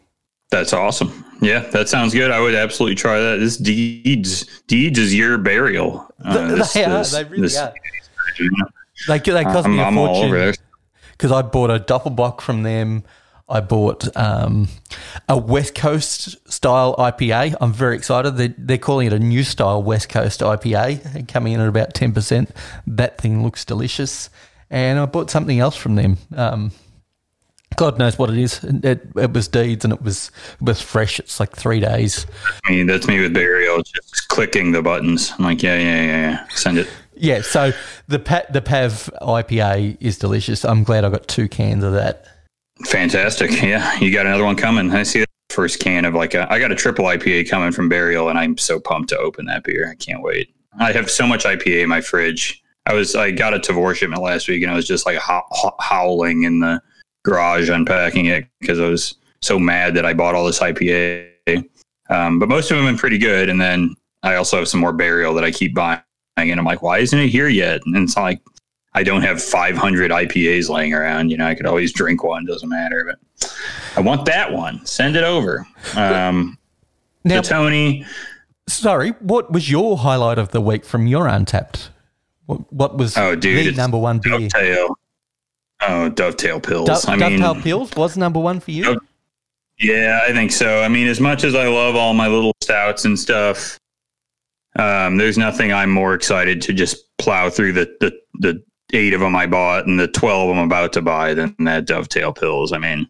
That's 0.52 0.74
awesome. 0.74 1.21
Yeah, 1.42 1.60
that 1.72 1.90
sounds 1.90 2.14
good. 2.14 2.30
I 2.32 2.40
would 2.40 2.54
absolutely 2.56 2.96
try 2.96 3.20
that. 3.20 3.38
This 3.38 3.58
deeds 3.58 4.46
deeds 4.68 5.00
is 5.00 5.14
your 5.14 5.38
burial. 5.38 6.08
Uh, 6.24 6.34
They- 6.50 6.56
this- 6.56 6.74
this- 6.74 7.12
They 7.12 7.24
really 7.26 7.42
this- 7.42 7.58
are. 7.58 7.74
They, 9.08 9.18
they 9.18 9.44
cost 9.44 9.66
I'm, 9.66 9.76
me 9.76 9.80
a 9.82 9.86
I'm 9.86 9.96
fortune 9.96 10.54
because 11.14 11.32
I 11.32 11.42
bought 11.42 11.72
a 11.72 11.80
Doppelbock 11.80 12.40
from 12.40 12.62
them. 12.62 13.04
I 13.50 13.60
bought 13.60 14.16
um, 14.16 14.68
a 15.28 15.36
West 15.38 15.74
Coast 15.74 16.38
style 16.52 16.96
IPA. 16.98 17.56
I'm 17.60 17.74
very 17.74 17.96
excited. 17.96 18.38
They're, 18.38 18.54
they're 18.58 18.78
calling 18.78 19.08
it 19.08 19.14
a 19.14 19.20
new 19.20 19.44
style 19.44 19.82
West 19.82 20.08
Coast 20.10 20.42
IPA, 20.42 21.16
and 21.16 21.28
coming 21.28 21.54
in 21.54 21.60
at 21.62 21.68
about 21.68 21.94
10%. 21.96 22.50
That 22.86 23.18
thing 23.18 23.44
looks 23.44 23.66
delicious. 23.66 24.30
And 24.70 25.00
I 25.00 25.06
bought 25.08 25.30
something 25.32 25.60
else 25.60 25.76
from 25.76 25.96
them. 25.96 26.18
Um, 26.36 26.72
God 27.78 27.98
knows 27.98 28.20
what 28.20 28.30
it 28.30 28.38
is. 28.38 28.64
It, 28.64 29.08
it 29.16 29.34
was 29.34 29.48
deeds 29.48 29.86
and 29.86 29.94
it 29.94 30.02
was 30.02 30.32
it 30.60 30.64
was 30.66 30.82
fresh. 30.82 31.20
It's 31.20 31.40
like 31.40 31.56
three 31.56 31.80
days. 31.80 32.26
I 32.66 32.72
mean, 32.72 32.88
that's 32.88 33.08
me 33.08 33.20
with 33.22 33.34
burial, 33.34 33.82
just 33.82 34.28
clicking 34.28 34.72
the 34.72 34.82
buttons. 34.82 35.34
I'm 35.38 35.46
like, 35.46 35.64
yeah, 35.64 35.78
yeah, 35.78 36.02
yeah, 36.02 36.32
yeah. 36.32 36.48
Send 36.50 36.78
it. 36.78 36.90
Yeah. 37.16 37.42
So 37.42 37.72
the 38.08 38.20
pa- 38.20 38.46
the 38.52 38.62
Pav 38.62 39.10
IPA 39.22 39.98
is 40.00 40.18
delicious. 40.18 40.66
I'm 40.66 40.84
glad 40.84 41.06
I 41.06 41.10
got 41.10 41.28
two 41.28 41.48
cans 41.48 41.84
of 41.84 41.94
that. 41.94 42.26
Fantastic. 42.86 43.52
Yeah, 43.62 43.96
you 44.00 44.12
got 44.12 44.26
another 44.26 44.44
one 44.44 44.56
coming. 44.56 44.92
I 44.92 45.04
see 45.04 45.20
the 45.20 45.28
first 45.50 45.80
can 45.80 46.06
of 46.06 46.14
like 46.14 46.34
a. 46.34 46.52
I 46.52 46.60
got 46.60 46.72
a 46.72 46.76
triple 46.76 47.06
IPA 47.06 47.50
coming 47.50 47.72
from 47.72 47.90
Burial, 47.90 48.30
and 48.30 48.38
I'm 48.38 48.58
so 48.58 48.80
pumped 48.80 49.10
to 49.10 49.18
open 49.18 49.46
that 49.46 49.64
beer. 49.64 49.90
I 49.90 49.96
can't 49.96 50.22
wait. 50.22 50.54
I 50.80 50.92
have 50.92 51.10
so 51.10 51.28
much 51.28 51.44
IPA 51.44 51.84
in 51.84 51.90
my 51.90 52.02
fridge. 52.02 52.62
I 52.88 52.94
was 52.94 53.16
I 53.16 53.32
got 53.32 53.54
a 53.54 53.60
Tavour 53.60 53.96
shipment 53.96 54.22
last 54.22 54.48
week, 54.48 54.64
and 54.64 54.72
I 54.72 54.76
was 54.76 54.88
just 54.88 55.06
like 55.06 55.18
ho- 55.18 55.44
ho- 55.52 55.76
howling 55.80 56.44
in 56.44 56.60
the 56.60 56.82
garage 57.24 57.70
unpacking 57.70 58.26
it 58.26 58.46
because 58.60 58.80
I 58.80 58.88
was 58.88 59.16
so 59.42 59.60
mad 59.60 59.94
that 59.96 60.06
I 60.06 60.14
bought 60.14 60.36
all 60.36 60.46
this 60.46 60.60
IPA. 60.60 61.30
Um, 62.10 62.40
but 62.40 62.50
most 62.50 62.70
of 62.72 62.78
them 62.78 62.86
been 62.86 62.98
pretty 62.98 63.18
good, 63.18 63.50
and 63.50 63.60
then 63.60 63.96
I 64.24 64.36
also 64.36 64.58
have 64.58 64.68
some 64.68 64.80
more 64.80 64.94
Burial 64.94 65.34
that 65.36 65.44
I 65.44 65.52
keep 65.52 65.74
buying, 65.74 66.02
and 66.38 66.60
I'm 66.60 66.66
like, 66.66 66.82
why 66.82 67.00
isn't 67.00 67.18
it 67.18 67.30
here 67.30 67.48
yet? 67.48 67.82
And 67.86 67.96
it's 67.98 68.18
like 68.18 68.42
I 68.94 69.04
don't 69.04 69.22
have 69.22 69.42
500 69.42 70.12
IPAs 70.12 70.68
laying 70.70 70.94
around. 70.94 71.30
You 71.30 71.38
know, 71.38 71.46
I 71.48 71.56
could 71.56 71.66
always 71.66 71.94
drink 71.94 72.24
one, 72.24 72.46
doesn't 72.46 72.68
matter. 72.68 73.06
But 73.40 73.56
I 73.96 74.02
want 74.02 74.26
that 74.26 74.52
one. 74.52 74.86
Send 74.86 75.16
it 75.16 75.24
over. 75.24 75.66
Um, 75.96 76.58
Now, 77.24 77.40
to 77.42 77.50
Tony. 77.50 78.06
sorry, 78.68 79.12
what 79.22 79.52
was 79.52 79.72
your 79.72 79.98
highlight 79.98 80.38
of 80.38 80.50
the 80.52 80.60
week 80.62 80.84
from 80.84 81.08
your 81.08 81.26
Untappd? 81.26 81.88
What, 82.48 82.74
what 82.74 82.98
was 82.98 83.18
Oh, 83.18 83.36
dude, 83.36 83.74
the 83.74 83.78
number 83.78 83.98
one 83.98 84.20
beer? 84.20 84.50
Oh, 85.88 86.10
Dovetail 86.10 86.60
Pils. 86.62 86.86
Do- 86.86 87.12
I 87.12 87.16
mean, 87.16 87.40
Dovetail 87.40 87.86
Pils 87.88 87.96
was 87.98 88.18
number 88.18 88.40
one 88.40 88.60
for 88.60 88.72
you. 88.72 89.00
Yeah, 89.80 90.22
I 90.28 90.32
think 90.32 90.52
so. 90.52 90.82
I 90.82 90.88
mean, 90.88 91.08
as 91.08 91.20
much 91.20 91.44
as 91.44 91.56
I 91.56 91.68
love 91.68 91.96
all 91.96 92.14
my 92.14 92.28
little 92.28 92.54
stouts 92.62 93.06
and 93.06 93.18
stuff, 93.18 93.80
um, 94.78 95.18
there's 95.18 95.38
nothing 95.38 95.74
I'm 95.74 95.90
more 95.90 96.14
excited 96.14 96.62
to 96.64 96.74
just 96.74 96.98
plow 97.18 97.50
through 97.50 97.74
the, 97.74 97.96
the, 98.00 98.14
the 98.40 98.64
eight 98.94 99.14
of 99.14 99.22
them 99.22 99.36
I 99.36 99.48
bought 99.48 99.88
and 99.88 100.00
the 100.00 100.08
12 100.08 100.56
I'm 100.56 100.64
about 100.64 100.94
to 100.94 101.02
buy 101.02 101.34
than 101.34 101.56
that 101.60 101.86
Dovetail 101.86 102.34
Pils. 102.34 102.74
I 102.74 102.78
mean, 102.78 103.08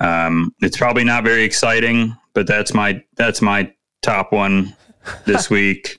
um, 0.00 0.54
it's 0.60 0.78
probably 0.78 1.04
not 1.04 1.22
very 1.22 1.44
exciting, 1.44 2.16
but 2.32 2.46
that's 2.46 2.72
my, 2.72 3.02
that's 3.16 3.42
my 3.42 3.70
top 4.02 4.32
one 4.32 4.74
this 5.26 5.50
week. 5.50 5.98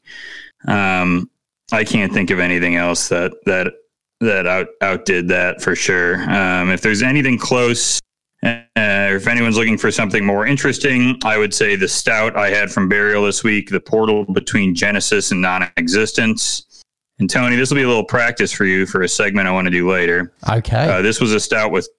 Um, 0.68 1.30
I 1.72 1.84
can't 1.84 2.12
think 2.12 2.32
of 2.32 2.40
anything 2.40 2.76
else 2.76 3.10
that, 3.10 3.34
that, 3.46 3.74
that 4.20 4.48
out, 4.48 4.68
outdid 4.82 5.28
that 5.28 5.62
for 5.62 5.76
sure. 5.76 6.22
Um, 6.30 6.72
if 6.72 6.82
there's 6.82 7.04
anything 7.04 7.38
close, 7.38 8.00
uh, 8.44 8.62
if 8.76 9.28
anyone's 9.28 9.58
looking 9.58 9.78
for 9.78 9.92
something 9.92 10.26
more 10.26 10.46
interesting, 10.46 11.20
I 11.24 11.38
would 11.38 11.54
say 11.54 11.76
the 11.76 11.88
stout 11.88 12.36
I 12.36 12.50
had 12.50 12.72
from 12.72 12.90
Burial 12.90 13.26
this 13.26 13.44
week, 13.44 13.70
the 13.70 13.80
portal 13.80 14.26
between 14.26 14.76
Genesis 14.76 15.32
and 15.32 15.42
non-existence. 15.42 16.84
And 17.20 17.30
Tony, 17.30 17.56
this 17.56 17.72
will 17.72 17.78
be 17.78 17.84
a 17.84 17.88
little 17.88 18.04
practice 18.04 18.52
for 18.52 18.66
you 18.66 18.86
for 18.86 19.02
a 19.02 19.10
segment 19.10 19.48
I 19.48 19.52
want 19.52 19.66
to 19.66 19.72
do 19.72 19.90
later. 19.90 20.34
Okay. 20.50 20.88
Uh, 20.88 21.02
this 21.02 21.20
was 21.20 21.34
a 21.34 21.40
stout 21.40 21.72
with, 21.72 21.90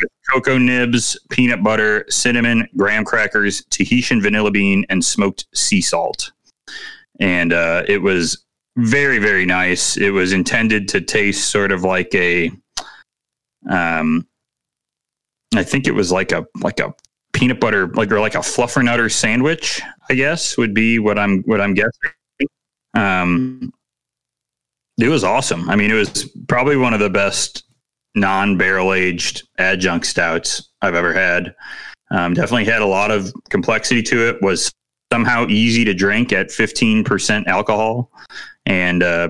with 0.00 0.10
cocoa 0.30 0.58
nibs, 0.58 1.18
peanut 1.30 1.62
butter, 1.62 2.04
cinnamon, 2.10 2.68
graham 2.76 3.04
crackers, 3.04 3.64
Tahitian 3.70 4.20
vanilla 4.20 4.50
bean, 4.50 4.84
and 4.90 5.02
smoked 5.02 5.46
sea 5.54 5.80
salt. 5.80 6.32
And 7.20 7.54
uh, 7.54 7.84
it 7.88 8.02
was 8.02 8.44
very, 8.76 9.18
very 9.18 9.46
nice. 9.46 9.96
It 9.96 10.10
was 10.10 10.32
intended 10.32 10.88
to 10.88 11.00
taste 11.00 11.50
sort 11.50 11.72
of 11.72 11.82
like 11.82 12.14
a, 12.14 12.50
um, 13.68 14.26
I 15.54 15.64
think 15.64 15.86
it 15.86 15.92
was 15.92 16.12
like 16.12 16.32
a 16.32 16.46
like 16.60 16.80
a 16.80 16.94
peanut 17.32 17.60
butter 17.60 17.88
like 17.88 18.10
or 18.12 18.20
like 18.20 18.34
a 18.34 18.38
fluffernutter 18.38 19.10
sandwich. 19.10 19.80
I 20.10 20.14
guess 20.14 20.56
would 20.58 20.74
be 20.74 20.98
what 20.98 21.18
I'm 21.18 21.42
what 21.42 21.60
I'm 21.60 21.74
guessing. 21.74 22.12
Um, 22.94 23.72
it 24.98 25.08
was 25.08 25.24
awesome. 25.24 25.68
I 25.68 25.76
mean, 25.76 25.90
it 25.90 25.94
was 25.94 26.28
probably 26.48 26.76
one 26.76 26.94
of 26.94 27.00
the 27.00 27.10
best 27.10 27.64
non 28.14 28.56
barrel 28.56 28.92
aged 28.94 29.48
adjunct 29.58 30.06
stouts 30.06 30.70
I've 30.82 30.94
ever 30.94 31.12
had. 31.12 31.54
Um, 32.10 32.34
definitely 32.34 32.64
had 32.64 32.82
a 32.82 32.86
lot 32.86 33.10
of 33.10 33.32
complexity 33.50 34.02
to 34.04 34.28
it. 34.28 34.42
Was 34.42 34.72
somehow 35.12 35.46
easy 35.48 35.84
to 35.84 35.94
drink 35.94 36.32
at 36.32 36.48
15% 36.48 37.46
alcohol, 37.46 38.10
and 38.64 39.02
uh, 39.02 39.28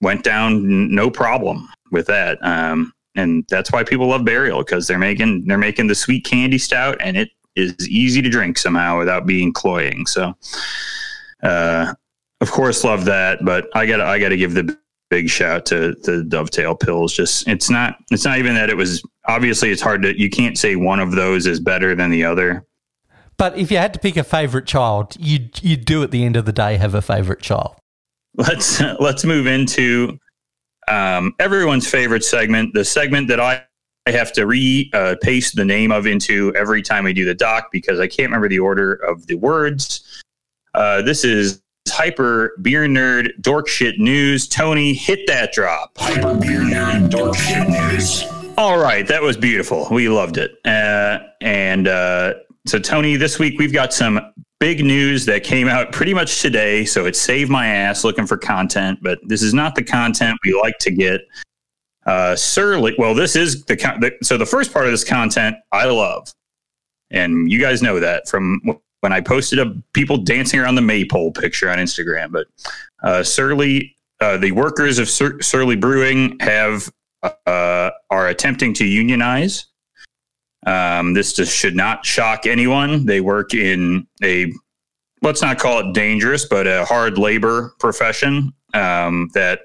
went 0.00 0.24
down 0.24 0.52
n- 0.52 0.94
no 0.94 1.10
problem 1.10 1.68
with 1.90 2.06
that. 2.06 2.38
Um, 2.42 2.92
and 3.14 3.44
that's 3.48 3.72
why 3.72 3.82
people 3.82 4.06
love 4.06 4.24
Burial 4.24 4.60
because 4.60 4.86
they're 4.86 4.98
making 4.98 5.46
they're 5.46 5.58
making 5.58 5.88
the 5.88 5.94
sweet 5.94 6.24
candy 6.24 6.58
stout, 6.58 6.96
and 7.00 7.16
it 7.16 7.30
is 7.56 7.88
easy 7.88 8.22
to 8.22 8.28
drink 8.28 8.58
somehow 8.58 8.98
without 8.98 9.26
being 9.26 9.52
cloying. 9.52 10.06
So, 10.06 10.36
uh, 11.42 11.94
of 12.40 12.50
course, 12.52 12.84
love 12.84 13.04
that. 13.06 13.44
But 13.44 13.68
I 13.74 13.86
got 13.86 14.00
I 14.00 14.18
got 14.20 14.28
to 14.28 14.36
give 14.36 14.54
the 14.54 14.78
big 15.10 15.28
shout 15.28 15.66
to 15.66 15.94
the 16.04 16.22
Dovetail 16.22 16.76
Pils 16.76 17.14
just 17.14 17.48
it's 17.48 17.70
not 17.70 17.96
it's 18.10 18.26
not 18.26 18.38
even 18.38 18.54
that 18.54 18.68
it 18.68 18.76
was 18.76 19.02
obviously 19.26 19.70
it's 19.70 19.80
hard 19.80 20.02
to 20.02 20.18
you 20.20 20.28
can't 20.28 20.58
say 20.58 20.76
one 20.76 21.00
of 21.00 21.12
those 21.12 21.46
is 21.46 21.60
better 21.60 21.94
than 21.94 22.10
the 22.10 22.24
other 22.24 22.66
but 23.38 23.56
if 23.56 23.70
you 23.70 23.78
had 23.78 23.94
to 23.94 24.00
pick 24.00 24.16
a 24.16 24.24
favorite 24.24 24.66
child, 24.66 25.16
you'd 25.18 25.62
you'd 25.62 25.84
do 25.84 26.02
at 26.02 26.10
the 26.10 26.24
end 26.24 26.36
of 26.36 26.44
the 26.44 26.52
day 26.52 26.76
have 26.76 26.94
a 26.94 27.02
favorite 27.02 27.40
child. 27.40 27.76
let's 28.34 28.80
let's 29.00 29.24
move 29.24 29.46
into 29.46 30.18
um, 30.88 31.34
everyone's 31.38 31.88
favorite 31.88 32.24
segment 32.24 32.72
the 32.74 32.84
segment 32.84 33.28
that 33.28 33.40
i 33.40 33.62
I 34.06 34.10
have 34.12 34.32
to 34.32 34.46
re 34.46 34.90
uh, 34.94 35.16
paste 35.20 35.54
the 35.54 35.66
name 35.66 35.92
of 35.92 36.06
into 36.06 36.54
every 36.56 36.80
time 36.80 37.04
we 37.04 37.12
do 37.12 37.26
the 37.26 37.34
doc 37.34 37.68
because 37.70 38.00
I 38.00 38.06
can't 38.06 38.28
remember 38.28 38.48
the 38.48 38.58
order 38.58 38.94
of 38.94 39.26
the 39.26 39.34
words. 39.34 40.22
Uh, 40.72 41.02
this 41.02 41.24
is 41.24 41.60
hyper 41.86 42.56
beer 42.62 42.86
nerd 42.86 43.30
dork 43.42 43.68
shit 43.68 43.98
news. 43.98 44.48
Tony, 44.48 44.94
hit 44.94 45.26
that 45.26 45.52
drop. 45.52 45.92
Hyper 45.98 46.34
Beer 46.34 46.60
Nerd 46.60 47.10
Dork 47.10 47.36
Shit 47.36 47.68
News. 47.68 48.24
All 48.56 48.78
right, 48.78 49.06
that 49.06 49.20
was 49.20 49.36
beautiful. 49.36 49.86
We 49.90 50.08
loved 50.08 50.38
it. 50.38 50.52
Uh, 50.64 51.18
and 51.42 51.86
uh, 51.86 52.32
so, 52.68 52.78
Tony, 52.78 53.16
this 53.16 53.38
week 53.38 53.58
we've 53.58 53.72
got 53.72 53.92
some 53.92 54.20
big 54.60 54.84
news 54.84 55.24
that 55.26 55.44
came 55.44 55.68
out 55.68 55.92
pretty 55.92 56.12
much 56.12 56.42
today. 56.42 56.84
So 56.84 57.06
it 57.06 57.16
saved 57.16 57.50
my 57.50 57.66
ass 57.66 58.04
looking 58.04 58.26
for 58.26 58.36
content, 58.36 58.98
but 59.02 59.18
this 59.24 59.42
is 59.42 59.54
not 59.54 59.74
the 59.74 59.82
content 59.82 60.38
we 60.44 60.52
like 60.52 60.78
to 60.80 60.90
get. 60.90 61.22
Uh, 62.06 62.34
Surly, 62.34 62.94
well, 62.98 63.14
this 63.14 63.36
is 63.36 63.64
the, 63.64 63.76
the 63.76 64.12
so 64.22 64.36
the 64.36 64.46
first 64.46 64.72
part 64.72 64.86
of 64.86 64.90
this 64.90 65.04
content 65.04 65.56
I 65.72 65.86
love, 65.86 66.32
and 67.10 67.50
you 67.50 67.60
guys 67.60 67.82
know 67.82 68.00
that 68.00 68.28
from 68.28 68.60
when 69.00 69.12
I 69.12 69.20
posted 69.20 69.58
a 69.58 69.74
people 69.92 70.16
dancing 70.16 70.58
around 70.58 70.76
the 70.76 70.82
maypole 70.82 71.32
picture 71.32 71.70
on 71.70 71.78
Instagram. 71.78 72.32
But 72.32 72.46
uh, 73.02 73.22
Surly, 73.22 73.94
uh, 74.20 74.38
the 74.38 74.52
workers 74.52 74.98
of 74.98 75.08
Sur- 75.08 75.40
Surly 75.42 75.76
Brewing 75.76 76.38
have 76.40 76.90
uh, 77.22 77.90
are 78.10 78.28
attempting 78.28 78.72
to 78.74 78.86
unionize. 78.86 79.66
Um, 80.66 81.14
this 81.14 81.32
just 81.32 81.54
should 81.54 81.76
not 81.76 82.04
shock 82.04 82.46
anyone. 82.46 83.06
They 83.06 83.20
work 83.20 83.54
in 83.54 84.06
a 84.22 84.52
let's 85.22 85.42
not 85.42 85.58
call 85.58 85.80
it 85.80 85.94
dangerous, 85.94 86.44
but 86.44 86.66
a 86.66 86.84
hard 86.84 87.18
labor 87.18 87.74
profession 87.78 88.52
um, 88.74 89.30
that 89.34 89.60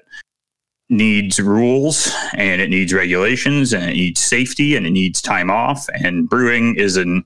needs 0.88 1.40
rules 1.40 2.12
and 2.34 2.60
it 2.60 2.70
needs 2.70 2.92
regulations 2.92 3.72
and 3.72 3.84
it 3.84 3.94
needs 3.94 4.20
safety 4.20 4.76
and 4.76 4.86
it 4.86 4.90
needs 4.90 5.20
time 5.20 5.50
off. 5.50 5.88
And 5.94 6.28
brewing 6.28 6.76
is 6.76 6.96
an 6.96 7.24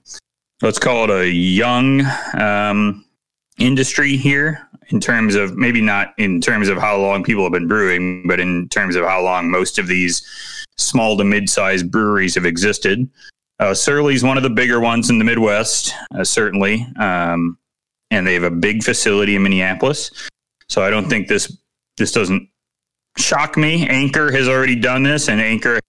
let's 0.63 0.79
call 0.79 1.05
it 1.05 1.11
a 1.11 1.29
young 1.29 2.03
um, 2.35 3.05
industry 3.59 4.17
here 4.17 4.69
in 4.89 5.01
terms 5.01 5.35
of 5.35 5.57
maybe 5.57 5.81
not 5.81 6.15
in 6.19 6.41
terms 6.41 6.69
of 6.69 6.79
how 6.79 6.97
long 6.97 7.23
people 7.23 7.45
have 7.45 7.53
been 7.53 7.69
brewing, 7.69 8.27
but 8.27 8.41
in 8.41 8.69
terms 8.69 8.97
of 8.97 9.05
how 9.05 9.23
long 9.23 9.51
most 9.51 9.79
of 9.79 9.87
these 9.87 10.27
small 10.77 11.17
to 11.19 11.25
mid-sized 11.25 11.91
breweries 11.91 12.35
have 12.35 12.47
existed. 12.47 13.09
Uh, 13.61 13.75
Surly's 13.75 14.23
one 14.23 14.37
of 14.37 14.43
the 14.43 14.51
bigger 14.51 14.81
ones 14.81 15.11
in 15.11 15.19
the 15.19 15.25
Midwest, 15.25 15.93
uh, 16.15 16.23
certainly, 16.23 16.87
um, 16.99 17.59
and 18.11 18.27
they 18.27 18.35
have 18.35 18.45
a 18.45 18.51
big 18.51 18.85
facility 18.85 19.35
in 19.35 19.43
Minneapolis. 19.43 20.11
So 20.69 20.83
I 20.83 20.91
don't 20.91 21.09
think 21.09 21.29
this 21.29 21.57
this 21.97 22.13
doesn't 22.13 22.49
shock 23.17 23.57
me. 23.57 23.89
Anchor 23.89 24.31
has 24.31 24.49
already 24.49 24.77
done 24.77 25.03
this, 25.03 25.29
and 25.29 25.41
Anchor 25.41 25.81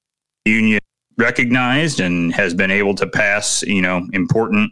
union 0.46 0.80
recognized 1.18 2.00
and 2.00 2.34
has 2.34 2.54
been 2.54 2.72
able 2.72 2.96
to 2.96 3.06
pass 3.06 3.62
you 3.64 3.82
know 3.82 4.08
important 4.14 4.72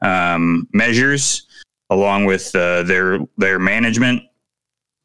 um, 0.00 0.66
measures 0.72 1.46
along 1.90 2.24
with 2.24 2.54
uh, 2.56 2.82
their 2.82 3.20
their 3.38 3.60
management. 3.60 4.22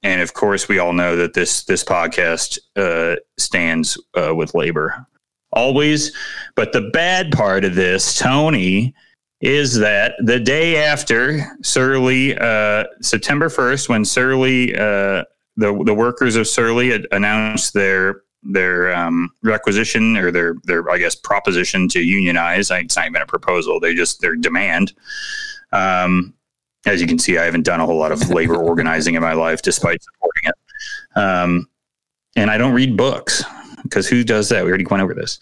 And 0.02 0.22
of 0.22 0.34
course, 0.34 0.68
we 0.68 0.80
all 0.80 0.94
know 0.94 1.16
that 1.18 1.36
this 1.36 1.66
this 1.66 1.84
podcast 1.84 2.58
uh, 2.76 3.18
stands 3.38 4.02
uh, 4.16 4.34
with 4.34 4.56
labor 4.56 5.06
always. 5.58 6.16
But 6.56 6.72
the 6.72 6.90
bad 6.94 7.32
part 7.32 7.66
of 7.66 7.76
this, 7.76 8.18
Tony, 8.18 8.94
is 9.42 9.76
that 9.76 10.14
the 10.20 10.40
day 10.40 10.78
after 10.78 11.46
Surly, 11.62 12.38
uh, 12.38 12.86
September 13.02 13.50
1st, 13.50 13.90
when 13.90 14.06
Surly, 14.06 14.76
uh, 14.76 15.24
the, 15.58 15.84
the 15.86 15.94
workers 15.94 16.36
of 16.36 16.48
Surly 16.48 17.06
announced 17.12 17.74
their 17.74 18.22
their 18.44 18.96
um, 18.96 19.30
requisition 19.44 20.16
or 20.16 20.32
their 20.32 20.56
their 20.64 20.90
I 20.90 21.00
guess 21.00 21.16
proposition 21.16 21.90
to 21.90 22.00
unionize. 22.00 22.70
It's 22.72 22.96
not 22.96 23.08
even 23.08 23.22
a 23.22 23.26
proposal; 23.26 23.80
they 23.80 23.96
just 23.96 24.22
their 24.22 24.36
demand. 24.36 24.94
Um, 25.72 26.36
as 26.86 27.02
you 27.02 27.08
can 27.08 27.20
see, 27.20 27.38
I 27.38 27.44
haven't 27.46 27.64
done 27.64 27.80
a 27.80 27.86
whole 27.86 27.98
lot 27.98 28.12
of 28.12 28.30
labor 28.30 28.56
organizing 28.72 29.16
in 29.16 29.22
my 29.22 29.34
life, 29.34 29.64
despite 29.64 30.02
supporting 30.04 30.44
it. 30.52 31.20
Um, 31.20 31.68
and 32.36 32.52
I 32.52 32.58
don't 32.60 32.74
read 32.74 32.96
books 32.96 33.44
because 33.84 34.08
who 34.08 34.24
does 34.24 34.50
that? 34.50 34.64
We 34.64 34.70
already 34.70 34.86
went 34.86 35.04
over 35.04 35.14
this. 35.14 35.40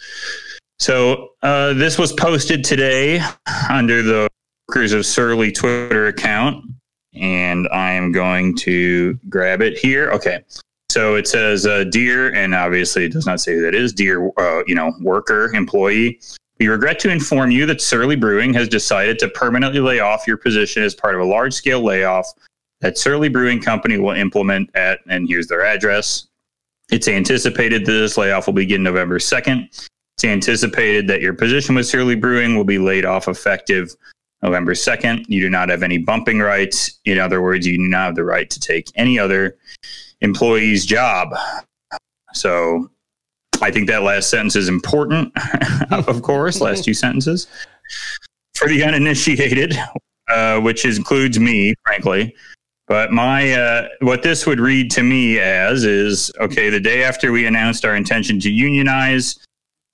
So 0.79 1.29
uh, 1.41 1.73
this 1.73 1.97
was 1.97 2.11
posted 2.13 2.63
today 2.63 3.21
under 3.69 4.01
the 4.01 4.27
Workers 4.67 4.93
of 4.93 5.05
Surly 5.05 5.51
Twitter 5.51 6.07
account, 6.07 6.65
and 7.13 7.67
I 7.69 7.91
am 7.91 8.11
going 8.11 8.55
to 8.57 9.17
grab 9.29 9.61
it 9.61 9.77
here. 9.77 10.11
Okay. 10.11 10.43
So 10.89 11.15
it 11.15 11.27
says, 11.27 11.65
uh, 11.65 11.83
"Dear," 11.85 12.33
and 12.33 12.55
obviously 12.55 13.05
it 13.05 13.11
does 13.11 13.25
not 13.25 13.41
say 13.41 13.55
who 13.55 13.61
that 13.61 13.75
is. 13.75 13.93
Dear, 13.93 14.29
uh, 14.37 14.63
you 14.65 14.75
know, 14.75 14.93
worker, 15.01 15.53
employee. 15.53 16.19
We 16.59 16.67
regret 16.67 16.99
to 16.99 17.09
inform 17.09 17.51
you 17.51 17.65
that 17.65 17.81
Surly 17.81 18.15
Brewing 18.15 18.53
has 18.53 18.69
decided 18.69 19.19
to 19.19 19.27
permanently 19.27 19.81
lay 19.81 19.99
off 19.99 20.25
your 20.25 20.37
position 20.37 20.83
as 20.83 20.95
part 20.95 21.13
of 21.13 21.19
a 21.19 21.25
large-scale 21.25 21.81
layoff 21.81 22.25
that 22.79 22.97
Surly 22.97 23.27
Brewing 23.27 23.61
Company 23.61 23.97
will 23.97 24.15
implement 24.15 24.69
at, 24.73 24.99
and 25.09 25.27
here's 25.27 25.47
their 25.47 25.65
address. 25.65 26.27
It's 26.91 27.07
anticipated 27.07 27.85
that 27.85 27.91
this 27.91 28.17
layoff 28.17 28.47
will 28.47 28.53
begin 28.53 28.83
November 28.83 29.19
2nd. 29.19 29.67
It's 29.71 30.23
anticipated 30.23 31.07
that 31.07 31.21
your 31.21 31.33
position 31.33 31.75
with 31.75 31.87
Surly 31.87 32.15
Brewing 32.15 32.55
will 32.55 32.63
be 32.63 32.77
laid 32.77 33.05
off 33.05 33.27
effective 33.27 33.95
November 34.41 34.73
2nd. 34.73 35.25
You 35.27 35.41
do 35.41 35.49
not 35.49 35.69
have 35.69 35.83
any 35.83 35.97
bumping 35.97 36.39
rights. 36.39 36.99
In 37.05 37.19
other 37.19 37.41
words, 37.41 37.65
you 37.65 37.77
do 37.77 37.87
not 37.87 38.05
have 38.05 38.15
the 38.15 38.23
right 38.23 38.49
to 38.49 38.59
take 38.59 38.89
any 38.95 39.17
other 39.19 39.57
employee's 40.21 40.85
job. 40.85 41.35
So 42.33 42.89
I 43.61 43.71
think 43.71 43.87
that 43.87 44.03
last 44.03 44.29
sentence 44.29 44.55
is 44.55 44.69
important, 44.69 45.33
of 45.91 46.21
course, 46.21 46.61
last 46.61 46.83
two 46.83 46.93
sentences. 46.93 47.47
For 48.55 48.67
the 48.67 48.83
uninitiated, 48.83 49.77
uh, 50.29 50.59
which 50.59 50.85
includes 50.85 51.39
me, 51.39 51.73
frankly. 51.83 52.35
But 52.87 53.11
my 53.11 53.53
uh, 53.53 53.87
what 54.01 54.21
this 54.21 54.45
would 54.45 54.59
read 54.59 54.91
to 54.91 55.03
me 55.03 55.39
as 55.39 55.83
is 55.83 56.31
okay. 56.39 56.69
The 56.69 56.79
day 56.79 57.03
after 57.03 57.31
we 57.31 57.45
announced 57.47 57.83
our 57.83 57.95
intention 57.95 58.39
to 58.41 58.51
unionize 58.51 59.39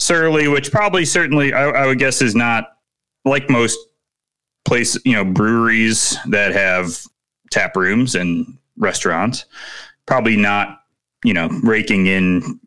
Surly, 0.01 0.47
which 0.47 0.71
probably 0.71 1.05
certainly 1.05 1.53
I, 1.53 1.69
I 1.69 1.85
would 1.85 1.99
guess 1.99 2.23
is 2.23 2.35
not 2.35 2.77
like 3.23 3.49
most 3.51 3.77
place 4.65 4.97
you 5.05 5.13
know 5.13 5.23
breweries 5.23 6.17
that 6.29 6.53
have 6.53 7.01
tap 7.51 7.75
rooms 7.75 8.15
and 8.15 8.57
restaurants, 8.77 9.45
probably 10.07 10.35
not 10.35 10.79
you 11.23 11.35
know 11.35 11.47
raking 11.63 12.07
in 12.07 12.59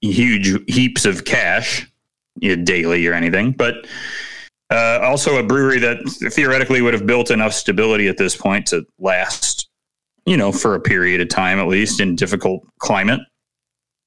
huge 0.00 0.58
heaps 0.68 1.04
of 1.04 1.24
cash 1.24 1.88
you 2.40 2.56
know, 2.56 2.64
daily 2.64 3.06
or 3.06 3.14
anything, 3.14 3.52
but 3.52 3.86
uh, 4.70 4.98
also 5.02 5.36
a 5.36 5.42
brewery 5.42 5.78
that 5.78 5.98
theoretically 6.32 6.82
would 6.82 6.94
have 6.94 7.06
built 7.06 7.30
enough 7.30 7.52
stability 7.52 8.08
at 8.08 8.16
this 8.16 8.36
point 8.36 8.66
to 8.66 8.84
last, 8.98 9.68
you 10.26 10.36
know, 10.36 10.52
for 10.52 10.74
a 10.74 10.80
period 10.80 11.20
of 11.20 11.28
time 11.28 11.58
at 11.58 11.68
least 11.68 12.00
in 12.00 12.16
difficult 12.16 12.62
climate. 12.78 13.20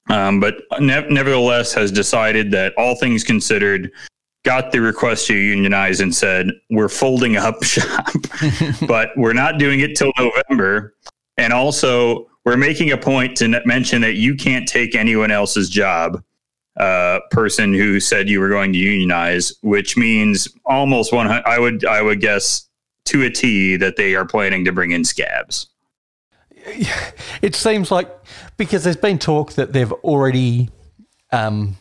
Um, 0.10 0.40
but 0.40 0.56
ne- 0.80 1.08
nevertheless, 1.10 1.74
has 1.74 1.92
decided 1.92 2.52
that 2.52 2.74
all 2.78 2.96
things 2.96 3.24
considered, 3.24 3.92
got 4.44 4.72
the 4.72 4.82
request 4.82 5.28
to 5.28 5.34
unionize 5.34 6.02
and 6.02 6.14
said 6.14 6.52
we're 6.70 6.90
folding 6.90 7.38
up 7.38 7.64
shop, 7.64 8.12
but 8.88 9.10
we're 9.16 9.34
not 9.34 9.58
doing 9.58 9.80
it 9.80 9.96
till 9.96 10.12
November, 10.18 10.96
and 11.38 11.54
also 11.54 12.28
we're 12.46 12.58
making 12.58 12.92
a 12.92 12.98
point 12.98 13.38
to 13.38 13.62
mention 13.66 14.02
that 14.02 14.16
you 14.16 14.36
can't 14.36 14.68
take 14.68 14.96
anyone 14.96 15.32
else's 15.32 15.70
job 15.70 16.22
uh, 16.78 17.20
person 17.32 17.74
who 17.74 18.00
said 18.00 18.28
you 18.28 18.40
were 18.40 18.50
going 18.50 18.74
to 18.74 18.80
unionize, 18.80 19.54
which 19.62 19.96
means 19.96 20.48
almost 20.66 21.14
one. 21.14 21.28
I 21.28 21.60
would 21.60 21.86
I 21.86 22.02
would 22.02 22.20
guess 22.20 22.68
to 23.06 23.24
a 23.24 23.30
T 23.30 23.78
that 23.78 23.96
they 23.96 24.16
are 24.16 24.26
planning 24.26 24.66
to 24.66 24.72
bring 24.72 24.92
in 24.92 25.06
scabs. 25.06 25.68
It 27.42 27.56
seems 27.56 27.92
like 27.92 28.10
because 28.56 28.86
there's 28.86 28.96
been 28.96 29.20
talk 29.20 29.54
that 29.54 29.74
they've 29.74 29.92
already 29.92 30.70
um, 31.34 31.76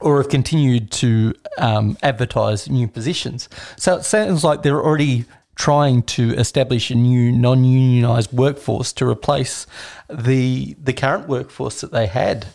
or 0.00 0.18
have 0.18 0.30
continued 0.30 0.90
to 0.92 1.34
um, 1.58 1.98
advertise 2.02 2.68
new 2.68 2.88
positions. 2.88 3.48
So 3.76 3.96
it 3.96 4.04
sounds 4.04 4.42
like 4.42 4.62
they're 4.62 4.82
already 4.82 5.26
trying 5.56 6.02
to 6.02 6.34
establish 6.36 6.90
a 6.90 6.94
new 6.94 7.30
non-unionized 7.30 8.32
workforce 8.32 8.94
to 8.94 9.06
replace 9.06 9.66
the 10.08 10.74
the 10.82 10.94
current 10.94 11.28
workforce 11.28 11.82
that 11.82 11.92
they 11.92 12.06
had. 12.06 12.46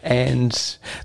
And 0.00 0.52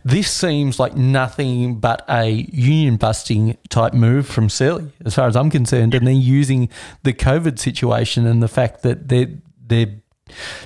this 0.04 0.30
seems 0.30 0.78
like 0.78 0.96
nothing 0.96 1.80
but 1.80 2.04
a 2.10 2.30
union 2.52 2.98
busting 2.98 3.58
type 3.70 3.94
move 3.94 4.28
from 4.28 4.50
Surly, 4.50 4.92
as 5.06 5.16
far 5.16 5.26
as 5.26 5.38
I'm 5.38 5.50
concerned. 5.50 5.96
And 5.96 6.06
they're 6.06 6.14
using 6.14 6.68
the 7.04 7.14
COVID 7.14 7.58
situation 7.60 8.28
and 8.28 8.44
the 8.44 8.50
fact 8.50 8.84
that 8.84 9.08
their 9.08 9.28
their 9.70 9.88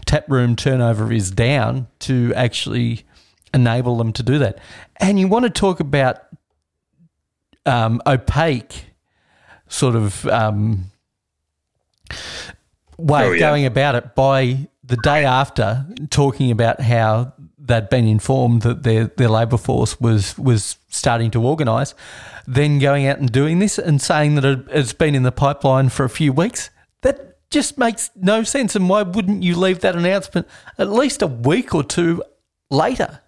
tap 0.05 0.25
room 0.29 0.55
turnover 0.55 1.11
is 1.13 1.31
down 1.31 1.87
to 1.99 2.33
actually 2.35 3.05
enable 3.53 3.97
them 3.97 4.11
to 4.13 4.23
do 4.23 4.39
that. 4.39 4.59
And 4.97 5.19
you 5.19 5.27
want 5.27 5.43
to 5.43 5.49
talk 5.49 5.79
about 5.79 6.17
um, 7.65 8.01
opaque 8.05 8.85
sort 9.67 9.95
of 9.95 10.25
um, 10.27 10.91
way 12.97 13.23
Oh, 13.23 13.31
of 13.31 13.35
yeah. 13.35 13.39
going 13.39 13.65
about 13.65 13.95
it 13.95 14.15
by 14.15 14.67
the 14.83 14.97
day 14.97 15.23
after 15.23 15.85
talking 16.09 16.51
about 16.51 16.81
how 16.81 17.33
they'd 17.57 17.89
been 17.89 18.05
informed 18.05 18.63
that 18.63 18.83
their, 18.83 19.05
their 19.05 19.29
labour 19.29 19.57
force 19.57 19.99
was 19.99 20.37
was 20.37 20.77
starting 20.89 21.31
to 21.31 21.41
organise, 21.41 21.93
then 22.45 22.79
going 22.79 23.07
out 23.07 23.19
and 23.19 23.31
doing 23.31 23.59
this 23.59 23.77
and 23.79 24.01
saying 24.01 24.35
that 24.35 24.43
it, 24.45 24.59
it's 24.69 24.93
been 24.93 25.15
in 25.15 25.23
the 25.23 25.31
pipeline 25.31 25.87
for 25.89 26.03
a 26.03 26.09
few 26.09 26.33
weeks. 26.33 26.69
Just 27.53 27.77
makes 27.77 28.09
no 28.15 28.41
sense. 28.41 28.75
And 28.75 28.89
why 28.89 29.03
wouldn't 29.03 29.43
you 29.43 29.55
leave 29.55 29.81
that 29.81 29.95
announcement 29.95 30.47
at 30.79 30.89
least 30.89 31.21
a 31.21 31.27
week 31.27 31.75
or 31.75 31.83
two 31.83 32.23
later? 32.71 33.19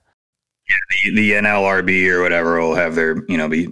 The, 1.03 1.11
the 1.13 1.31
NLRB 1.33 2.09
or 2.09 2.23
whatever 2.23 2.59
will 2.59 2.73
have 2.73 2.95
their 2.95 3.23
you 3.27 3.37
know 3.37 3.47
be 3.47 3.67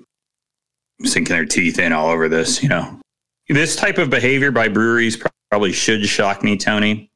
sinking 1.05 1.35
their 1.35 1.45
teeth 1.45 1.79
in 1.79 1.91
all 1.91 2.11
over 2.11 2.29
this. 2.29 2.61
You 2.61 2.69
know, 2.69 3.01
this 3.49 3.75
type 3.75 3.97
of 3.97 4.11
behavior 4.11 4.51
by 4.51 4.67
breweries 4.67 5.19
probably 5.49 5.71
should 5.71 6.05
shock 6.05 6.43
me, 6.43 6.55
Tony. 6.55 7.09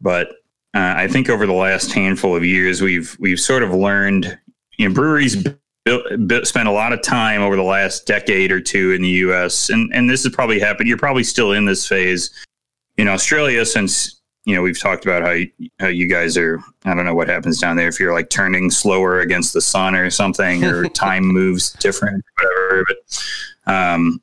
But 0.00 0.28
uh, 0.72 0.94
I 0.96 1.08
think 1.08 1.28
over 1.28 1.44
the 1.44 1.52
last 1.52 1.92
handful 1.92 2.34
of 2.34 2.42
years, 2.42 2.80
we've 2.80 3.14
we've 3.20 3.38
sort 3.38 3.62
of 3.62 3.74
learned. 3.74 4.38
You 4.78 4.88
know, 4.88 4.94
breweries 4.94 5.46
built, 5.84 6.26
built, 6.26 6.46
spent 6.46 6.68
a 6.68 6.72
lot 6.72 6.94
of 6.94 7.02
time 7.02 7.42
over 7.42 7.54
the 7.54 7.62
last 7.62 8.06
decade 8.06 8.50
or 8.50 8.62
two 8.62 8.92
in 8.92 9.02
the 9.02 9.10
U.S. 9.10 9.68
and 9.68 9.94
and 9.94 10.08
this 10.08 10.22
has 10.22 10.32
probably 10.32 10.58
happened. 10.58 10.88
You're 10.88 10.96
probably 10.96 11.24
still 11.24 11.52
in 11.52 11.66
this 11.66 11.86
phase 11.86 12.30
in 12.96 13.08
Australia 13.08 13.64
since 13.64 14.20
you 14.44 14.54
know 14.54 14.62
we've 14.62 14.80
talked 14.80 15.04
about 15.04 15.22
how 15.22 15.30
you, 15.30 15.50
how 15.78 15.88
you 15.88 16.08
guys 16.08 16.36
are. 16.36 16.62
I 16.84 16.94
don't 16.94 17.04
know 17.04 17.14
what 17.14 17.28
happens 17.28 17.60
down 17.60 17.76
there 17.76 17.88
if 17.88 18.00
you're 18.00 18.12
like 18.12 18.30
turning 18.30 18.70
slower 18.70 19.20
against 19.20 19.52
the 19.52 19.60
sun 19.60 19.94
or 19.94 20.10
something, 20.10 20.64
or 20.64 20.88
time 20.88 21.24
moves 21.24 21.72
different, 21.74 22.24
whatever. 22.36 22.84
But 22.86 23.72
um, 23.72 24.20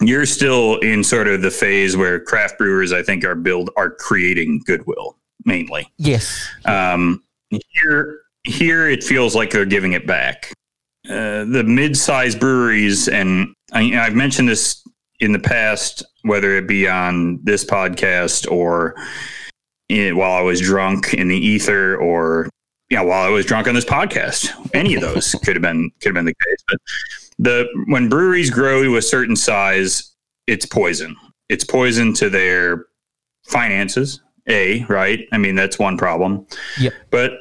you're 0.00 0.26
still 0.26 0.78
in 0.78 1.02
sort 1.02 1.28
of 1.28 1.42
the 1.42 1.50
phase 1.50 1.96
where 1.96 2.20
craft 2.20 2.58
brewers, 2.58 2.92
I 2.92 3.02
think, 3.02 3.24
are 3.24 3.34
build 3.34 3.70
are 3.76 3.90
creating 3.90 4.62
goodwill 4.64 5.16
mainly. 5.44 5.90
Yes. 5.96 6.48
Um, 6.64 7.24
here, 7.50 8.20
here 8.44 8.88
it 8.88 9.02
feels 9.02 9.34
like 9.34 9.50
they're 9.50 9.64
giving 9.64 9.92
it 9.92 10.06
back. 10.06 10.52
Uh, 11.08 11.44
the 11.44 11.64
mid-sized 11.66 12.38
breweries, 12.38 13.08
and 13.08 13.54
I, 13.72 13.98
I've 13.98 14.14
mentioned 14.14 14.48
this 14.48 14.86
in 15.20 15.32
the 15.32 15.38
past, 15.38 16.04
whether 16.22 16.56
it 16.56 16.66
be 16.66 16.88
on 16.88 17.40
this 17.42 17.64
podcast 17.64 18.50
or 18.50 18.94
in, 19.88 20.16
while 20.16 20.32
I 20.32 20.40
was 20.40 20.60
drunk 20.60 21.14
in 21.14 21.28
the 21.28 21.36
ether, 21.36 21.96
or 21.96 22.48
yeah, 22.90 23.02
while 23.02 23.26
I 23.26 23.30
was 23.30 23.46
drunk 23.46 23.68
on 23.68 23.74
this 23.74 23.84
podcast. 23.84 24.50
Any 24.74 24.94
of 24.94 25.00
those 25.00 25.32
could 25.44 25.56
have 25.56 25.62
been 25.62 25.90
could 26.00 26.10
have 26.10 26.14
been 26.14 26.24
the 26.24 26.34
case. 26.34 26.64
But 26.68 26.78
the 27.38 27.84
when 27.86 28.08
breweries 28.08 28.50
grow 28.50 28.82
to 28.82 28.96
a 28.96 29.02
certain 29.02 29.36
size, 29.36 30.14
it's 30.46 30.66
poison. 30.66 31.16
It's 31.48 31.64
poison 31.64 32.12
to 32.14 32.30
their 32.30 32.86
finances. 33.44 34.20
A 34.48 34.84
right. 34.84 35.26
I 35.32 35.38
mean 35.38 35.54
that's 35.54 35.78
one 35.78 35.98
problem. 35.98 36.46
Yep. 36.78 36.94
But 37.10 37.32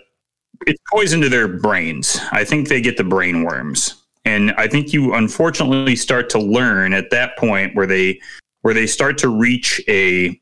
it's 0.66 0.82
poison 0.92 1.22
to 1.22 1.30
their 1.30 1.48
brains. 1.48 2.20
I 2.32 2.44
think 2.44 2.68
they 2.68 2.82
get 2.82 2.98
the 2.98 3.04
brain 3.04 3.44
worms. 3.44 4.04
And 4.28 4.52
I 4.58 4.68
think 4.68 4.92
you 4.92 5.14
unfortunately 5.14 5.96
start 5.96 6.30
to 6.32 6.38
learn 6.38 6.92
at 6.94 7.12
that 7.12 7.38
point 7.38 7.74
where 7.76 7.88
they 7.88 8.20
where 8.62 8.74
they 8.74 8.86
start 8.86 9.18
to 9.20 9.30
reach 9.30 9.82
a 9.88 10.38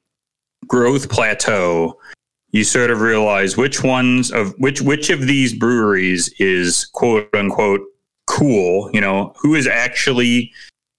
growth 0.66 1.08
plateau, 1.08 2.00
you 2.50 2.64
sort 2.64 2.90
of 2.90 3.02
realize 3.02 3.58
which 3.58 3.84
ones 3.84 4.32
of 4.32 4.56
which 4.58 4.82
which 4.82 5.12
of 5.12 5.28
these 5.28 5.54
breweries 5.54 6.34
is 6.40 6.88
quote 6.94 7.30
unquote 7.36 7.82
cool, 8.26 8.90
you 8.92 9.00
know, 9.00 9.34
who 9.38 9.54
is 9.54 9.68
actually 9.68 10.52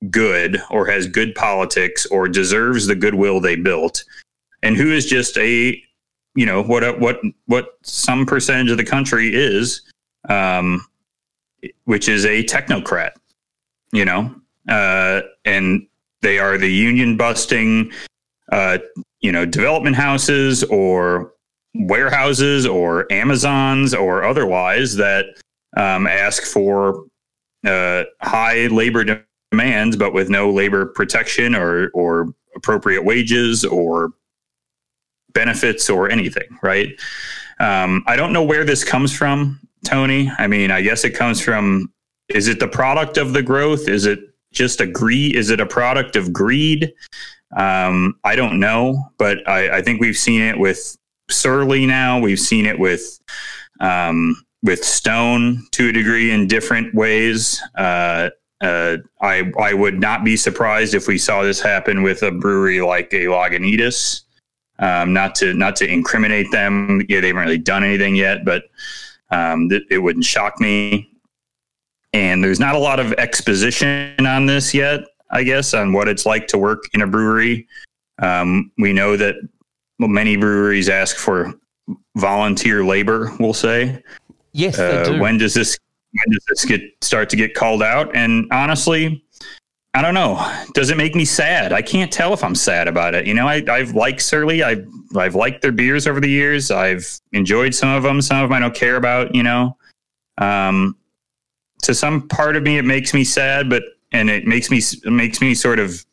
good 0.09 0.63
or 0.71 0.87
has 0.87 1.09
good 1.09 1.35
politics 1.35 2.07
or 2.07 2.29
deserves 2.29 2.87
the 2.87 2.95
goodwill 2.95 3.41
they 3.41 3.57
built 3.57 4.05
and 4.63 4.77
who 4.77 4.93
is 4.93 5.07
just 5.07 5.37
a 5.39 5.83
you 6.37 6.47
know 6.47 6.63
what 6.63 7.01
what 7.01 7.21
what 7.47 7.79
some 7.83 8.25
percentage 8.25 8.71
of 8.71 8.77
the 8.77 8.85
country 8.85 9.35
is 9.35 9.83
um, 10.29 10.87
which 11.85 12.09
is 12.09 12.25
a 12.25 12.45
technocrat, 12.45 13.13
you 13.93 14.05
know, 14.05 14.35
uh, 14.69 15.23
and 15.45 15.87
they 16.23 16.39
are 16.39 16.59
the 16.59 16.73
union 16.73 17.17
busting, 17.17 17.93
uh, 18.53 18.79
you 19.21 19.33
know, 19.33 19.45
development 19.45 19.97
houses 19.97 20.65
or 20.65 21.33
warehouses 21.75 22.67
or 22.67 23.11
Amazons 23.13 23.95
or 23.95 24.25
otherwise 24.25 24.97
that 24.97 25.27
um, 25.77 26.07
ask 26.07 26.45
for 26.45 27.05
uh, 27.67 28.05
high 28.23 28.67
labor 28.69 29.05
demands, 29.53 29.97
but 29.97 30.13
with 30.13 30.31
no 30.31 30.51
labor 30.51 30.87
protection 30.87 31.55
or 31.55 31.91
or 31.91 32.35
appropriate 32.55 33.05
wages 33.05 33.65
or 33.65 34.11
benefits 35.33 35.91
or 35.91 36.11
anything. 36.11 36.59
Right? 36.63 36.99
Um, 37.59 38.05
I 38.07 38.17
don't 38.17 38.33
know 38.33 38.43
where 38.43 38.65
this 38.65 38.85
comes 38.85 39.15
from, 39.15 39.61
Tony. 39.85 40.31
I 40.39 40.47
mean, 40.47 40.71
I 40.71 40.83
guess 40.83 41.05
it 41.05 41.11
comes 41.11 41.41
from. 41.41 41.93
Is 42.29 42.49
it 42.49 42.59
the 42.59 42.69
product 42.69 43.19
of 43.19 43.33
the 43.33 43.43
growth? 43.43 43.89
Is 43.89 44.05
it 44.05 44.19
just 44.53 44.81
a 44.81 44.87
greed? 44.87 45.37
Is 45.37 45.51
it 45.51 45.61
a 45.61 45.67
product 45.67 46.17
of 46.17 46.33
greed? 46.33 46.93
Um, 47.57 48.19
I 48.25 48.35
don't 48.35 48.59
know, 48.59 49.13
but 49.19 49.49
I, 49.49 49.79
I 49.79 49.83
think 49.83 50.01
we've 50.01 50.17
seen 50.17 50.43
it 50.43 50.59
with 50.59 50.97
Surly 51.31 51.87
now. 51.87 52.19
We've 52.19 52.41
seen 52.41 52.67
it 52.67 52.79
with 52.79 53.21
um, 53.81 54.37
with 54.63 54.85
Stone 54.85 55.67
to 55.73 55.91
a 55.91 55.93
degree 55.93 56.33
in 56.33 56.49
different 56.49 56.95
ways. 56.95 57.63
Uh, 57.77 58.31
uh, 58.61 58.97
I 59.21 59.53
I 59.61 59.75
would 59.75 60.01
not 60.01 60.25
be 60.25 60.37
surprised 60.37 60.95
if 60.95 61.07
we 61.07 61.19
saw 61.19 61.43
this 61.43 61.61
happen 61.61 62.03
with 62.03 62.23
a 62.23 62.33
brewery 62.33 62.81
like 62.81 63.13
a 63.13 63.27
Lagunitas. 63.27 64.23
Um, 64.79 65.13
not 65.13 65.35
to 65.37 65.55
not 65.55 65.77
to 65.77 65.87
incriminate 65.87 66.51
them. 66.53 67.03
Yeah, 67.09 67.21
they 67.21 67.29
haven't 67.29 67.45
really 67.45 67.59
done 67.59 67.85
anything 67.85 68.17
yet, 68.17 68.45
but 68.45 68.65
um, 69.31 69.69
th- 69.69 69.83
it 69.91 69.99
wouldn't 69.99 70.25
shock 70.25 70.61
me. 70.61 71.11
And 72.13 72.43
there's 72.43 72.61
not 72.61 72.75
a 72.75 72.79
lot 72.79 72.99
of 73.01 73.13
exposition 73.15 74.27
on 74.27 74.47
this 74.47 74.73
yet. 74.73 75.01
I 75.31 75.43
guess 75.43 75.75
on 75.75 75.93
what 75.93 76.09
it's 76.09 76.25
like 76.25 76.47
to 76.49 76.59
work 76.59 76.85
in 76.95 77.03
a 77.03 77.07
brewery. 77.07 77.67
Um, 78.21 78.71
we 78.79 78.93
know 78.93 79.17
that 79.17 79.35
many 79.99 80.37
breweries 80.37 80.89
ask 80.89 81.17
for 81.17 81.53
volunteer 82.17 82.85
labor. 82.85 83.33
We'll 83.41 83.53
say. 83.53 84.03
Yes, 84.53 84.77
they 84.77 84.97
Uh, 85.03 85.05
do. 85.05 85.21
when 85.21 85.37
does 85.39 85.53
this 85.55 85.79
when 86.13 86.33
does 86.33 86.45
this 86.49 86.65
get 86.65 86.81
start 87.03 87.29
to 87.31 87.37
get 87.37 87.55
called 87.55 87.83
out? 87.83 88.15
And 88.17 88.47
honestly, 88.53 89.23
I 89.97 90.03
don't 90.03 90.13
know. 90.13 90.37
Does 90.75 90.91
it 90.91 90.99
make 90.99 91.15
me 91.15 91.25
sad? 91.25 91.73
I 91.73 91.81
can't 91.81 92.13
tell 92.13 92.35
if 92.35 92.45
I'm 92.45 92.55
sad 92.55 92.87
about 92.87 93.15
it. 93.15 93.27
You 93.27 93.33
know, 93.33 93.49
I, 93.49 93.63
I've 93.67 93.95
liked 93.95 94.21
Surly. 94.21 94.63
I've 94.63 94.87
I've 95.17 95.35
liked 95.35 95.63
their 95.63 95.73
beers 95.73 96.07
over 96.07 96.21
the 96.21 96.29
years. 96.29 96.71
I've 96.71 97.19
enjoyed 97.33 97.75
some 97.75 97.89
of 97.89 98.03
them. 98.03 98.21
Some 98.21 98.43
of 98.43 98.51
them 98.51 98.53
I 98.53 98.61
don't 98.61 98.75
care 98.75 98.97
about. 98.97 99.35
You 99.35 99.43
know, 99.43 99.79
um, 100.37 100.99
to 101.81 101.95
some 101.95 102.29
part 102.29 102.57
of 102.57 102.63
me, 102.63 102.77
it 102.77 102.85
makes 102.85 103.15
me 103.15 103.25
sad, 103.25 103.71
but 103.71 103.85
and 104.13 104.29
it 104.29 104.45
makes 104.45 104.71
me 104.71 104.83
makes 105.11 105.41
me 105.41 105.55
sort 105.55 105.79
of 105.79 106.05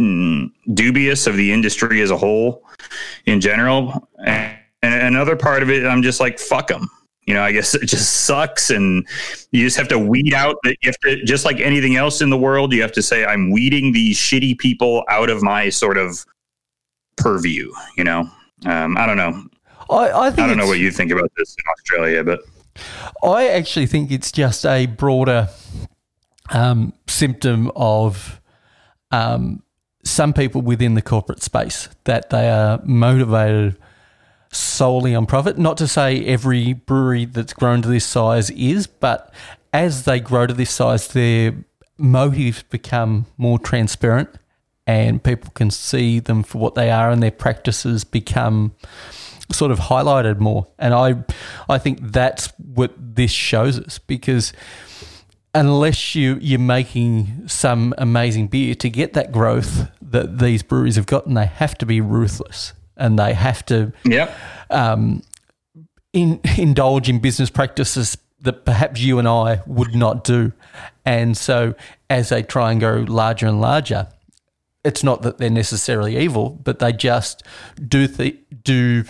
mm, 0.00 0.50
dubious 0.72 1.26
of 1.26 1.36
the 1.36 1.52
industry 1.52 2.00
as 2.00 2.10
a 2.10 2.16
whole 2.16 2.64
in 3.26 3.42
general. 3.42 4.08
And, 4.24 4.56
and 4.82 4.94
another 5.14 5.36
part 5.36 5.62
of 5.62 5.68
it, 5.68 5.84
I'm 5.84 6.02
just 6.02 6.20
like, 6.20 6.38
fuck 6.38 6.68
them. 6.68 6.88
You 7.30 7.36
know, 7.36 7.44
I 7.44 7.52
guess 7.52 7.76
it 7.76 7.86
just 7.86 8.22
sucks, 8.26 8.70
and 8.70 9.06
you 9.52 9.64
just 9.64 9.76
have 9.76 9.86
to 9.86 9.98
weed 10.00 10.34
out. 10.34 10.56
The, 10.64 10.70
you 10.82 10.88
have 10.88 10.98
to, 11.02 11.24
just 11.24 11.44
like 11.44 11.60
anything 11.60 11.94
else 11.94 12.20
in 12.20 12.28
the 12.28 12.36
world, 12.36 12.72
you 12.72 12.82
have 12.82 12.90
to 12.90 13.02
say, 13.02 13.24
I'm 13.24 13.52
weeding 13.52 13.92
these 13.92 14.18
shitty 14.18 14.58
people 14.58 15.04
out 15.08 15.30
of 15.30 15.40
my 15.40 15.68
sort 15.68 15.96
of 15.96 16.26
purview. 17.16 17.72
You 17.96 18.02
know, 18.02 18.28
um, 18.66 18.96
I 18.96 19.06
don't 19.06 19.16
know. 19.16 19.44
I, 19.88 20.26
I 20.26 20.30
think 20.30 20.40
I 20.40 20.48
don't 20.48 20.56
know 20.56 20.66
what 20.66 20.80
you 20.80 20.90
think 20.90 21.12
about 21.12 21.30
this 21.36 21.54
in 21.54 21.62
Australia, 21.78 22.24
but 22.24 22.40
I 23.22 23.46
actually 23.46 23.86
think 23.86 24.10
it's 24.10 24.32
just 24.32 24.66
a 24.66 24.86
broader 24.86 25.50
um, 26.48 26.94
symptom 27.06 27.70
of 27.76 28.40
um, 29.12 29.62
some 30.02 30.32
people 30.32 30.62
within 30.62 30.94
the 30.94 31.02
corporate 31.02 31.44
space 31.44 31.90
that 32.02 32.30
they 32.30 32.50
are 32.50 32.80
motivated 32.82 33.76
solely 34.52 35.14
on 35.14 35.26
profit. 35.26 35.58
Not 35.58 35.76
to 35.78 35.88
say 35.88 36.24
every 36.24 36.72
brewery 36.72 37.24
that's 37.24 37.52
grown 37.52 37.82
to 37.82 37.88
this 37.88 38.04
size 38.04 38.50
is, 38.50 38.86
but 38.86 39.32
as 39.72 40.04
they 40.04 40.20
grow 40.20 40.46
to 40.46 40.54
this 40.54 40.70
size, 40.70 41.08
their 41.08 41.54
motives 41.98 42.62
become 42.64 43.26
more 43.36 43.58
transparent 43.58 44.30
and 44.86 45.22
people 45.22 45.50
can 45.52 45.70
see 45.70 46.18
them 46.18 46.42
for 46.42 46.58
what 46.58 46.74
they 46.74 46.90
are 46.90 47.10
and 47.10 47.22
their 47.22 47.30
practices 47.30 48.02
become 48.02 48.74
sort 49.52 49.70
of 49.70 49.78
highlighted 49.78 50.40
more. 50.40 50.66
And 50.78 50.94
I 50.94 51.24
I 51.68 51.78
think 51.78 51.98
that's 52.00 52.52
what 52.56 52.92
this 52.96 53.30
shows 53.30 53.78
us 53.78 53.98
because 53.98 54.52
unless 55.54 56.14
you 56.14 56.38
you're 56.40 56.58
making 56.58 57.46
some 57.46 57.94
amazing 57.98 58.48
beer 58.48 58.74
to 58.76 58.88
get 58.88 59.12
that 59.12 59.30
growth 59.30 59.88
that 60.00 60.38
these 60.38 60.62
breweries 60.62 60.96
have 60.96 61.06
gotten, 61.06 61.34
they 61.34 61.46
have 61.46 61.76
to 61.78 61.86
be 61.86 62.00
ruthless 62.00 62.72
and 63.00 63.18
they 63.18 63.34
have 63.34 63.66
to 63.66 63.92
yep. 64.04 64.36
um, 64.70 65.22
in, 66.12 66.40
indulge 66.58 67.08
in 67.08 67.18
business 67.18 67.50
practices 67.50 68.16
that 68.42 68.64
perhaps 68.64 69.00
you 69.00 69.18
and 69.18 69.26
I 69.26 69.62
would 69.66 69.94
not 69.94 70.24
do. 70.24 70.52
And 71.04 71.36
so, 71.36 71.74
as 72.08 72.28
they 72.28 72.42
try 72.42 72.72
and 72.72 72.80
go 72.80 73.04
larger 73.08 73.46
and 73.46 73.60
larger, 73.60 74.08
it's 74.84 75.02
not 75.02 75.22
that 75.22 75.38
they're 75.38 75.50
necessarily 75.50 76.16
evil, 76.16 76.50
but 76.50 76.78
they 76.78 76.92
just 76.92 77.42
do 77.86 78.06
th- 78.06 78.38
do. 78.62 79.04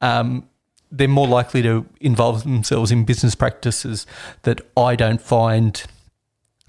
Um, 0.00 0.48
they're 0.92 1.08
more 1.08 1.28
likely 1.28 1.62
to 1.62 1.86
involve 2.00 2.42
themselves 2.42 2.90
in 2.90 3.04
business 3.04 3.36
practices 3.36 4.06
that 4.42 4.60
I 4.76 4.96
don't 4.96 5.20
find 5.20 5.82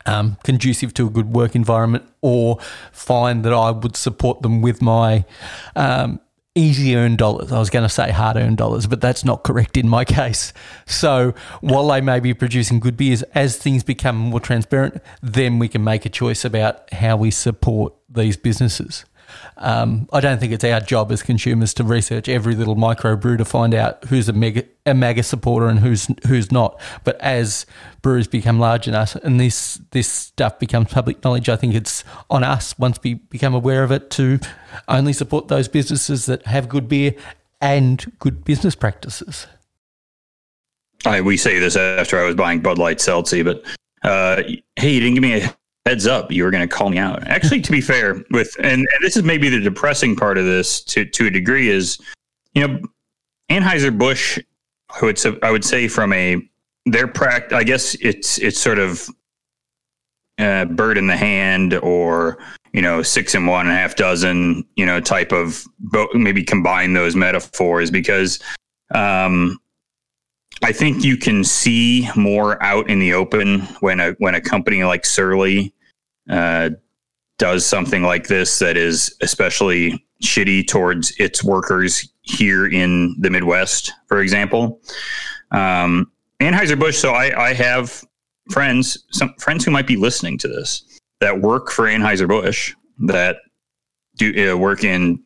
um, 0.06 0.38
conducive 0.44 0.94
to 0.96 1.08
a 1.08 1.10
good 1.10 1.34
work 1.34 1.56
environment 1.56 2.06
or 2.22 2.60
find 2.92 3.44
that 3.44 3.54
I 3.54 3.72
would 3.72 3.96
support 3.96 4.42
them 4.42 4.62
with 4.62 4.82
my 4.82 5.26
um, 5.76 6.20
easy 6.56 6.96
earned 6.96 7.18
dollars. 7.18 7.52
I 7.52 7.60
was 7.60 7.70
going 7.70 7.84
to 7.84 7.90
say 7.90 8.12
hard 8.12 8.38
earned 8.38 8.58
dollars, 8.58 8.88
but 8.88 9.00
that's 9.02 9.24
not 9.24 9.44
correct 9.44 9.78
in 9.78 9.88
my 9.88 10.06
case. 10.20 10.54
So 10.86 11.34
while 11.62 11.88
they 11.88 12.02
may 12.02 12.20
be 12.20 12.34
producing 12.34 12.80
good 12.80 12.98
beers, 12.98 13.24
as 13.34 13.58
things 13.58 13.84
become 13.84 14.16
more 14.16 14.40
transparent, 14.40 15.02
then 15.22 15.60
we 15.60 15.68
can 15.68 15.84
make 15.84 16.06
a 16.06 16.10
choice 16.10 16.44
about 16.44 16.92
how 16.94 17.16
we 17.18 17.32
support 17.32 17.94
these 18.10 18.36
businesses. 18.38 19.06
Um, 19.58 20.08
I 20.12 20.20
don't 20.20 20.40
think 20.40 20.54
it's 20.54 20.64
our 20.64 20.80
job 20.80 21.12
as 21.12 21.22
consumers 21.22 21.74
to 21.76 21.84
research 21.84 22.28
every 22.28 22.56
little 22.56 22.76
microbrew 22.76 23.38
to 23.38 23.46
find 23.46 23.74
out 23.74 24.04
who's 24.06 24.28
a 24.30 24.34
mega 24.34 24.64
a 24.86 24.94
mega 24.94 25.22
supporter 25.22 25.68
and 25.68 25.80
who's 25.80 26.08
who's 26.28 26.52
not. 26.52 26.80
But 27.04 27.20
as 27.22 27.66
breweries 28.02 28.28
become 28.28 28.60
large 28.60 28.88
enough 28.88 29.16
and 29.16 29.40
this 29.40 29.80
this 29.92 30.08
stuff 30.08 30.60
becomes 30.60 30.92
public 30.92 31.24
knowledge, 31.24 31.50
I 31.50 31.56
think 31.56 31.76
it's 31.76 32.04
on 32.30 32.44
us 32.44 32.78
once 32.80 33.00
we 33.04 33.16
become 33.16 33.54
aware 33.54 33.84
of 33.84 33.92
it 33.92 34.10
to 34.12 34.40
only 34.88 35.14
support 35.14 35.48
those 35.48 35.68
businesses 35.68 36.26
that 36.26 36.46
have 36.48 36.70
good 36.70 36.88
beer 36.88 37.14
and 37.60 38.12
good 38.20 38.44
business 38.44 38.76
practices. 38.76 39.48
I, 41.06 41.22
we 41.22 41.38
say 41.38 41.60
this 41.60 41.76
after 41.76 42.20
I 42.20 42.26
was 42.26 42.36
buying 42.36 42.62
Bud 42.62 42.78
Light 42.78 42.98
Seltzy, 42.98 43.44
but 43.44 43.64
uh, 44.04 44.44
hey, 44.76 44.92
you 44.92 45.00
didn't 45.00 45.16
give 45.16 45.24
me 45.24 45.42
a 45.42 45.56
heads 45.86 46.08
up. 46.08 46.32
You 46.32 46.44
were 46.44 46.52
going 46.52 46.68
to 46.68 46.74
call 46.74 46.90
me 46.90 46.98
out. 46.98 47.28
Actually, 47.28 47.62
to 47.62 47.72
be 47.72 47.82
fair, 47.82 48.24
with 48.32 48.56
and, 48.60 48.66
and 48.66 48.88
this 49.02 49.18
is 49.18 49.24
maybe 49.24 49.50
the 49.50 49.60
depressing 49.60 50.16
part 50.16 50.38
of 50.38 50.46
this 50.46 50.82
to 50.86 51.06
to 51.06 51.28
a 51.28 51.30
degree 51.30 51.70
is, 51.70 52.00
you 52.54 52.68
know, 52.68 52.80
Anheuser 53.50 53.98
Busch. 53.98 54.40
I 55.02 55.06
would 55.06 55.18
say, 55.18 55.38
I 55.42 55.52
would 55.52 55.64
say 55.64 55.88
from 55.88 56.12
a 56.14 56.42
their 56.86 57.08
practice 57.08 57.58
I 57.58 57.64
guess 57.64 57.96
it's 57.96 58.38
it's 58.40 58.60
sort 58.60 58.80
of 58.80 59.08
uh, 60.38 60.66
bird 60.66 60.98
in 60.98 61.08
the 61.08 61.16
hand 61.16 61.76
or 61.76 62.40
you 62.74 62.82
know 62.82 63.02
six 63.02 63.36
and 63.36 63.48
one 63.48 63.68
and 63.68 63.76
a 63.76 63.78
half 63.78 63.96
dozen 63.96 64.66
you 64.76 64.86
know 64.86 65.00
type 65.00 65.32
of 65.32 65.64
maybe 66.14 66.44
combine 66.44 66.94
those 66.94 67.16
metaphors 67.16 67.92
because 67.92 68.40
um 68.96 69.60
I 70.64 70.72
think 70.72 71.04
you 71.04 71.18
can 71.18 71.44
see 71.44 72.08
more 72.16 72.62
out 72.62 72.90
in 72.90 73.00
the 73.00 73.14
open 73.14 73.62
when 73.80 74.00
a 74.00 74.12
when 74.20 74.36
a 74.36 74.42
company 74.42 74.84
like 74.84 75.06
Surly 75.06 75.74
uh, 76.30 76.70
does 77.40 77.66
something 77.66 78.04
like 78.04 78.28
this 78.28 78.60
that 78.60 78.78
is 78.78 79.16
especially 79.22 80.06
shitty 80.24 80.68
towards 80.68 81.12
its 81.20 81.44
workers 81.44 82.08
here 82.22 82.68
in 82.68 83.16
the 83.20 83.30
Midwest, 83.30 83.92
for 84.08 84.22
example. 84.22 84.80
Um, 85.50 86.12
Anheuser 86.40 86.80
Busch. 86.80 86.98
So 86.98 87.14
I, 87.14 87.50
I 87.50 87.54
have 87.54 88.04
friends, 88.52 89.06
some 89.12 89.34
friends 89.40 89.66
who 89.66 89.72
might 89.72 89.88
be 89.88 89.96
listening 89.96 90.38
to 90.40 90.48
this 90.48 90.84
that 91.20 91.40
work 91.42 91.72
for 91.72 91.86
Anheuser 91.86 92.28
Busch 92.28 92.74
that 93.00 93.38
do 94.18 94.52
uh, 94.52 94.58
work 94.58 94.84
in 94.84 95.24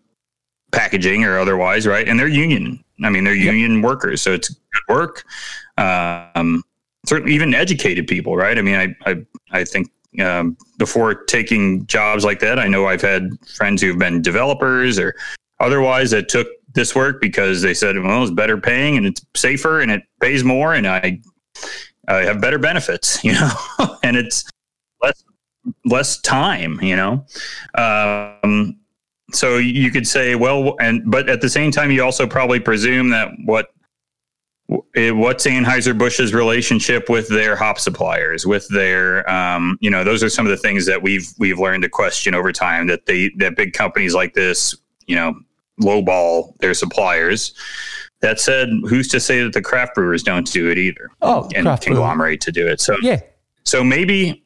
packaging 0.71 1.23
or 1.23 1.39
otherwise, 1.39 1.87
right? 1.87 2.07
And 2.07 2.19
they're 2.19 2.27
union. 2.27 2.83
I 3.03 3.09
mean, 3.09 3.25
they're 3.25 3.33
union 3.33 3.81
workers, 3.81 4.21
so 4.21 4.31
it's 4.31 4.55
good 4.75 4.93
work. 4.93 5.23
Um, 5.77 6.63
certainly, 7.05 7.33
even 7.33 7.53
educated 7.53 8.07
people, 8.07 8.35
right? 8.35 8.57
I 8.57 8.61
mean, 8.61 8.75
I 8.75 8.95
I, 9.09 9.15
I 9.51 9.63
think 9.63 9.89
um, 10.21 10.57
before 10.77 11.23
taking 11.25 11.85
jobs 11.87 12.23
like 12.23 12.39
that, 12.39 12.59
I 12.59 12.67
know 12.67 12.87
I've 12.87 13.01
had 13.01 13.31
friends 13.55 13.81
who've 13.81 13.97
been 13.97 14.21
developers 14.21 14.99
or 14.99 15.15
otherwise 15.59 16.11
that 16.11 16.29
took 16.29 16.47
this 16.73 16.95
work 16.95 17.21
because 17.21 17.61
they 17.61 17.73
said, 17.73 17.97
well, 17.97 18.21
it's 18.21 18.31
better 18.31 18.57
paying 18.57 18.97
and 18.97 19.05
it's 19.05 19.25
safer 19.35 19.81
and 19.81 19.91
it 19.91 20.03
pays 20.21 20.43
more 20.43 20.73
and 20.73 20.87
I, 20.87 21.19
I 22.07 22.17
have 22.17 22.41
better 22.41 22.59
benefits, 22.59 23.23
you 23.23 23.33
know, 23.33 23.51
and 24.03 24.17
it's 24.17 24.45
less 25.01 25.23
less 25.85 26.19
time, 26.21 26.79
you 26.81 26.95
know. 26.95 27.25
Um, 27.75 28.77
so 29.31 29.57
you 29.57 29.89
could 29.89 30.07
say, 30.07 30.35
well, 30.35 30.75
and 30.79 31.09
but 31.09 31.29
at 31.29 31.41
the 31.41 31.49
same 31.49 31.71
time, 31.71 31.91
you 31.91 32.03
also 32.03 32.27
probably 32.27 32.59
presume 32.59 33.09
that 33.09 33.31
what 33.45 33.69
what's 34.67 35.45
Anheuser 35.45 35.97
Busch's 35.97 36.33
relationship 36.33 37.09
with 37.09 37.27
their 37.27 37.55
hop 37.55 37.79
suppliers, 37.79 38.45
with 38.45 38.67
their, 38.69 39.29
um, 39.29 39.77
you 39.79 39.91
know, 39.91 40.03
those 40.03 40.23
are 40.23 40.29
some 40.29 40.45
of 40.45 40.49
the 40.49 40.57
things 40.57 40.85
that 40.87 41.01
we've 41.01 41.27
we've 41.37 41.59
learned 41.59 41.83
to 41.83 41.89
question 41.89 42.33
over 42.33 42.51
time. 42.51 42.87
That 42.87 43.05
they 43.05 43.29
that 43.37 43.55
big 43.55 43.73
companies 43.73 44.15
like 44.15 44.33
this, 44.33 44.75
you 45.05 45.15
know, 45.15 45.35
lowball 45.81 46.57
their 46.59 46.73
suppliers. 46.73 47.53
That 48.21 48.39
said, 48.39 48.69
who's 48.87 49.07
to 49.09 49.19
say 49.19 49.43
that 49.43 49.53
the 49.53 49.61
craft 49.61 49.93
brewers 49.93 50.23
don't 50.23 50.51
do 50.51 50.69
it 50.69 50.77
either? 50.77 51.09
Oh, 51.21 51.47
and 51.53 51.65
brewer. 51.65 51.77
conglomerate 51.77 52.41
to 52.41 52.51
do 52.51 52.67
it. 52.67 52.81
So 52.81 52.95
Yeah. 53.01 53.19
so 53.63 53.83
maybe, 53.83 54.43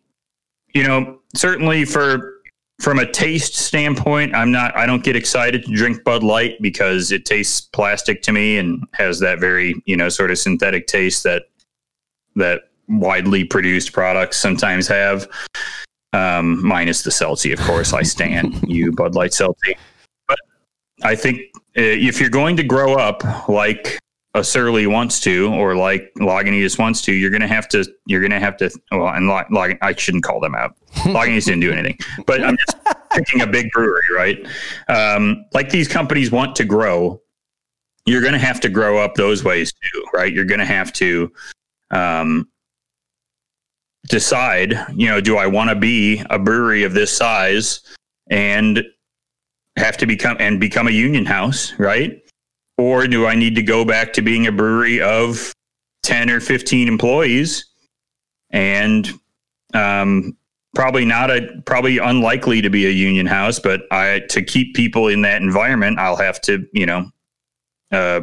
you 0.73 0.83
know, 0.83 1.19
certainly 1.35 1.85
for 1.85 2.38
from 2.79 2.99
a 2.99 3.05
taste 3.05 3.55
standpoint, 3.55 4.33
I'm 4.33 4.51
not. 4.51 4.75
I 4.75 4.85
don't 4.85 5.03
get 5.03 5.15
excited 5.15 5.65
to 5.65 5.73
drink 5.73 6.03
Bud 6.03 6.23
Light 6.23 6.61
because 6.61 7.11
it 7.11 7.25
tastes 7.25 7.61
plastic 7.61 8.21
to 8.23 8.31
me 8.31 8.57
and 8.57 8.83
has 8.93 9.19
that 9.19 9.39
very 9.39 9.81
you 9.85 9.97
know 9.97 10.09
sort 10.09 10.31
of 10.31 10.37
synthetic 10.37 10.87
taste 10.87 11.23
that 11.23 11.43
that 12.35 12.69
widely 12.87 13.43
produced 13.43 13.93
products 13.93 14.37
sometimes 14.37 14.87
have. 14.87 15.27
Um, 16.11 16.65
minus 16.65 17.03
the 17.03 17.11
Celtic, 17.11 17.51
of 17.51 17.59
course. 17.59 17.93
I 17.93 18.01
stand 18.01 18.63
you 18.67 18.91
Bud 18.91 19.13
Light 19.13 19.33
Celtic, 19.33 19.77
but 20.27 20.39
I 21.03 21.15
think 21.15 21.41
uh, 21.55 21.81
if 21.81 22.19
you're 22.19 22.29
going 22.29 22.57
to 22.57 22.63
grow 22.63 22.95
up 22.95 23.23
like 23.47 23.99
a 24.35 24.43
Surly 24.43 24.85
wants 24.85 25.19
to, 25.21 25.51
or 25.53 25.75
like 25.75 26.11
Lagunitas 26.19 26.77
wants 26.77 27.01
to, 27.01 27.13
you're 27.13 27.31
gonna 27.31 27.47
have 27.47 27.67
to. 27.69 27.85
You're 28.05 28.21
gonna 28.21 28.39
have 28.39 28.57
to. 28.57 28.69
Well, 28.91 29.07
and 29.09 29.27
Lag, 29.27 29.51
Lag, 29.51 29.77
I 29.81 29.93
shouldn't 29.95 30.23
call 30.23 30.39
them 30.39 30.55
out. 30.55 30.75
Lagunitas 30.97 31.45
didn't 31.45 31.61
do 31.61 31.71
anything, 31.71 31.97
but 32.27 32.43
I'm 32.43 32.57
just 32.57 32.77
picking 33.11 33.41
a 33.41 33.47
big 33.47 33.71
brewery, 33.71 34.01
right? 34.15 34.47
Um, 34.87 35.45
like 35.53 35.69
these 35.69 35.87
companies 35.87 36.31
want 36.31 36.55
to 36.57 36.65
grow, 36.65 37.21
you're 38.05 38.21
gonna 38.21 38.37
have 38.37 38.59
to 38.61 38.69
grow 38.69 38.99
up 38.99 39.15
those 39.15 39.43
ways 39.43 39.73
too, 39.73 40.05
right? 40.13 40.31
You're 40.31 40.45
gonna 40.45 40.65
have 40.65 40.93
to 40.93 41.31
um, 41.91 42.47
decide. 44.07 44.75
You 44.93 45.07
know, 45.07 45.21
do 45.21 45.37
I 45.37 45.47
want 45.47 45.69
to 45.71 45.75
be 45.75 46.23
a 46.29 46.37
brewery 46.37 46.83
of 46.83 46.93
this 46.93 47.15
size 47.15 47.81
and 48.29 48.83
have 49.75 49.97
to 49.97 50.05
become 50.05 50.37
and 50.39 50.59
become 50.59 50.87
a 50.87 50.91
union 50.91 51.25
house, 51.25 51.73
right? 51.79 52.21
Or 52.79 53.07
do 53.07 53.27
I 53.27 53.35
need 53.35 53.55
to 53.55 53.61
go 53.61 53.83
back 53.83 54.13
to 54.13 54.21
being 54.21 54.47
a 54.47 54.53
brewery 54.53 55.01
of 55.01 55.53
10 56.03 56.29
or 56.29 56.39
15 56.39 56.87
employees 56.87 57.65
and 58.51 59.11
um, 59.73 60.37
probably 60.73 61.03
not 61.03 61.29
a 61.29 61.61
probably 61.65 61.97
unlikely 61.97 62.61
to 62.61 62.69
be 62.69 62.85
a 62.85 62.89
union 62.89 63.25
house, 63.25 63.59
but 63.59 63.81
I 63.91 64.21
to 64.29 64.41
keep 64.41 64.75
people 64.75 65.09
in 65.09 65.23
that 65.23 65.41
environment, 65.41 65.99
I'll 65.99 66.15
have 66.15 66.39
to, 66.43 66.65
you 66.71 66.85
know, 66.85 67.11
uh, 67.91 68.21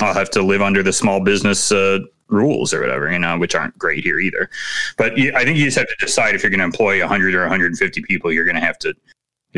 I'll 0.00 0.14
have 0.14 0.30
to 0.30 0.42
live 0.42 0.62
under 0.62 0.84
the 0.84 0.92
small 0.92 1.18
business 1.18 1.72
uh, 1.72 1.98
rules 2.28 2.72
or 2.72 2.80
whatever, 2.80 3.10
you 3.10 3.18
know, 3.18 3.36
which 3.36 3.56
aren't 3.56 3.76
great 3.78 4.04
here 4.04 4.20
either. 4.20 4.48
But 4.96 5.18
you, 5.18 5.32
I 5.34 5.42
think 5.42 5.58
you 5.58 5.64
just 5.64 5.76
have 5.76 5.88
to 5.88 5.96
decide 5.98 6.36
if 6.36 6.44
you're 6.44 6.50
going 6.50 6.60
to 6.60 6.64
employ 6.64 7.00
100 7.00 7.34
or 7.34 7.40
150 7.40 8.02
people, 8.02 8.30
you're 8.32 8.44
going 8.44 8.54
to 8.54 8.60
have 8.60 8.78
to 8.78 8.94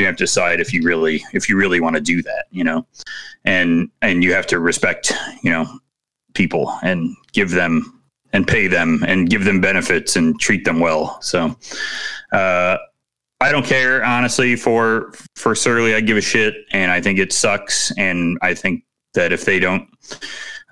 you 0.01 0.07
have 0.07 0.17
to 0.17 0.25
decide 0.25 0.61
if 0.61 0.73
you 0.73 0.83
really 0.83 1.23
if 1.33 1.49
you 1.49 1.57
really 1.57 1.81
want 1.81 1.97
to 1.97 2.01
do 2.01 2.23
that, 2.23 2.47
you 2.51 2.65
know, 2.65 2.87
and 3.45 3.91
and 4.03 4.25
you 4.25 4.33
have 4.33 4.47
to 4.49 4.59
respect, 4.59 5.13
you 5.43 5.51
know, 5.51 5.67
people 6.35 6.77
and 6.83 7.15
give 7.33 7.51
them 7.51 8.03
and 8.33 8.47
pay 8.47 8.67
them 8.67 9.05
and 9.07 9.29
give 9.29 9.45
them 9.45 9.61
benefits 9.61 10.17
and 10.17 10.41
treat 10.41 10.65
them 10.65 10.81
well. 10.81 11.21
So, 11.21 11.57
uh, 12.33 12.79
I 13.41 13.53
don't 13.53 13.65
care 13.65 14.05
honestly 14.05 14.57
for 14.57 15.13
for 15.37 15.55
Surly. 15.55 15.95
I 15.95 16.01
give 16.01 16.17
a 16.17 16.23
shit, 16.23 16.55
and 16.73 16.91
I 16.91 17.01
think 17.01 17.19
it 17.19 17.33
sucks. 17.33 17.91
And 17.97 18.39
I 18.43 18.55
think 18.55 18.85
that 19.15 19.33
if 19.33 19.45
they 19.45 19.59
don't 19.59 19.89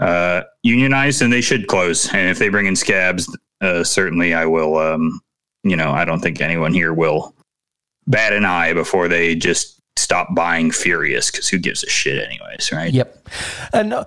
uh, 0.01 0.43
unionize, 0.63 1.19
then 1.19 1.31
they 1.31 1.41
should 1.41 1.67
close. 1.67 2.13
And 2.13 2.29
if 2.29 2.39
they 2.39 2.49
bring 2.49 2.67
in 2.67 2.77
scabs, 2.77 3.35
uh, 3.61 3.85
certainly 3.85 4.35
I 4.35 4.45
will. 4.47 4.77
Um, 4.77 5.21
you 5.65 5.77
know, 5.77 5.91
I 5.91 6.05
don't 6.05 6.21
think 6.21 6.41
anyone 6.41 6.73
here 6.73 6.95
will 6.95 7.35
bat 8.09 8.33
an 8.33 8.45
eye 8.45 8.73
before 8.73 9.07
they 9.07 9.37
just 9.37 9.81
stop 9.97 10.35
buying 10.35 10.71
Furious 10.71 11.31
because 11.31 11.49
who 11.49 11.59
gives 11.59 11.85
a 11.85 11.89
shit, 11.89 12.23
anyways, 12.25 12.73
right? 12.73 12.93
Yep. 12.93 13.29
And 13.73 13.93
uh, 13.93 14.05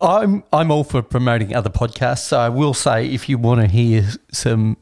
I'm 0.00 0.44
I'm 0.52 0.70
all 0.70 0.84
for 0.84 1.02
promoting 1.02 1.54
other 1.54 1.70
podcasts. 1.70 2.26
So 2.26 2.38
I 2.38 2.48
will 2.48 2.74
say, 2.74 3.06
if 3.06 3.28
you 3.28 3.38
want 3.38 3.60
to 3.60 3.66
hear 3.66 4.06
some 4.32 4.76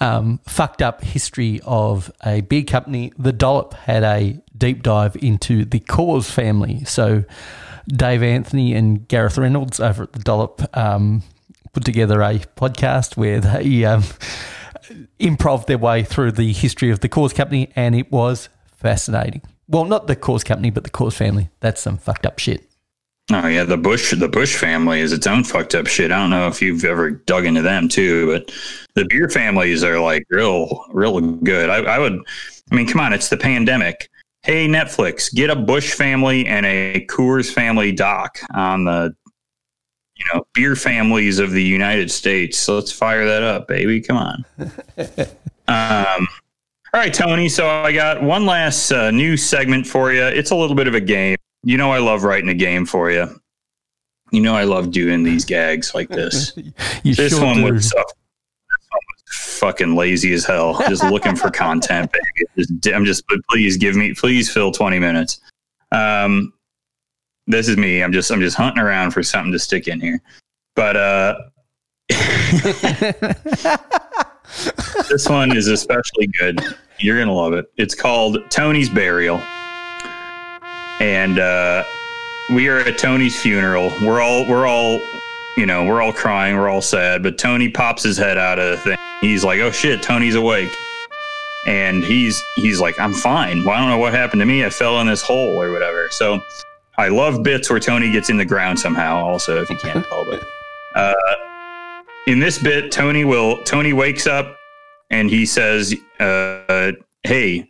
um, 0.00 0.40
fucked 0.46 0.82
up 0.82 1.02
history 1.02 1.60
of 1.64 2.10
a 2.24 2.40
beer 2.40 2.64
company, 2.64 3.12
the 3.18 3.32
Dollop 3.32 3.74
had 3.74 4.02
a 4.02 4.40
deep 4.56 4.82
dive 4.82 5.16
into 5.16 5.64
the 5.64 5.80
Coors 5.80 6.30
family. 6.30 6.84
So 6.84 7.24
Dave 7.88 8.22
Anthony 8.22 8.74
and 8.74 9.06
Gareth 9.06 9.38
Reynolds 9.38 9.80
over 9.80 10.04
at 10.04 10.12
the 10.12 10.20
Dollop 10.20 10.76
um, 10.76 11.22
put 11.72 11.84
together 11.84 12.22
a 12.22 12.38
podcast 12.56 13.16
where 13.16 13.40
they 13.40 13.84
um, 13.84 14.02
improv 15.20 15.66
their 15.66 15.78
way 15.78 16.02
through 16.02 16.32
the 16.32 16.52
history 16.52 16.90
of 16.90 17.00
the 17.00 17.08
Coors 17.08 17.34
company, 17.34 17.70
and 17.76 17.94
it 17.94 18.10
was 18.10 18.48
fascinating. 18.76 19.42
Well, 19.68 19.84
not 19.84 20.06
the 20.06 20.16
Coors 20.16 20.44
company, 20.44 20.70
but 20.70 20.84
the 20.84 20.90
Coors 20.90 21.14
family. 21.14 21.50
That's 21.60 21.80
some 21.80 21.98
fucked 21.98 22.26
up 22.26 22.38
shit. 22.38 22.68
Oh 23.32 23.48
yeah, 23.48 23.64
the 23.64 23.76
Busch 23.76 24.14
the 24.14 24.28
Busch 24.28 24.54
family 24.54 25.00
is 25.00 25.12
its 25.12 25.26
own 25.26 25.42
fucked 25.42 25.74
up 25.74 25.88
shit. 25.88 26.12
I 26.12 26.18
don't 26.18 26.30
know 26.30 26.46
if 26.46 26.62
you've 26.62 26.84
ever 26.84 27.10
dug 27.10 27.44
into 27.44 27.60
them 27.60 27.88
too, 27.88 28.30
but 28.30 28.52
the 28.94 29.04
beer 29.08 29.28
families 29.28 29.82
are 29.82 29.98
like 29.98 30.24
real 30.30 30.84
real 30.90 31.20
good. 31.20 31.68
I, 31.68 31.78
I 31.78 31.98
would, 31.98 32.20
I 32.70 32.74
mean, 32.74 32.86
come 32.86 33.00
on, 33.00 33.12
it's 33.12 33.28
the 33.28 33.36
pandemic. 33.36 34.08
Hey 34.44 34.68
Netflix, 34.68 35.34
get 35.34 35.50
a 35.50 35.56
Busch 35.56 35.92
family 35.92 36.46
and 36.46 36.64
a 36.64 37.04
Coors 37.10 37.52
family 37.52 37.90
doc 37.90 38.38
on 38.54 38.84
the, 38.84 39.12
you 40.16 40.24
know, 40.32 40.46
beer 40.54 40.74
families 40.74 41.38
of 41.38 41.50
the 41.50 41.62
United 41.62 42.10
States. 42.10 42.58
So 42.58 42.74
let's 42.74 42.90
fire 42.90 43.26
that 43.26 43.42
up, 43.42 43.68
baby. 43.68 44.00
Come 44.00 44.16
on. 44.16 44.44
um, 45.68 46.28
all 46.96 47.00
right, 47.00 47.12
Tony. 47.12 47.48
So 47.48 47.68
I 47.68 47.92
got 47.92 48.22
one 48.22 48.46
last 48.46 48.90
uh, 48.90 49.10
new 49.10 49.36
segment 49.36 49.86
for 49.86 50.12
you. 50.12 50.24
It's 50.24 50.50
a 50.50 50.56
little 50.56 50.76
bit 50.76 50.88
of 50.88 50.94
a 50.94 51.00
game. 51.00 51.36
You 51.62 51.76
know, 51.76 51.92
I 51.92 51.98
love 51.98 52.22
writing 52.22 52.48
a 52.48 52.54
game 52.54 52.86
for 52.86 53.10
you. 53.10 53.28
You 54.30 54.40
know, 54.40 54.54
I 54.54 54.64
love 54.64 54.90
doing 54.90 55.22
these 55.22 55.44
gags 55.44 55.94
like 55.94 56.08
this. 56.08 56.52
You 57.04 57.14
this 57.14 57.32
sure 57.32 57.44
one 57.44 57.62
was 57.62 57.88
so, 57.88 57.98
this 57.98 58.88
one 58.90 59.00
was 59.08 59.58
fucking 59.58 59.94
lazy 59.94 60.32
as 60.32 60.44
hell. 60.44 60.80
Just 60.88 61.04
looking 61.04 61.36
for 61.36 61.50
content. 61.50 62.10
Baby. 62.10 62.48
Just, 62.58 62.94
I'm 62.94 63.04
just, 63.04 63.24
but 63.28 63.38
please 63.48 63.76
give 63.76 63.94
me, 63.94 64.14
please 64.14 64.52
fill 64.52 64.72
20 64.72 64.98
minutes. 64.98 65.40
Um, 65.92 66.52
this 67.46 67.68
is 67.68 67.76
me. 67.76 68.02
I'm 68.02 68.12
just, 68.12 68.30
I'm 68.30 68.40
just 68.40 68.56
hunting 68.56 68.82
around 68.82 69.12
for 69.12 69.22
something 69.22 69.52
to 69.52 69.58
stick 69.58 69.88
in 69.88 70.00
here. 70.00 70.20
But 70.74 70.96
uh, 70.96 71.34
this 75.08 75.28
one 75.28 75.56
is 75.56 75.68
especially 75.68 76.28
good. 76.38 76.60
You're 76.98 77.18
gonna 77.18 77.32
love 77.32 77.52
it. 77.54 77.66
It's 77.76 77.94
called 77.94 78.38
Tony's 78.50 78.88
Burial, 78.88 79.38
and 81.00 81.38
uh, 81.38 81.84
we 82.50 82.68
are 82.68 82.78
at 82.80 82.98
Tony's 82.98 83.40
funeral. 83.40 83.92
We're 84.02 84.20
all 84.20 84.46
we're 84.48 84.66
all 84.66 85.00
you 85.56 85.66
know 85.66 85.84
we're 85.84 86.00
all 86.00 86.12
crying. 86.12 86.56
We're 86.56 86.68
all 86.68 86.82
sad. 86.82 87.22
But 87.22 87.38
Tony 87.38 87.68
pops 87.68 88.02
his 88.02 88.16
head 88.16 88.38
out 88.38 88.58
of 88.58 88.70
the 88.70 88.76
thing. 88.78 88.98
He's 89.20 89.44
like, 89.44 89.60
"Oh 89.60 89.70
shit, 89.70 90.02
Tony's 90.02 90.34
awake." 90.34 90.72
And 91.66 92.04
he's 92.04 92.40
he's 92.54 92.80
like, 92.80 92.98
I'm 93.00 93.12
fine. 93.12 93.64
Well, 93.64 93.74
I 93.74 93.80
don't 93.80 93.88
know 93.88 93.98
what 93.98 94.12
happened 94.14 94.38
to 94.38 94.46
me. 94.46 94.64
I 94.64 94.70
fell 94.70 95.00
in 95.00 95.08
this 95.08 95.20
hole 95.20 95.60
or 95.60 95.72
whatever. 95.72 96.08
So 96.10 96.40
I 96.98 97.08
love 97.08 97.42
bits 97.42 97.68
where 97.68 97.80
Tony 97.80 98.10
gets 98.10 98.30
in 98.30 98.36
the 98.36 98.44
ground 98.44 98.78
somehow. 98.78 99.24
Also, 99.24 99.60
if 99.60 99.68
you 99.68 99.76
can't 99.76 100.04
tell, 100.06 100.24
but 100.24 100.42
uh, 100.94 101.14
in 102.26 102.38
this 102.38 102.58
bit, 102.58 102.90
Tony 102.90 103.24
will 103.24 103.62
Tony 103.64 103.92
wakes 103.92 104.26
up 104.26 104.56
and 105.10 105.30
he 105.30 105.44
says, 105.44 105.94
uh, 106.20 106.92
"Hey, 107.22 107.68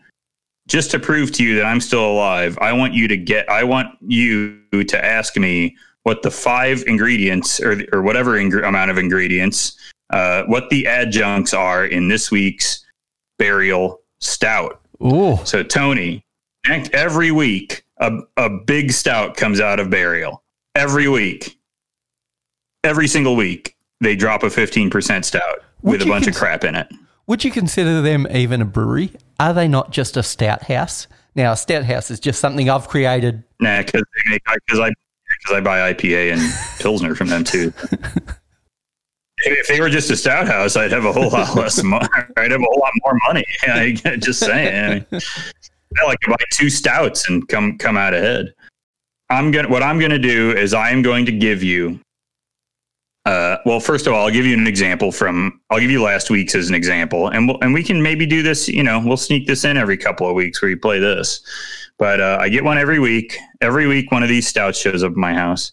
just 0.68 0.91
to 0.93 0.99
prove 0.99 1.33
to 1.33 1.45
you 1.45 1.57
that 1.57 1.64
I'm 1.64 1.81
still 1.81 2.07
alive, 2.07 2.57
I 2.61 2.72
want 2.72 2.95
you 2.95 3.09
to 3.09 3.16
get. 3.16 3.49
I 3.49 3.64
want 3.64 3.89
you 4.01 4.61
to 4.72 5.05
ask 5.05 5.37
me 5.37 5.77
what 6.05 6.22
the 6.22 6.31
five 6.31 6.85
ingredients 6.87 7.61
or 7.61 7.83
or 7.93 8.03
whatever 8.03 8.33
ingre- 8.33 8.66
amount 8.66 8.91
of 8.91 8.99
ingredients, 8.99 9.77
uh, 10.11 10.45
what 10.45 10.70
the 10.70 10.87
adjuncts 10.87 11.53
are 11.53 11.85
in 11.87 12.09
this 12.09 12.31
week's 12.31 12.85
burial 13.39 14.01
stout." 14.20 14.81
Ooh. 15.03 15.39
So 15.45 15.62
Tony, 15.62 16.24
every 16.64 17.33
week 17.33 17.85
a, 17.99 18.18
a 18.36 18.51
big 18.51 18.92
stout 18.92 19.36
comes 19.36 19.61
out 19.61 19.80
of 19.80 19.90
burial. 19.90 20.42
Every 20.74 21.09
week. 21.09 21.59
Every 22.84 23.09
single 23.09 23.36
week 23.36 23.76
they 24.01 24.14
drop 24.14 24.42
a 24.42 24.47
15% 24.47 25.24
stout 25.24 25.42
Would 25.82 25.92
with 25.92 26.03
a 26.03 26.11
bunch 26.11 26.26
of 26.26 26.34
crap 26.34 26.64
in 26.64 26.74
it. 26.74 26.88
Would 27.26 27.44
you 27.44 27.51
consider 27.51 28.03
them 28.03 28.26
even 28.30 28.62
a 28.62 28.64
brewery? 28.64 29.12
Are 29.40 29.53
they 29.53 29.66
not 29.66 29.90
just 29.90 30.16
a 30.16 30.22
stout 30.22 30.64
house? 30.64 31.07
Now, 31.34 31.53
a 31.53 31.57
stout 31.57 31.84
house 31.84 32.11
is 32.11 32.20
just 32.20 32.40
something 32.40 32.70
I've 32.70 32.88
created. 32.88 33.42
Nah, 33.61 33.82
because 33.82 34.03
I 34.80 34.92
because 35.28 35.57
I 35.57 35.61
buy 35.61 35.92
IPA 35.92 36.34
and 36.34 36.55
Pilsner 36.80 37.14
from 37.14 37.28
them 37.28 37.44
too. 37.44 37.72
if 39.38 39.68
they 39.68 39.80
were 39.80 39.90
just 39.90 40.11
a 40.11 40.16
stout 40.16 40.47
house, 40.47 40.76
I'd 40.76 40.92
have 40.92 41.05
a 41.05 41.12
whole 41.12 41.30
lot 41.30 41.55
less 41.55 41.82
money. 41.82 42.07
I'd 42.36 42.53
have 42.53 42.61
a 42.61 42.64
whole 42.64 42.80
lot 42.80 42.92
more 43.05 43.18
money. 43.26 43.44
I, 43.62 44.16
just 44.16 44.40
saying. 44.40 45.05
I, 45.11 45.16
mean, 45.16 45.20
I 46.01 46.07
like 46.07 46.20
to 46.20 46.30
buy 46.30 46.37
two 46.53 46.70
stouts 46.70 47.28
and 47.28 47.47
come 47.49 47.78
come 47.78 47.97
out 47.97 48.14
ahead. 48.14 48.53
I'm 49.30 49.51
gonna 49.51 49.68
what 49.68 49.82
I'm 49.82 49.99
gonna 49.99 50.18
do 50.18 50.53
is 50.53 50.74
I 50.74 50.91
am 50.91 51.03
going 51.03 51.26
to 51.26 51.32
give 51.32 51.62
you. 51.62 52.01
Uh, 53.24 53.59
well, 53.66 53.80
first 53.80 54.07
of 54.07 54.12
all, 54.12 54.24
I'll 54.24 54.32
give 54.32 54.47
you 54.47 54.57
an 54.57 54.68
example 54.68 55.11
from. 55.11 55.61
I'll 55.70 55.80
give 55.80 55.91
you 55.91 56.03
last 56.03 56.30
week's 56.30 56.55
as 56.55 56.68
an 56.68 56.74
example, 56.74 57.28
and 57.28 57.49
we'll, 57.49 57.59
and 57.61 57.74
we 57.74 57.82
can 57.82 58.01
maybe 58.01 58.24
do 58.24 58.43
this. 58.43 58.68
You 58.68 58.84
know, 58.84 59.03
we'll 59.05 59.16
sneak 59.16 59.47
this 59.47 59.64
in 59.64 59.76
every 59.76 59.97
couple 59.97 60.28
of 60.28 60.34
weeks 60.34 60.62
where 60.62 60.70
you 60.70 60.76
play 60.76 61.01
this. 61.01 61.41
But 61.99 62.20
uh, 62.20 62.39
I 62.41 62.49
get 62.49 62.62
one 62.62 62.78
every 62.78 63.01
week. 63.01 63.37
Every 63.61 63.87
week, 63.87 64.12
one 64.12 64.22
of 64.22 64.28
these 64.28 64.47
stouts 64.47 64.78
shows 64.78 65.03
up 65.03 65.12
at 65.12 65.16
my 65.16 65.34
house. 65.34 65.72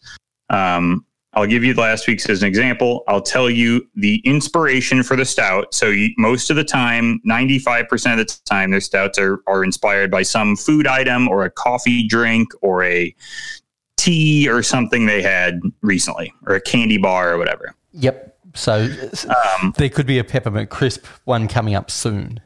Um, 0.49 1.05
I'll 1.36 1.47
give 1.47 1.63
you 1.63 1.73
last 1.73 2.07
week's 2.07 2.29
as 2.29 2.43
an 2.43 2.47
example. 2.47 3.03
I'll 3.07 3.21
tell 3.21 3.49
you 3.49 3.88
the 3.95 4.21
inspiration 4.23 5.01
for 5.01 5.15
the 5.15 5.25
stout. 5.25 5.73
So 5.73 5.88
you, 5.88 6.09
most 6.17 6.49
of 6.49 6.55
the 6.55 6.63
time, 6.63 7.19
95% 7.27 8.11
of 8.11 8.17
the 8.19 8.39
time, 8.45 8.71
their 8.71 8.81
stouts 8.81 9.17
are, 9.17 9.41
are 9.47 9.63
inspired 9.63 10.11
by 10.11 10.21
some 10.21 10.55
food 10.55 10.86
item 10.86 11.27
or 11.27 11.43
a 11.43 11.49
coffee 11.49 12.07
drink 12.07 12.51
or 12.61 12.84
a 12.84 13.15
tea 13.97 14.47
or 14.47 14.61
something 14.61 15.05
they 15.05 15.21
had 15.21 15.59
recently 15.81 16.31
or 16.45 16.55
a 16.55 16.61
candy 16.61 16.97
bar 16.97 17.34
or 17.34 17.38
whatever. 17.38 17.73
Yep. 17.93 18.38
So 18.53 18.88
um, 19.61 19.73
there 19.77 19.89
could 19.89 20.05
be 20.05 20.19
a 20.19 20.23
peppermint 20.23 20.69
crisp 20.69 21.05
one 21.25 21.47
coming 21.47 21.73
up 21.73 21.89
soon. 21.89 22.39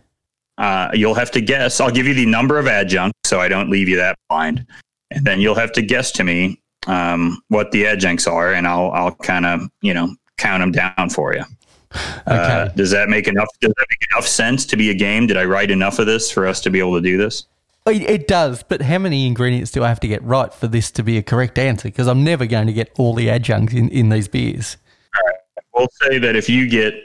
Uh, 0.58 0.90
you'll 0.94 1.14
have 1.14 1.32
to 1.32 1.42
guess. 1.42 1.82
I'll 1.82 1.92
give 1.92 2.08
you 2.08 2.14
the 2.14 2.26
number 2.26 2.58
of 2.58 2.68
adjuncts 2.68 3.18
so 3.26 3.42
I 3.42 3.50
don't 3.50 3.70
leave 3.70 3.90
you 3.90 3.98
that 3.98 4.18
blind. 4.30 4.66
And 5.12 5.26
then 5.26 5.42
you'll 5.42 5.56
have 5.56 5.72
to 5.74 5.82
guess 5.82 6.12
to 6.14 6.24
me 6.24 6.62
um, 6.88 7.42
what 7.50 7.72
the 7.72 7.86
adjuncts 7.86 8.28
are, 8.28 8.54
and 8.54 8.68
I'll 8.68 8.92
I'll 8.92 9.16
kind 9.16 9.46
of 9.46 9.70
you 9.82 9.94
know 9.94 10.16
count 10.38 10.62
them 10.62 10.72
down 10.72 11.10
for 11.10 11.36
you. 11.36 11.44
Uh, 11.92 12.00
okay. 12.28 12.36
Uh, 12.36 12.68
does 12.70 12.92
that 12.92 13.10
make 13.10 13.28
enough? 13.28 13.48
Does 13.62 13.74
that 13.78 13.86
make 13.90 14.10
enough 14.12 14.28
sense 14.28 14.66
to 14.66 14.78
be 14.78 14.90
a 14.90 14.94
game? 14.94 15.28
Did 15.28 15.38
I 15.38 15.46
write 15.46 15.72
enough 15.72 16.00
of 16.00 16.06
this 16.06 16.32
for 16.32 16.48
us 16.48 16.62
to 16.62 16.70
be 16.70 16.80
able 16.80 16.96
to 16.96 17.02
do 17.02 17.18
this? 17.18 17.46
It 17.86 18.28
does, 18.28 18.64
but 18.64 18.82
how 18.82 18.98
many 18.98 19.26
ingredients 19.26 19.72
do 19.72 19.82
I 19.82 19.88
have 19.88 20.02
to 20.02 20.10
get 20.10 20.22
right 20.22 20.54
for 20.54 20.68
this 20.68 20.92
to 20.92 21.04
be 21.04 21.18
a 21.18 21.24
correct 21.24 21.58
answer? 21.58 21.88
Because 21.88 22.08
I'm 22.08 22.22
never 22.22 22.46
going 22.46 22.68
to 22.68 22.74
get 22.74 22.92
all 22.98 23.14
the 23.14 23.30
adjuncts 23.30 23.74
in, 23.74 23.88
in 23.92 24.10
these 24.10 24.28
beers. 24.28 24.76
All 25.16 25.26
right. 25.26 25.40
We'll 25.74 25.88
say 26.02 26.18
that 26.20 26.36
if 26.36 26.50
you 26.50 26.68
get, 26.68 26.96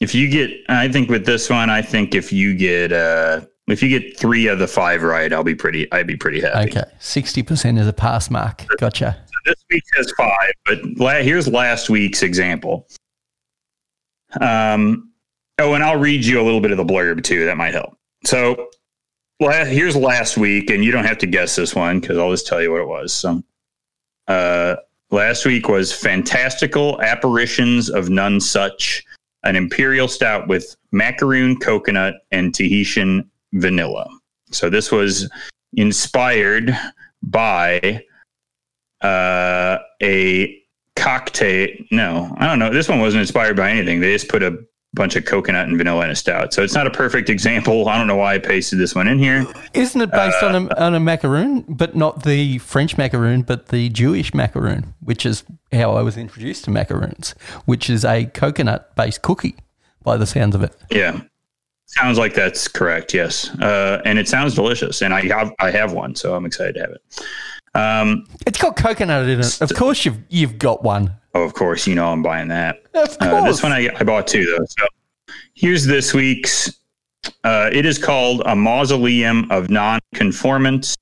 if 0.00 0.14
you 0.14 0.28
get, 0.28 0.50
I 0.68 0.88
think 0.88 1.08
with 1.08 1.24
this 1.24 1.48
one, 1.48 1.70
I 1.70 1.80
think 1.80 2.14
if 2.14 2.34
you 2.34 2.54
get, 2.54 2.92
uh, 2.92 3.40
if 3.72 3.82
you 3.82 3.88
get 3.88 4.18
three 4.18 4.46
of 4.46 4.58
the 4.58 4.66
five 4.66 5.02
right, 5.02 5.32
I'll 5.32 5.44
be 5.44 5.54
pretty. 5.54 5.90
I'd 5.92 6.06
be 6.06 6.16
pretty 6.16 6.40
happy. 6.40 6.70
Okay, 6.70 6.84
sixty 6.98 7.42
percent 7.42 7.78
is 7.78 7.86
a 7.86 7.92
pass 7.92 8.30
mark. 8.30 8.64
Gotcha. 8.78 9.16
So 9.26 9.32
this 9.46 9.64
week 9.70 9.84
has 9.96 10.12
five, 10.16 10.52
but 10.66 10.78
la- 10.98 11.22
here's 11.22 11.48
last 11.48 11.90
week's 11.90 12.22
example. 12.22 12.86
Um. 14.40 15.06
Oh, 15.58 15.74
and 15.74 15.84
I'll 15.84 15.98
read 15.98 16.24
you 16.24 16.40
a 16.40 16.44
little 16.44 16.60
bit 16.62 16.70
of 16.70 16.78
the 16.78 16.84
blurb 16.84 17.22
too. 17.22 17.44
That 17.44 17.58
might 17.58 17.74
help. 17.74 17.94
So, 18.24 18.70
la- 19.40 19.64
here's 19.66 19.94
last 19.94 20.38
week, 20.38 20.70
and 20.70 20.82
you 20.82 20.90
don't 20.90 21.04
have 21.04 21.18
to 21.18 21.26
guess 21.26 21.54
this 21.54 21.74
one 21.74 22.00
because 22.00 22.16
I'll 22.16 22.30
just 22.30 22.46
tell 22.46 22.62
you 22.62 22.72
what 22.72 22.80
it 22.80 22.88
was. 22.88 23.12
So, 23.12 23.42
uh, 24.26 24.76
last 25.10 25.44
week 25.44 25.68
was 25.68 25.92
fantastical 25.92 26.98
apparitions 27.02 27.90
of 27.90 28.08
none 28.08 28.40
such, 28.40 29.04
an 29.42 29.54
imperial 29.54 30.08
stout 30.08 30.48
with 30.48 30.76
macaroon, 30.92 31.58
coconut, 31.58 32.14
and 32.30 32.54
Tahitian 32.54 33.30
vanilla. 33.52 34.08
So 34.50 34.70
this 34.70 34.90
was 34.90 35.28
inspired 35.74 36.76
by 37.22 38.02
uh, 39.00 39.78
a 40.02 40.62
cocktail. 40.96 41.68
No, 41.90 42.34
I 42.38 42.46
don't 42.46 42.58
know. 42.58 42.70
This 42.70 42.88
one 42.88 43.00
wasn't 43.00 43.22
inspired 43.22 43.56
by 43.56 43.70
anything. 43.70 44.00
They 44.00 44.12
just 44.12 44.28
put 44.28 44.42
a 44.42 44.58
bunch 44.92 45.14
of 45.14 45.24
coconut 45.24 45.68
and 45.68 45.78
vanilla 45.78 46.04
in 46.04 46.10
a 46.10 46.16
stout. 46.16 46.52
So 46.52 46.62
it's 46.62 46.74
not 46.74 46.86
a 46.86 46.90
perfect 46.90 47.30
example. 47.30 47.88
I 47.88 47.96
don't 47.96 48.06
know 48.06 48.16
why 48.16 48.34
I 48.34 48.38
pasted 48.38 48.78
this 48.78 48.94
one 48.94 49.06
in 49.06 49.18
here. 49.18 49.46
Isn't 49.72 50.00
it 50.00 50.10
based 50.10 50.42
uh, 50.42 50.46
on 50.46 50.54
a 50.54 50.80
on 50.80 50.94
a 50.94 51.00
macaroon, 51.00 51.64
but 51.68 51.94
not 51.94 52.24
the 52.24 52.58
French 52.58 52.98
macaroon, 52.98 53.42
but 53.42 53.68
the 53.68 53.88
Jewish 53.88 54.34
macaroon, 54.34 54.94
which 55.00 55.24
is 55.24 55.44
how 55.72 55.92
I 55.92 56.02
was 56.02 56.16
introduced 56.16 56.64
to 56.64 56.70
macaroons, 56.70 57.34
which 57.66 57.88
is 57.88 58.04
a 58.04 58.26
coconut 58.26 58.94
based 58.96 59.22
cookie 59.22 59.56
by 60.02 60.16
the 60.16 60.26
sounds 60.26 60.54
of 60.54 60.62
it. 60.62 60.74
Yeah. 60.90 61.20
Sounds 61.94 62.18
like 62.18 62.34
that's 62.34 62.68
correct. 62.68 63.12
Yes, 63.12 63.50
uh, 63.60 64.00
and 64.04 64.16
it 64.16 64.28
sounds 64.28 64.54
delicious, 64.54 65.02
and 65.02 65.12
I 65.12 65.22
have 65.26 65.52
I 65.58 65.72
have 65.72 65.92
one, 65.92 66.14
so 66.14 66.36
I'm 66.36 66.46
excited 66.46 66.74
to 66.74 66.80
have 66.82 66.90
it. 66.90 67.02
Um, 67.74 68.26
it's 68.46 68.58
got 68.58 68.76
coconut 68.76 69.28
in 69.28 69.40
it. 69.40 69.60
Of 69.60 69.74
course, 69.74 70.04
you've 70.04 70.18
you've 70.28 70.56
got 70.56 70.84
one. 70.84 71.12
Oh, 71.34 71.42
of 71.42 71.54
course, 71.54 71.88
you 71.88 71.96
know 71.96 72.12
I'm 72.12 72.22
buying 72.22 72.46
that. 72.48 72.76
Of 72.94 73.18
course. 73.18 73.18
Uh, 73.20 73.44
this 73.44 73.62
one 73.62 73.72
I, 73.72 73.88
I 73.98 74.04
bought 74.04 74.28
two 74.28 74.44
though. 74.46 74.64
So 74.66 74.86
here's 75.54 75.84
this 75.84 76.14
week's. 76.14 76.72
Uh, 77.42 77.70
it 77.72 77.84
is 77.84 77.98
called 77.98 78.42
a 78.46 78.54
mausoleum 78.54 79.50
of 79.50 79.68
non-conformance. 79.68 80.96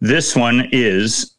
This 0.00 0.36
one 0.36 0.68
is 0.70 1.34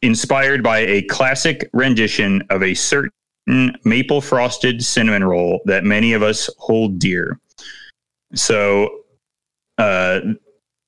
inspired 0.00 0.62
by 0.62 0.78
a 0.78 1.02
classic 1.02 1.68
rendition 1.74 2.42
of 2.50 2.62
a 2.62 2.74
certain 2.74 3.10
maple 3.46 4.20
frosted 4.20 4.84
cinnamon 4.84 5.24
roll 5.24 5.60
that 5.66 5.84
many 5.84 6.12
of 6.12 6.22
us 6.22 6.48
hold 6.58 6.98
dear. 6.98 7.38
So, 8.34 9.04
uh, 9.78 10.20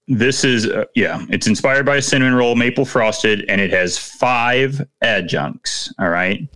this 0.09 0.45
is 0.45 0.67
uh, 0.67 0.85
yeah, 0.95 1.25
it's 1.31 1.47
inspired 1.47 1.85
by 1.85 1.97
a 1.97 2.03
cinnamon 2.03 2.35
roll, 2.35 2.55
maple 2.55 2.85
frosted, 2.85 3.45
and 3.49 3.61
it 3.61 3.73
has 3.73 3.99
five 3.99 4.81
adjuncts. 5.03 5.93
All 5.99 6.11
right. 6.11 6.49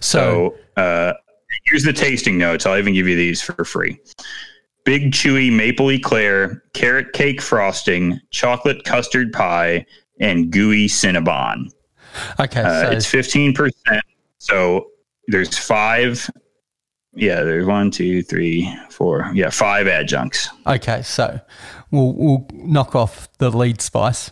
So, 0.00 0.54
so 0.76 0.82
uh, 0.82 1.12
here's 1.64 1.82
the 1.82 1.92
tasting 1.92 2.38
notes. 2.38 2.64
I'll 2.64 2.78
even 2.78 2.94
give 2.94 3.08
you 3.08 3.16
these 3.16 3.42
for 3.42 3.64
free. 3.64 3.98
Big 4.84 5.12
chewy 5.12 5.54
maple 5.54 5.90
eclair, 5.90 6.62
carrot 6.74 7.12
cake 7.12 7.40
frosting, 7.42 8.20
chocolate 8.30 8.84
custard 8.84 9.32
pie, 9.32 9.84
and 10.20 10.50
gooey 10.50 10.86
cinnabon. 10.86 11.72
Okay, 12.38 12.62
uh, 12.62 12.82
so 12.82 12.90
it's 12.90 13.06
fifteen 13.06 13.52
percent. 13.52 14.02
So 14.38 14.91
there's 15.28 15.56
five. 15.56 16.30
Yeah, 17.14 17.42
there's 17.42 17.66
one, 17.66 17.90
two, 17.90 18.22
three, 18.22 18.74
four. 18.90 19.30
Yeah, 19.34 19.50
five 19.50 19.86
adjuncts. 19.86 20.48
Okay, 20.66 21.02
so 21.02 21.40
we'll 21.90 22.14
we'll 22.14 22.46
knock 22.52 22.94
off 22.94 23.28
the 23.38 23.50
lead 23.50 23.80
spice, 23.80 24.30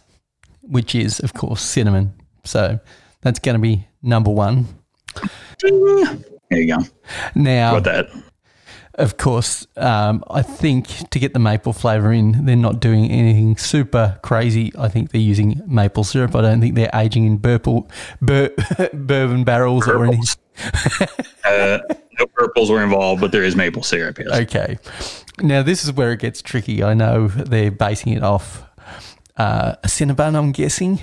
which 0.63 0.95
is 0.95 1.21
of 1.21 1.35
course 1.35 1.63
cinnamon. 1.63 2.15
So 2.45 2.81
that's 3.21 3.39
going 3.39 3.57
to 3.57 3.61
be 3.61 3.87
number 4.03 4.31
one. 4.31 4.67
There 5.63 6.59
you 6.59 6.67
go. 6.67 6.79
Now, 7.35 7.79
got 7.79 7.85
that. 7.85 8.30
Of 9.01 9.17
course, 9.17 9.67
um, 9.79 10.23
I 10.29 10.43
think 10.43 11.09
to 11.09 11.19
get 11.19 11.33
the 11.33 11.39
maple 11.39 11.73
flavour 11.73 12.13
in, 12.13 12.45
they're 12.45 12.55
not 12.55 12.81
doing 12.81 13.11
anything 13.11 13.57
super 13.57 14.19
crazy. 14.23 14.73
I 14.79 14.89
think 14.89 15.11
they're 15.11 15.21
using 15.23 15.63
maple 15.67 16.05
syrup. 16.05 16.37
I 16.37 16.43
don't 16.43 16.61
think 16.61 16.75
they're 16.75 16.91
aging 16.93 17.25
in 17.25 17.39
bur- 17.39 17.59
bourbon 18.21 19.45
barrels 19.45 19.89
or 19.89 20.05
anything. 20.05 20.25
uh, 21.45 21.79
no 22.19 22.27
purples 22.35 22.71
were 22.71 22.83
involved, 22.83 23.23
but 23.23 23.33
there 23.33 23.43
is 23.43 23.57
maple 23.57 23.83
syrup. 23.83 24.19
Yes. 24.19 24.29
Okay. 24.43 24.79
Now 25.41 25.63
this 25.63 25.83
is 25.83 25.93
where 25.93 26.13
it 26.13 26.21
gets 26.21 26.43
tricky. 26.43 26.83
I 26.83 26.93
know 26.93 27.29
they're 27.29 27.71
basing 27.71 28.13
it 28.13 28.23
off 28.23 28.63
uh, 29.39 29.77
a 29.83 29.87
Cinnabon, 29.89 30.37
I'm 30.37 30.53
guessing. 30.53 31.03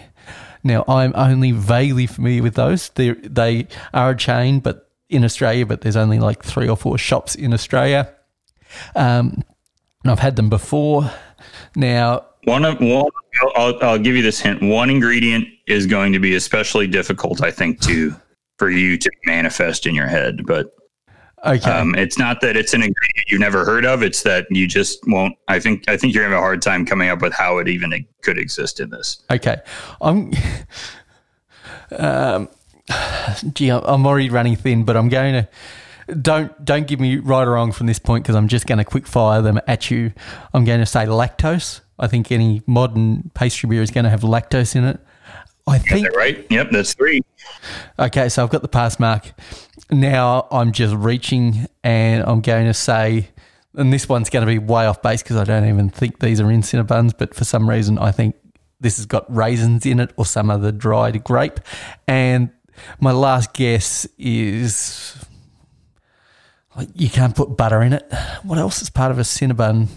Now 0.64 0.84
I'm 0.88 1.14
only 1.16 1.52
vaguely 1.52 2.06
familiar 2.06 2.44
with 2.44 2.54
those. 2.54 2.90
They 2.90 3.14
they 3.14 3.68
are 3.94 4.12
a 4.12 4.16
chain, 4.16 4.60
but 4.60 4.87
in 5.10 5.24
Australia, 5.24 5.66
but 5.66 5.82
there's 5.82 5.96
only 5.96 6.20
like 6.20 6.44
three 6.44 6.68
or 6.68 6.78
four 6.78 6.98
shops 6.98 7.36
in 7.36 7.54
Australia. 7.54 8.14
Um, 8.96 9.44
and 10.04 10.12
I've 10.12 10.20
had 10.20 10.36
them 10.36 10.50
before. 10.50 11.12
Now, 11.76 12.26
one 12.44 12.66
of 12.66 12.80
one, 12.80 13.12
I'll, 13.56 13.78
I'll 13.84 14.00
give 14.00 14.16
you 14.16 14.24
this 14.24 14.40
hint. 14.40 14.62
One 14.62 14.90
ingredient 14.90 15.48
is 15.68 15.86
going 15.86 16.14
to 16.14 16.20
be 16.20 16.36
especially 16.36 16.88
difficult, 16.88 17.44
I 17.44 17.52
think, 17.52 17.82
to 17.82 18.16
for 18.58 18.70
you 18.70 18.98
to 18.98 19.12
manifest 19.26 19.86
in 19.86 19.94
your 19.94 20.08
head. 20.08 20.46
But 20.46 20.74
okay, 21.46 21.70
um, 21.70 21.96
it's 21.96 22.18
not 22.18 22.42
that 22.42 22.56
it's 22.56 22.74
an 22.74 22.82
ingredient 22.82 23.28
you've 23.28 23.42
never 23.42 23.66
heard 23.66 23.86
of. 23.86 24.02
It's 24.02 24.24
that 24.24 24.48
you 24.50 24.68
just 24.68 25.00
won't. 25.08 25.36
I 25.48 25.60
think 25.60 25.90
I 25.90 25.98
think 25.98 26.14
you're 26.14 26.24
having 26.24 26.38
a 26.38 26.42
hard 26.42 26.62
time 26.62 26.86
coming 26.86 27.10
up 27.10 27.22
with 27.22 27.34
how 27.34 27.58
it 27.58 27.68
even 27.68 28.06
could 28.22 28.38
exist 28.38 28.80
in 28.80 28.90
this. 28.90 29.24
Okay, 29.32 29.58
I'm. 30.02 30.32
Um, 31.98 32.50
gee, 33.54 33.70
I'm 33.70 34.06
already 34.06 34.30
running 34.30 34.56
thin, 34.56 34.84
but 34.84 34.98
I'm 34.98 35.10
going 35.10 35.34
to 35.34 35.48
don't 36.22 36.64
don't 36.64 36.88
give 36.88 37.02
me 37.02 37.18
right 37.18 37.46
or 37.46 37.52
wrong 37.52 37.74
from 37.74 37.88
this 37.88 38.00
point 38.00 38.24
because 38.24 38.36
I'm 38.36 38.48
just 38.48 38.66
going 38.66 38.78
to 38.78 38.86
quick 38.86 39.06
fire 39.06 39.42
them 39.42 39.60
at 39.68 39.92
you. 39.92 40.14
I'm 40.54 40.64
going 40.64 40.80
to 40.80 40.86
say 40.86 41.06
lactose. 41.06 41.82
I 42.00 42.08
think 42.08 42.32
any 42.32 42.62
modern 42.66 43.32
pastry 43.34 43.70
beer 43.70 43.82
is 43.82 43.92
going 43.92 44.06
to 44.06 44.10
have 44.10 44.22
lactose 44.22 44.76
in 44.76 44.86
it. 44.86 45.00
I 45.68 45.80
think 45.80 46.16
right. 46.16 46.46
Yep, 46.50 46.70
that's 46.72 46.94
three. 46.94 47.22
Okay, 48.00 48.30
so 48.30 48.42
I've 48.42 48.50
got 48.50 48.62
the 48.62 48.70
pass 48.70 49.00
mark. 49.00 49.34
Now 49.92 50.48
I'm 50.50 50.72
just 50.72 50.96
reaching, 50.96 51.68
and 51.84 52.24
I'm 52.24 52.40
going 52.40 52.68
to 52.68 52.74
say 52.74 53.30
and 53.78 53.94
this 53.94 54.10
one's 54.10 54.30
going 54.30 54.46
to 54.46 54.52
be 54.52 54.58
way 54.58 54.88
off 54.88 55.02
base 55.02 55.22
because 55.22 55.38
I 55.38 55.44
don't 55.44 55.68
even 55.68 55.90
think 55.90 56.20
these 56.20 56.42
are 56.42 56.52
in 56.52 56.62
Cinnabons, 56.62 57.14
but 57.16 57.36
for 57.36 57.46
some 57.46 57.70
reason 57.70 58.00
I 58.00 58.12
think 58.12 58.36
this 58.80 58.98
has 58.98 59.06
got 59.06 59.34
raisins 59.34 59.86
in 59.86 60.00
it 60.00 60.12
or 60.18 60.26
some 60.26 60.50
other 60.50 60.72
dried 60.72 61.24
grape. 61.24 61.60
And 62.08 62.50
my 63.00 63.12
last 63.12 63.54
guess 63.54 64.08
is 64.18 65.16
like, 66.76 66.90
you 66.94 67.10
can't 67.10 67.36
put 67.36 67.58
butter 67.58 67.82
in 67.82 67.94
it. 67.94 68.12
What 68.44 68.58
else 68.58 68.82
is 68.82 68.90
part 68.90 69.12
of 69.12 69.20
a 69.20 69.24
Cinnabon? 69.24 69.88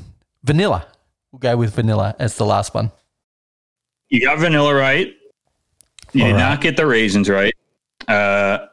Vanilla. 0.43 0.87
We'll 1.33 1.39
go 1.39 1.57
with 1.57 1.74
vanilla 1.74 2.16
as 2.18 2.37
the 2.37 2.47
last 2.47 2.74
one. 2.74 2.91
You 4.09 4.20
got 4.20 4.39
vanilla 4.39 4.74
right. 4.74 5.14
You 6.12 6.22
All 6.22 6.28
did 6.28 6.35
right. 6.35 6.39
not 6.41 6.61
get 6.61 6.76
the 6.76 6.87
raisins 6.87 7.28
right. 7.28 7.55
Uh, 8.09 8.66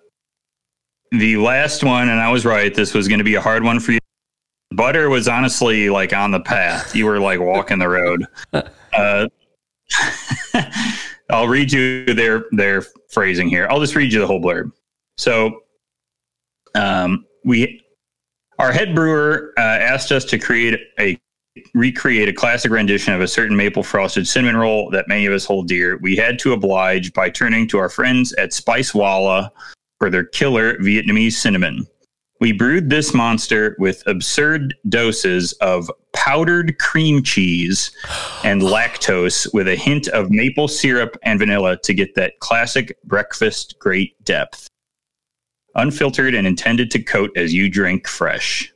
the 1.12 1.38
last 1.38 1.84
one, 1.84 2.10
and 2.10 2.20
I 2.20 2.32
was 2.32 2.46
right. 2.46 2.74
This 2.74 2.94
was 2.94 3.08
going 3.08 3.20
to 3.20 3.24
be 3.24 3.36
a 3.36 3.42
hard 3.42 3.64
one 3.64 3.80
for 3.80 3.92
you. 3.92 4.00
Butter 4.72 5.10
was 5.10 5.28
honestly 5.28 5.90
like 5.90 6.14
on 6.14 6.32
the 6.32 6.40
path. 6.40 6.96
You 6.96 7.06
were 7.06 7.20
like 7.20 7.40
walking 7.40 7.80
the 7.80 7.90
road. 7.90 8.26
Uh, 8.94 9.28
I'll 11.30 11.48
read 11.48 11.72
you 11.72 12.06
their 12.06 12.46
their 12.52 12.82
phrasing 13.10 13.50
here. 13.50 13.68
I'll 13.70 13.80
just 13.80 13.96
read 13.96 14.14
you 14.14 14.20
the 14.20 14.28
whole 14.28 14.42
blurb. 14.42 14.72
So, 15.18 15.62
um, 16.76 17.26
we 17.44 17.84
our 18.60 18.72
head 18.72 18.96
brewer 18.96 19.54
uh, 19.58 19.62
asked 19.62 20.12
us 20.12 20.26
to 20.26 20.38
create 20.38 20.80
a 21.00 21.18
recreate 21.74 22.30
a 22.30 22.34
classic 22.34 22.72
rendition 22.72 23.14
of 23.14 23.22
a 23.22 23.28
certain 23.28 23.56
maple 23.56 23.84
frosted 23.84 24.28
cinnamon 24.28 24.58
roll 24.58 24.90
that 24.92 25.08
many 25.08 25.26
of 25.26 25.34
us 25.34 25.46
hold 25.46 25.68
dear. 25.68 25.98
We 25.98 26.16
had 26.16 26.38
to 26.40 26.54
oblige 26.54 27.14
by 27.14 27.30
turning 27.30 27.68
to 27.70 27.80
our 27.80 27.90
friends 27.90 28.34
at 28.34 28.52
Spicewalla 28.52 29.50
for 30.00 30.10
their 30.10 30.26
killer 30.26 30.78
Vietnamese 30.78 31.34
cinnamon. 31.34 31.88
We 32.40 32.52
brewed 32.52 32.90
this 32.90 33.14
monster 33.14 33.76
with 33.80 34.04
absurd 34.06 34.76
doses 34.90 35.54
of 35.54 35.92
powdered 36.14 36.78
cream 36.78 37.24
cheese 37.24 37.92
and 38.44 38.62
lactose 38.62 39.52
with 39.54 39.68
a 39.68 39.76
hint 39.76 40.08
of 40.10 40.30
maple 40.30 40.68
syrup 40.68 41.18
and 41.24 41.40
vanilla 41.40 41.78
to 41.84 41.94
get 41.94 42.16
that 42.16 42.40
classic 42.40 42.98
breakfast 43.04 43.76
great 43.80 44.24
depth. 44.24 44.68
Unfiltered 45.76 46.36
and 46.36 46.46
intended 46.46 46.92
to 46.92 47.02
coat 47.02 47.32
as 47.36 47.54
you 47.54 47.70
drink 47.70 48.08
fresh. 48.08 48.72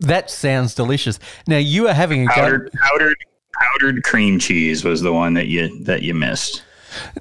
That 0.00 0.30
sounds 0.30 0.74
delicious. 0.74 1.18
Now 1.46 1.58
you 1.58 1.86
are 1.88 1.94
having 1.94 2.22
a 2.22 2.26
go. 2.26 2.32
Powdered 2.32 2.72
powdered 2.72 3.16
powdered 3.60 4.02
cream 4.02 4.38
cheese 4.38 4.84
was 4.84 5.00
the 5.00 5.12
one 5.12 5.34
that 5.34 5.46
you 5.46 5.84
that 5.84 6.02
you 6.02 6.14
missed. 6.14 6.62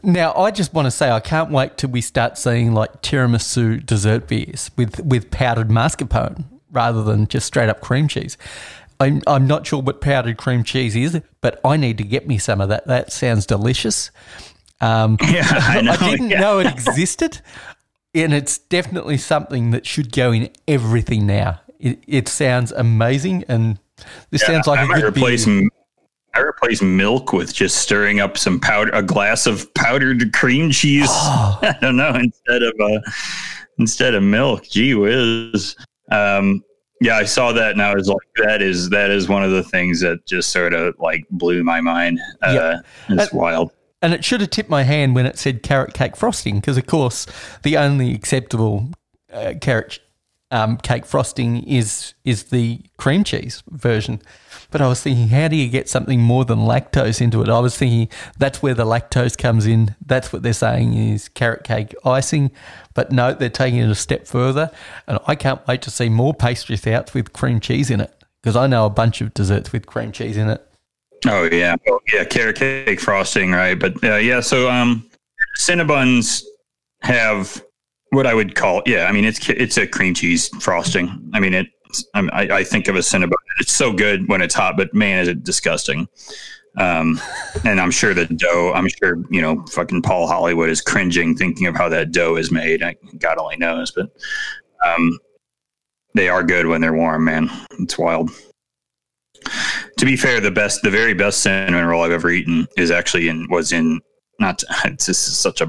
Now, 0.03 0.33
I 0.35 0.51
just 0.51 0.73
want 0.73 0.85
to 0.85 0.91
say 0.91 1.09
I 1.09 1.19
can't 1.19 1.51
wait 1.51 1.77
till 1.77 1.89
we 1.89 2.01
start 2.01 2.37
seeing 2.37 2.73
like 2.73 3.01
tiramisu 3.01 3.85
dessert 3.85 4.27
beers 4.27 4.71
with, 4.77 4.99
with 5.05 5.31
powdered 5.31 5.69
mascarpone 5.69 6.45
rather 6.71 7.03
than 7.03 7.27
just 7.27 7.45
straight 7.45 7.69
up 7.69 7.81
cream 7.81 8.07
cheese. 8.07 8.37
I'm, 8.99 9.21
I'm 9.25 9.47
not 9.47 9.65
sure 9.65 9.81
what 9.81 9.99
powdered 9.99 10.37
cream 10.37 10.63
cheese 10.63 10.95
is, 10.95 11.19
but 11.41 11.59
I 11.65 11.75
need 11.77 11.97
to 11.97 12.03
get 12.03 12.27
me 12.27 12.37
some 12.37 12.61
of 12.61 12.69
that. 12.69 12.85
That 12.87 13.11
sounds 13.11 13.45
delicious. 13.45 14.11
Um, 14.79 15.17
Yeah, 15.27 15.47
I 15.49 15.81
know. 15.81 15.95
didn't 15.97 16.29
yeah. 16.29 16.39
know 16.39 16.59
it 16.59 16.67
existed, 16.67 17.41
and 18.13 18.33
it's 18.33 18.57
definitely 18.59 19.17
something 19.17 19.71
that 19.71 19.85
should 19.87 20.11
go 20.11 20.31
in 20.31 20.49
everything 20.67 21.25
now. 21.25 21.61
It, 21.79 22.03
it 22.07 22.27
sounds 22.27 22.71
amazing, 22.71 23.45
and 23.47 23.79
this 24.29 24.41
sounds 24.43 24.67
like 24.67 24.79
I 24.79 24.83
a 24.83 24.87
might 24.87 25.01
good 25.01 25.17
replace 25.17 25.45
beer. 25.45 25.67
I 26.33 26.39
replace 26.39 26.81
milk 26.81 27.33
with 27.33 27.53
just 27.53 27.77
stirring 27.77 28.19
up 28.19 28.37
some 28.37 28.59
powder, 28.59 28.91
a 28.93 29.03
glass 29.03 29.47
of 29.47 29.71
powdered 29.73 30.31
cream 30.33 30.71
cheese. 30.71 31.07
Oh. 31.09 31.59
I 31.61 31.75
don't 31.81 31.97
know 31.97 32.13
instead 32.15 32.63
of 32.63 32.73
uh, 32.81 32.99
instead 33.79 34.13
of 34.15 34.23
milk. 34.23 34.63
Gee 34.69 34.95
whiz. 34.95 35.75
Um, 36.11 36.63
yeah, 37.01 37.17
I 37.17 37.23
saw 37.23 37.51
that 37.53 37.71
and 37.71 37.81
I 37.81 37.95
was 37.95 38.07
like, 38.07 38.17
that 38.45 38.61
is 38.61 38.89
that 38.91 39.09
is 39.09 39.27
one 39.27 39.43
of 39.43 39.51
the 39.51 39.63
things 39.63 39.99
that 40.01 40.25
just 40.25 40.51
sort 40.51 40.73
of 40.73 40.95
like 40.99 41.25
blew 41.31 41.63
my 41.63 41.81
mind. 41.81 42.19
Uh, 42.41 42.51
Yeah. 42.53 42.79
It's 43.15 43.33
Uh, 43.33 43.37
wild. 43.37 43.71
And 44.03 44.13
it 44.13 44.23
should 44.25 44.41
have 44.41 44.49
tipped 44.49 44.69
my 44.69 44.83
hand 44.83 45.13
when 45.15 45.25
it 45.25 45.37
said 45.37 45.61
carrot 45.63 45.93
cake 45.93 46.15
frosting, 46.15 46.55
because 46.55 46.77
of 46.77 46.85
course 46.87 47.27
the 47.63 47.77
only 47.77 48.13
acceptable 48.13 48.89
uh, 49.33 49.53
carrot 49.61 49.99
um, 50.51 50.77
cake 50.77 51.05
frosting 51.05 51.63
is 51.63 52.13
is 52.25 52.45
the 52.45 52.81
cream 52.97 53.23
cheese 53.23 53.63
version. 53.69 54.21
But 54.71 54.81
I 54.81 54.87
was 54.87 55.01
thinking, 55.01 55.27
how 55.27 55.49
do 55.49 55.55
you 55.55 55.69
get 55.69 55.89
something 55.89 56.19
more 56.19 56.45
than 56.45 56.59
lactose 56.59 57.21
into 57.21 57.41
it? 57.41 57.49
I 57.49 57.59
was 57.59 57.77
thinking 57.77 58.09
that's 58.37 58.63
where 58.63 58.73
the 58.73 58.85
lactose 58.85 59.37
comes 59.37 59.67
in. 59.67 59.95
That's 60.05 60.31
what 60.31 60.43
they're 60.43 60.53
saying 60.53 60.93
is 60.93 61.27
carrot 61.29 61.63
cake 61.63 61.93
icing. 62.05 62.51
But 62.93 63.11
no, 63.11 63.33
they're 63.33 63.49
taking 63.49 63.79
it 63.79 63.89
a 63.89 63.95
step 63.95 64.27
further, 64.27 64.71
and 65.07 65.19
I 65.27 65.35
can't 65.35 65.65
wait 65.67 65.81
to 65.83 65.91
see 65.91 66.09
more 66.09 66.33
pastry 66.33 66.77
stouts 66.77 67.13
with 67.13 67.33
cream 67.33 67.59
cheese 67.59 67.89
in 67.89 68.01
it 68.01 68.13
because 68.41 68.55
I 68.55 68.67
know 68.67 68.85
a 68.85 68.89
bunch 68.89 69.21
of 69.21 69.33
desserts 69.33 69.71
with 69.71 69.85
cream 69.85 70.11
cheese 70.11 70.37
in 70.37 70.49
it. 70.49 70.65
Oh 71.27 71.43
yeah, 71.51 71.75
oh, 71.87 71.99
yeah, 72.11 72.23
carrot 72.23 72.55
cake 72.55 72.99
frosting, 72.99 73.51
right? 73.51 73.77
But 73.77 74.03
uh, 74.03 74.15
yeah, 74.15 74.39
so 74.39 74.69
um, 74.69 75.07
Cinnabons 75.59 76.43
have 77.01 77.63
what 78.09 78.25
I 78.25 78.33
would 78.33 78.55
call 78.55 78.81
yeah. 78.85 79.05
I 79.05 79.11
mean, 79.11 79.25
it's 79.25 79.47
it's 79.49 79.77
a 79.77 79.85
cream 79.85 80.13
cheese 80.13 80.49
frosting. 80.59 81.29
I 81.33 81.39
mean, 81.39 81.53
it. 81.53 81.67
I, 82.13 82.47
I 82.51 82.63
think 82.63 82.87
of 82.87 82.95
a 82.95 82.99
Cinnabon. 82.99 83.33
It's 83.59 83.73
so 83.73 83.93
good 83.93 84.27
when 84.27 84.41
it's 84.41 84.55
hot, 84.55 84.77
but 84.77 84.93
man, 84.93 85.19
is 85.19 85.27
it 85.27 85.43
disgusting. 85.43 86.07
Um, 86.77 87.19
and 87.65 87.81
I'm 87.81 87.91
sure 87.91 88.13
the 88.13 88.25
dough. 88.25 88.71
I'm 88.73 88.87
sure 88.87 89.17
you 89.29 89.41
know, 89.41 89.65
fucking 89.71 90.01
Paul 90.03 90.27
Hollywood 90.27 90.69
is 90.69 90.81
cringing 90.81 91.35
thinking 91.35 91.67
of 91.67 91.75
how 91.75 91.89
that 91.89 92.11
dough 92.11 92.37
is 92.37 92.51
made. 92.51 92.81
I, 92.81 92.95
God 93.17 93.37
only 93.37 93.57
knows, 93.57 93.91
but 93.91 94.09
um, 94.85 95.19
they 96.13 96.29
are 96.29 96.43
good 96.43 96.67
when 96.67 96.79
they're 96.79 96.93
warm. 96.93 97.25
Man, 97.25 97.49
it's 97.79 97.97
wild 97.97 98.31
to 99.97 100.05
be 100.05 100.17
fair, 100.17 100.39
the 100.39 100.51
best, 100.51 100.81
the 100.81 100.89
very 100.89 101.13
best 101.13 101.41
cinnamon 101.41 101.85
roll 101.85 102.03
I've 102.03 102.11
ever 102.11 102.29
eaten 102.29 102.67
is 102.77 102.91
actually 102.91 103.27
in 103.27 103.47
was 103.49 103.71
in 103.71 103.99
not. 104.39 104.63
This 104.83 105.09
is 105.09 105.37
such 105.37 105.61
a 105.61 105.67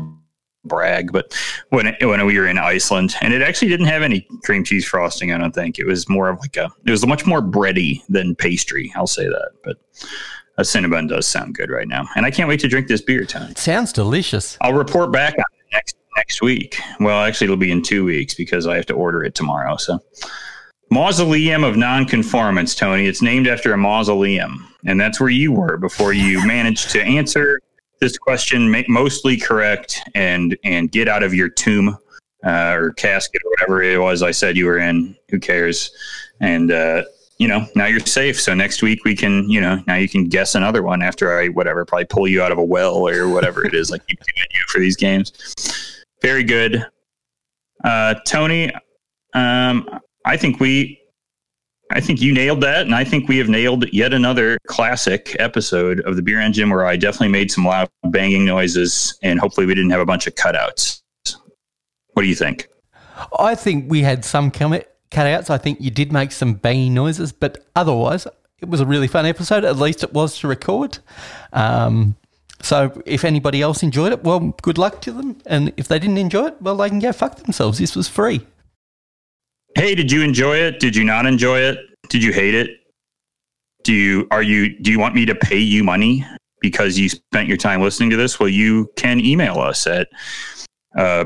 brag, 0.65 1.13
but 1.13 1.35
when 1.71 1.89
it, 1.89 2.05
when 2.05 2.25
we 2.27 2.39
were 2.39 2.47
in 2.47 2.59
Iceland, 2.59 3.15
and 3.21 3.33
it 3.33 3.43
actually 3.43 3.69
didn't 3.69 3.87
have 3.87 4.03
any 4.03 4.27
cream 4.45 4.65
cheese 4.65 4.87
frosting. 4.87 5.33
I 5.33 5.39
don't 5.39 5.55
think 5.55 5.79
it 5.79 5.87
was 5.87 6.09
more 6.09 6.29
of 6.29 6.39
like 6.41 6.57
a. 6.57 6.71
It 6.85 6.91
was 6.91 7.07
much 7.07 7.27
more 7.27 7.41
bready 7.41 8.03
than 8.09 8.35
pastry. 8.35 8.93
I'll 8.97 9.07
say 9.07 9.27
that, 9.27 9.51
but 9.65 9.79
a 10.59 10.65
cinnamon 10.65 11.07
does 11.07 11.27
sound 11.27 11.55
good 11.55 11.71
right 11.71 11.89
now, 11.89 12.07
and 12.17 12.27
I 12.27 12.31
can't 12.31 12.49
wait 12.49 12.61
to 12.61 12.69
drink 12.69 12.89
this 12.89 13.03
beer, 13.03 13.25
Tony. 13.25 13.55
Sounds 13.57 13.93
delicious. 13.93 14.57
I'll 14.61 14.75
report 14.75 15.13
back 15.13 15.35
on 15.35 15.41
it 15.41 15.73
next 15.73 15.97
next 16.17 16.43
week. 16.43 16.81
Well, 17.01 17.23
actually, 17.23 17.47
it'll 17.47 17.57
be 17.57 17.73
in 17.73 17.83
two 17.83 18.05
weeks 18.05 18.35
because 18.35 18.67
I 18.67 18.77
have 18.77 18.87
to 18.87 18.95
order 18.95 19.25
it 19.25 19.35
tomorrow. 19.35 19.77
So, 19.77 19.99
mausoleum 20.91 21.65
of 21.65 21.77
nonconformance, 21.77 22.77
Tony. 22.77 23.07
It's 23.07 23.23
named 23.23 23.49
after 23.49 23.73
a 23.73 23.79
mausoleum, 23.79 24.69
and 24.85 25.01
that's 25.01 25.21
where 25.21 25.31
you 25.31 25.53
were 25.53 25.77
before 25.77 26.13
you 26.13 26.47
managed 26.47 26.91
to 26.91 27.03
answer 27.03 27.61
this 28.03 28.19
question 28.19 28.85
mostly 28.89 29.37
correct 29.37 30.03
and 30.17 30.59
and 30.65 30.91
get 30.91 31.09
out 31.09 31.23
of 31.23 31.33
your 31.33 31.49
tomb 31.49 31.97
uh, 32.45 32.75
or 32.77 32.93
casket 32.95 33.41
or 33.45 33.51
whatever 33.51 33.81
it 33.81 33.97
was 33.97 34.25
I 34.25 34.33
said 34.33 34.57
you 34.57 34.67
were 34.67 34.79
in. 34.79 35.17
Who 35.31 35.39
cares? 35.39 35.93
And 36.41 36.73
uh, 36.73 37.05
you 37.39 37.47
know, 37.47 37.65
now 37.77 37.87
you're 37.87 38.01
safe. 38.01 38.41
So 38.41 38.55
next 38.55 38.83
week 38.83 39.05
we 39.05 39.15
can, 39.15 39.49
you 39.49 39.61
know, 39.61 39.81
now 39.87 39.95
you 39.95 40.09
can 40.09 40.29
guess 40.29 40.57
another 40.57 40.83
one 40.83 41.01
after 41.01 41.39
I 41.41 41.49
whatever 41.49 41.85
probably 41.85 42.07
pull 42.07 42.27
you 42.27 42.43
out 42.43 42.51
of 42.51 42.59
a 42.59 42.65
well 42.65 43.09
or 43.09 43.29
whatever 43.29 43.65
it 43.65 43.73
is 43.73 43.89
like 43.89 44.05
keep 44.09 44.19
doing 44.35 44.47
you 44.51 44.63
for 44.67 44.81
these 44.81 44.97
games. 44.97 46.05
Very 46.21 46.43
good, 46.43 46.85
uh, 47.85 48.15
Tony. 48.27 48.73
Um, 49.33 49.89
I 50.25 50.37
think 50.37 50.59
we. 50.59 50.99
I 51.95 52.01
think 52.01 52.21
you 52.23 52.33
nailed 52.33 52.63
that, 52.63 52.87
and 52.87 52.95
I 52.95 53.05
think 53.05 53.29
we 53.29 53.37
have 53.39 53.49
nailed 53.49 53.85
yet 53.93 54.15
another 54.15 54.59
classic 54.67 55.37
episode 55.39 56.01
of 56.01 56.17
the 56.17 56.23
Beer 56.23 56.41
Engine 56.41 56.71
where 56.71 56.87
I 56.87 56.97
definitely 56.97 57.29
made 57.29 57.51
some 57.51 57.67
loud 57.67 57.89
banging 58.05 58.47
noises, 58.47 59.19
and 59.23 59.39
hopefully 59.39 59.67
we 59.67 59.75
didn't 59.75 59.91
have 59.91 60.01
a 60.01 60.07
bunch 60.07 60.27
of 60.27 60.35
cutouts. 60.35 61.03
What 62.15 62.23
do 62.23 62.29
you 62.29 62.35
think? 62.35 62.69
I 63.39 63.55
think 63.55 63.91
we 63.91 64.01
had 64.03 64.25
some 64.25 64.51
cutouts. 64.51 65.51
I 65.51 65.59
think 65.59 65.81
you 65.81 65.91
did 65.91 66.13
make 66.13 66.33
some 66.33 66.55
banging 66.55 66.95
noises, 66.95 67.31
but 67.31 67.67
otherwise, 67.77 68.27
it 68.61 68.69
was 68.69 68.81
a 68.81 68.87
really 68.87 69.09
fun 69.09 69.27
episode. 69.27 69.65
At 69.65 69.77
least 69.77 70.03
it 70.03 70.15
was 70.15 70.39
to 70.39 70.49
record. 70.49 70.99
Um, 71.53 72.17
so 72.63 73.03
if 73.05 73.25
anybody 73.25 73.61
else 73.61 73.83
enjoyed 73.83 74.13
it, 74.13 74.25
well, 74.25 74.55
good 74.63 74.79
luck 74.79 75.03
to 75.03 75.13
them. 75.13 75.39
And 75.47 75.73
if 75.77 75.89
they 75.89 75.99
didn't 75.99 76.19
enjoy 76.19 76.47
it, 76.47 76.63
well, 76.63 76.77
they 76.77 76.89
can 76.89 77.01
go 77.01 77.13
fuck 77.13 77.37
themselves. 77.37 77.79
This 77.79 77.97
was 77.97 78.09
free. 78.09 78.47
Hey, 79.75 79.95
did 79.95 80.13
you 80.13 80.23
enjoy 80.23 80.57
it? 80.57 80.81
Did 80.81 80.95
you 80.95 81.05
not 81.05 81.27
enjoy 81.27 81.61
it? 81.61 81.79
Did 82.09 82.23
you 82.23 82.33
hate 82.33 82.55
it? 82.55 82.71
Do 83.85 83.93
you 83.93 84.29
are 84.31 84.43
you 84.43 84.79
do 84.81 84.91
you 84.91 84.99
want 84.99 85.15
me 85.15 85.25
to 85.27 85.35
pay 85.35 85.59
you 85.59 85.83
money 85.83 86.25
because 86.61 86.99
you 86.99 87.09
spent 87.09 87.49
your 87.49 87.57
time 87.57 87.81
listening 87.81 88.11
to 88.11 88.17
this? 88.17 88.39
Well, 88.39 88.49
you 88.49 88.91
can 88.97 89.19
email 89.19 89.59
us 89.59 89.87
at 89.87 90.09
uh, 90.97 91.25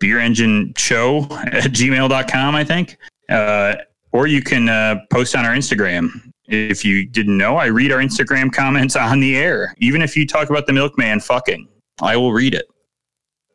beer 0.00 0.18
engine 0.18 0.74
show 0.76 1.20
at 1.30 1.70
gmail.com, 1.72 2.54
I 2.54 2.64
think. 2.64 2.96
Uh, 3.28 3.76
or 4.12 4.26
you 4.26 4.42
can 4.42 4.68
uh, 4.68 4.96
post 5.10 5.34
on 5.36 5.44
our 5.44 5.52
Instagram. 5.54 6.10
If 6.48 6.84
you 6.84 7.06
didn't 7.06 7.36
know, 7.36 7.56
I 7.56 7.66
read 7.66 7.90
our 7.90 7.98
Instagram 7.98 8.52
comments 8.52 8.96
on 8.96 9.20
the 9.20 9.36
air. 9.36 9.74
Even 9.78 10.00
if 10.00 10.16
you 10.16 10.26
talk 10.26 10.48
about 10.48 10.66
the 10.66 10.72
milkman 10.72 11.20
fucking, 11.20 11.68
I 12.00 12.16
will 12.16 12.32
read 12.32 12.54
it 12.54 12.66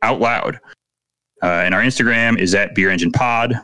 out 0.02 0.20
loud. 0.20 0.60
Uh, 1.42 1.48
and 1.48 1.74
our 1.74 1.82
Instagram 1.82 2.38
is 2.38 2.54
at 2.54 2.76
Beer 2.76 2.92
Engine 2.92 3.12
Pod. 3.12 3.56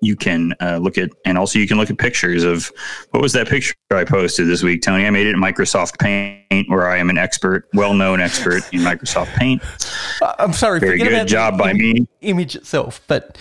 You 0.00 0.16
can 0.16 0.54
uh, 0.60 0.78
look 0.78 0.98
at, 0.98 1.10
and 1.24 1.38
also 1.38 1.58
you 1.58 1.66
can 1.66 1.76
look 1.76 1.90
at 1.90 1.98
pictures 1.98 2.44
of 2.44 2.70
what 3.10 3.22
was 3.22 3.32
that 3.32 3.48
picture 3.48 3.74
I 3.90 4.04
posted 4.04 4.46
this 4.46 4.62
week, 4.62 4.82
Tony? 4.82 5.06
I 5.06 5.10
made 5.10 5.26
it 5.26 5.34
in 5.34 5.40
Microsoft 5.40 5.98
Paint, 5.98 6.68
where 6.70 6.88
I 6.88 6.98
am 6.98 7.10
an 7.10 7.18
expert, 7.18 7.68
well 7.72 7.94
known 7.94 8.20
expert 8.20 8.62
in 8.72 8.80
Microsoft 8.80 9.34
Paint. 9.34 9.62
Uh, 10.20 10.34
I'm 10.38 10.52
sorry, 10.52 10.80
Very 10.80 10.98
good 10.98 11.28
job 11.28 11.58
by 11.58 11.72
me. 11.72 12.06
Image 12.20 12.56
itself, 12.56 13.00
but 13.06 13.38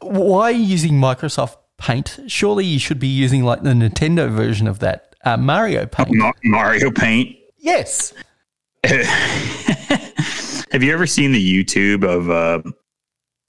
why 0.00 0.50
using 0.50 0.94
Microsoft 0.94 1.56
Paint? 1.78 2.20
Surely 2.26 2.64
you 2.64 2.78
should 2.78 2.98
be 2.98 3.08
using 3.08 3.44
like 3.44 3.62
the 3.62 3.70
Nintendo 3.70 4.30
version 4.30 4.66
of 4.66 4.80
that 4.80 5.14
uh, 5.24 5.36
Mario 5.36 5.86
Paint. 5.86 6.10
Ma- 6.12 6.32
Mario 6.44 6.90
Paint. 6.90 7.36
Yes. 7.58 8.12
Have 8.84 10.82
you 10.82 10.92
ever 10.92 11.06
seen 11.06 11.32
the 11.32 11.64
YouTube 11.64 12.04
of 12.04 12.28
uh, 12.30 12.60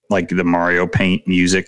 like 0.09 0.29
the 0.29 0.43
Mario 0.43 0.87
Paint 0.87 1.27
music 1.27 1.67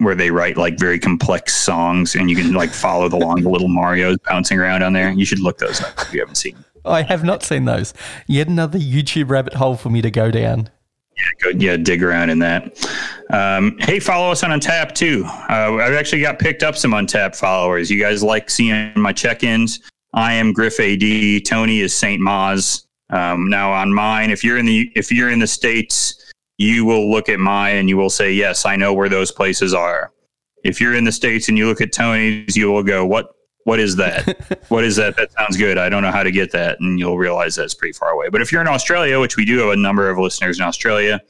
where 0.00 0.14
they 0.14 0.30
write 0.30 0.56
like 0.56 0.78
very 0.78 0.98
complex 0.98 1.54
songs 1.54 2.14
and 2.14 2.28
you 2.28 2.36
can 2.36 2.52
like 2.52 2.70
follow 2.70 3.08
the 3.08 3.16
along 3.16 3.42
the 3.42 3.50
little 3.50 3.68
Mario's 3.68 4.18
bouncing 4.28 4.58
around 4.58 4.82
on 4.82 4.92
there? 4.92 5.10
You 5.12 5.24
should 5.24 5.40
look 5.40 5.58
those 5.58 5.80
up 5.80 5.98
if 6.00 6.12
you 6.12 6.20
haven't 6.20 6.36
seen. 6.36 6.56
I 6.84 7.02
have 7.02 7.24
not 7.24 7.42
seen 7.42 7.66
those. 7.66 7.92
Yet 8.26 8.48
another 8.48 8.78
YouTube 8.78 9.30
rabbit 9.30 9.54
hole 9.54 9.76
for 9.76 9.90
me 9.90 10.02
to 10.02 10.10
go 10.10 10.30
down. 10.30 10.70
Yeah, 11.16 11.52
go, 11.52 11.58
yeah, 11.58 11.76
dig 11.76 12.02
around 12.02 12.30
in 12.30 12.38
that. 12.38 12.90
Um, 13.30 13.76
hey, 13.80 14.00
follow 14.00 14.30
us 14.30 14.42
on 14.42 14.50
Untappd 14.50 14.94
too. 14.94 15.24
Uh, 15.26 15.76
I've 15.76 15.94
actually 15.94 16.22
got 16.22 16.38
picked 16.38 16.62
up 16.62 16.76
some 16.76 16.92
Untappd 16.92 17.36
followers. 17.36 17.90
You 17.90 18.00
guys 18.00 18.22
like 18.22 18.48
seeing 18.48 18.92
my 18.96 19.12
check-ins? 19.12 19.80
I 20.14 20.32
am 20.32 20.52
Griff 20.52 20.80
AD. 20.80 21.44
Tony 21.44 21.80
is 21.80 21.94
Saint 21.94 22.20
Maz. 22.20 22.86
Um, 23.10 23.48
now 23.48 23.72
on 23.72 23.92
mine, 23.92 24.30
if 24.30 24.42
you're 24.42 24.56
in 24.56 24.66
the 24.66 24.90
if 24.94 25.12
you're 25.12 25.30
in 25.30 25.40
the 25.40 25.46
states, 25.46 26.19
you 26.60 26.84
will 26.84 27.10
look 27.10 27.30
at 27.30 27.40
mine 27.40 27.76
and 27.76 27.88
you 27.88 27.96
will 27.96 28.10
say, 28.10 28.30
"Yes, 28.30 28.66
I 28.66 28.76
know 28.76 28.92
where 28.92 29.08
those 29.08 29.32
places 29.32 29.72
are." 29.72 30.12
If 30.62 30.78
you're 30.78 30.94
in 30.94 31.04
the 31.04 31.12
states 31.12 31.48
and 31.48 31.56
you 31.56 31.66
look 31.66 31.80
at 31.80 31.90
Tony's, 31.90 32.54
you 32.54 32.70
will 32.70 32.82
go, 32.82 33.04
"What? 33.06 33.34
What 33.64 33.80
is 33.80 33.96
that? 33.96 34.64
what 34.68 34.84
is 34.84 34.96
that? 34.96 35.16
That 35.16 35.32
sounds 35.32 35.56
good. 35.56 35.78
I 35.78 35.88
don't 35.88 36.02
know 36.02 36.10
how 36.10 36.22
to 36.22 36.30
get 36.30 36.52
that," 36.52 36.78
and 36.80 36.98
you'll 36.98 37.16
realize 37.16 37.56
that's 37.56 37.72
pretty 37.72 37.94
far 37.94 38.10
away. 38.10 38.28
But 38.28 38.42
if 38.42 38.52
you're 38.52 38.60
in 38.60 38.68
Australia, 38.68 39.18
which 39.18 39.38
we 39.38 39.46
do 39.46 39.58
have 39.58 39.70
a 39.70 39.76
number 39.76 40.10
of 40.10 40.18
listeners 40.18 40.58
in 40.58 40.64
Australia, 40.66 41.22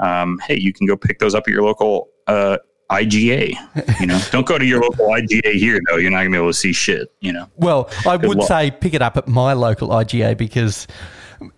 um, 0.00 0.40
hey, 0.44 0.58
you 0.58 0.72
can 0.72 0.88
go 0.88 0.96
pick 0.96 1.20
those 1.20 1.36
up 1.36 1.44
at 1.46 1.52
your 1.52 1.62
local 1.62 2.08
uh, 2.26 2.58
IGA. 2.90 3.54
You 4.00 4.06
know, 4.08 4.20
don't 4.32 4.46
go 4.46 4.58
to 4.58 4.64
your 4.64 4.80
local 4.80 5.06
IGA 5.06 5.52
here 5.54 5.78
though. 5.88 5.98
You're 5.98 6.10
not 6.10 6.18
gonna 6.18 6.30
be 6.30 6.36
able 6.36 6.48
to 6.48 6.52
see 6.52 6.72
shit. 6.72 7.14
You 7.20 7.32
know. 7.32 7.48
Well, 7.54 7.90
I 8.08 8.16
would 8.16 8.38
luck. 8.38 8.48
say 8.48 8.72
pick 8.72 8.94
it 8.94 9.02
up 9.02 9.16
at 9.16 9.28
my 9.28 9.52
local 9.52 9.90
IGA 9.90 10.36
because 10.36 10.88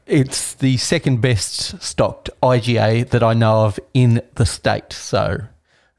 it's 0.06 0.54
the 0.54 0.76
second 0.76 1.20
best 1.20 1.82
stocked 1.82 2.30
IGA 2.42 3.08
that 3.10 3.22
I 3.22 3.34
know 3.34 3.64
of 3.66 3.78
in 3.94 4.22
the 4.34 4.46
state. 4.46 4.92
So, 4.92 5.40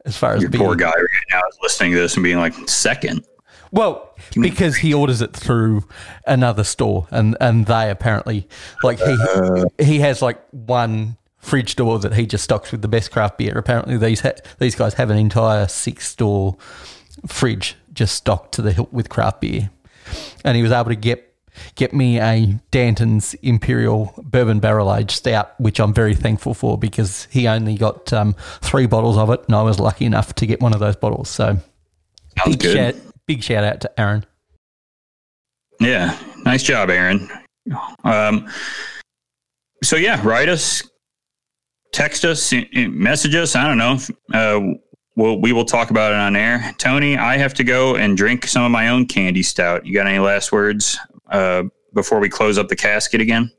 as 0.05 0.17
far 0.17 0.35
as 0.35 0.41
Your 0.41 0.49
being, 0.49 0.63
poor 0.63 0.75
guy 0.75 0.87
right 0.87 1.25
now 1.31 1.41
is 1.49 1.57
listening 1.61 1.91
to 1.93 1.97
this 1.97 2.15
and 2.15 2.23
being 2.23 2.37
like, 2.37 2.53
second. 2.67 3.25
well, 3.71 4.15
because 4.39 4.77
he 4.77 4.93
orders 4.93 5.21
it 5.21 5.33
through 5.33 5.87
another 6.25 6.63
store, 6.63 7.07
and 7.11 7.35
and 7.41 7.65
they 7.65 7.89
apparently 7.89 8.47
like 8.83 8.99
he 8.99 9.17
uh. 9.33 9.65
he 9.77 9.99
has 9.99 10.21
like 10.21 10.41
one 10.51 11.17
fridge 11.37 11.75
door 11.75 11.99
that 11.99 12.13
he 12.13 12.25
just 12.25 12.43
stocks 12.43 12.71
with 12.71 12.81
the 12.81 12.87
best 12.87 13.11
craft 13.11 13.37
beer. 13.37 13.57
Apparently, 13.57 13.97
these 13.97 14.21
ha- 14.21 14.39
these 14.59 14.75
guys 14.75 14.93
have 14.95 15.09
an 15.09 15.17
entire 15.17 15.67
six 15.67 16.07
store 16.07 16.57
fridge 17.27 17.75
just 17.93 18.15
stocked 18.15 18.53
to 18.53 18.61
the 18.61 18.71
hilt 18.71 18.91
with 18.93 19.09
craft 19.09 19.41
beer, 19.41 19.69
and 20.45 20.55
he 20.55 20.63
was 20.63 20.71
able 20.71 20.89
to 20.89 20.95
get 20.95 21.26
get 21.75 21.93
me 21.93 22.19
a 22.19 22.59
Dainton's 22.71 23.33
Imperial 23.35 24.13
Bourbon 24.23 24.59
Barrel 24.59 24.93
Aged 24.93 25.11
Stout, 25.11 25.59
which 25.59 25.79
I'm 25.79 25.93
very 25.93 26.15
thankful 26.15 26.53
for 26.53 26.77
because 26.77 27.27
he 27.31 27.47
only 27.47 27.75
got 27.77 28.11
um, 28.13 28.35
three 28.61 28.85
bottles 28.87 29.17
of 29.17 29.29
it, 29.29 29.43
and 29.47 29.55
I 29.55 29.61
was 29.63 29.79
lucky 29.79 30.05
enough 30.05 30.33
to 30.35 30.45
get 30.45 30.61
one 30.61 30.73
of 30.73 30.79
those 30.79 30.95
bottles. 30.95 31.29
So 31.29 31.57
Sounds 32.37 32.55
big 32.57 32.59
good. 32.59 32.75
shout, 32.75 32.95
big 33.27 33.43
shout 33.43 33.63
out 33.63 33.81
to 33.81 33.99
Aaron. 33.99 34.25
Yeah, 35.79 36.17
nice 36.43 36.63
job, 36.63 36.89
Aaron. 36.89 37.29
Um, 38.03 38.47
so 39.83 39.95
yeah, 39.95 40.19
write 40.25 40.49
us, 40.49 40.81
text 41.93 42.25
us, 42.25 42.51
i- 42.53 42.67
i- 42.75 42.87
message 42.87 43.35
us. 43.35 43.55
I 43.55 43.67
don't 43.67 43.77
know. 43.77 43.97
Uh, 44.33 44.73
we'll, 45.15 45.39
we 45.39 45.51
will 45.53 45.65
talk 45.65 45.91
about 45.91 46.13
it 46.13 46.17
on 46.17 46.35
air. 46.35 46.73
Tony, 46.79 47.15
I 47.17 47.37
have 47.37 47.53
to 47.55 47.63
go 47.63 47.95
and 47.95 48.17
drink 48.17 48.47
some 48.47 48.63
of 48.63 48.71
my 48.71 48.89
own 48.89 49.05
candy 49.05 49.43
stout. 49.43 49.85
You 49.85 49.93
got 49.93 50.07
any 50.07 50.17
last 50.19 50.51
words 50.51 50.97
uh, 51.29 51.63
before 51.93 52.19
we 52.19 52.29
close 52.29 52.57
up 52.57 52.67
the 52.67 52.75
casket 52.75 53.21
again? 53.21 53.51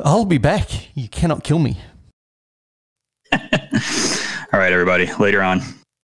I'll 0.00 0.24
be 0.24 0.38
back. 0.38 0.68
You 0.94 1.08
cannot 1.08 1.42
kill 1.42 1.58
me. 1.58 1.78
All 3.32 3.38
right, 4.52 4.72
everybody. 4.72 5.12
Later 5.14 5.42
on. 5.42 5.62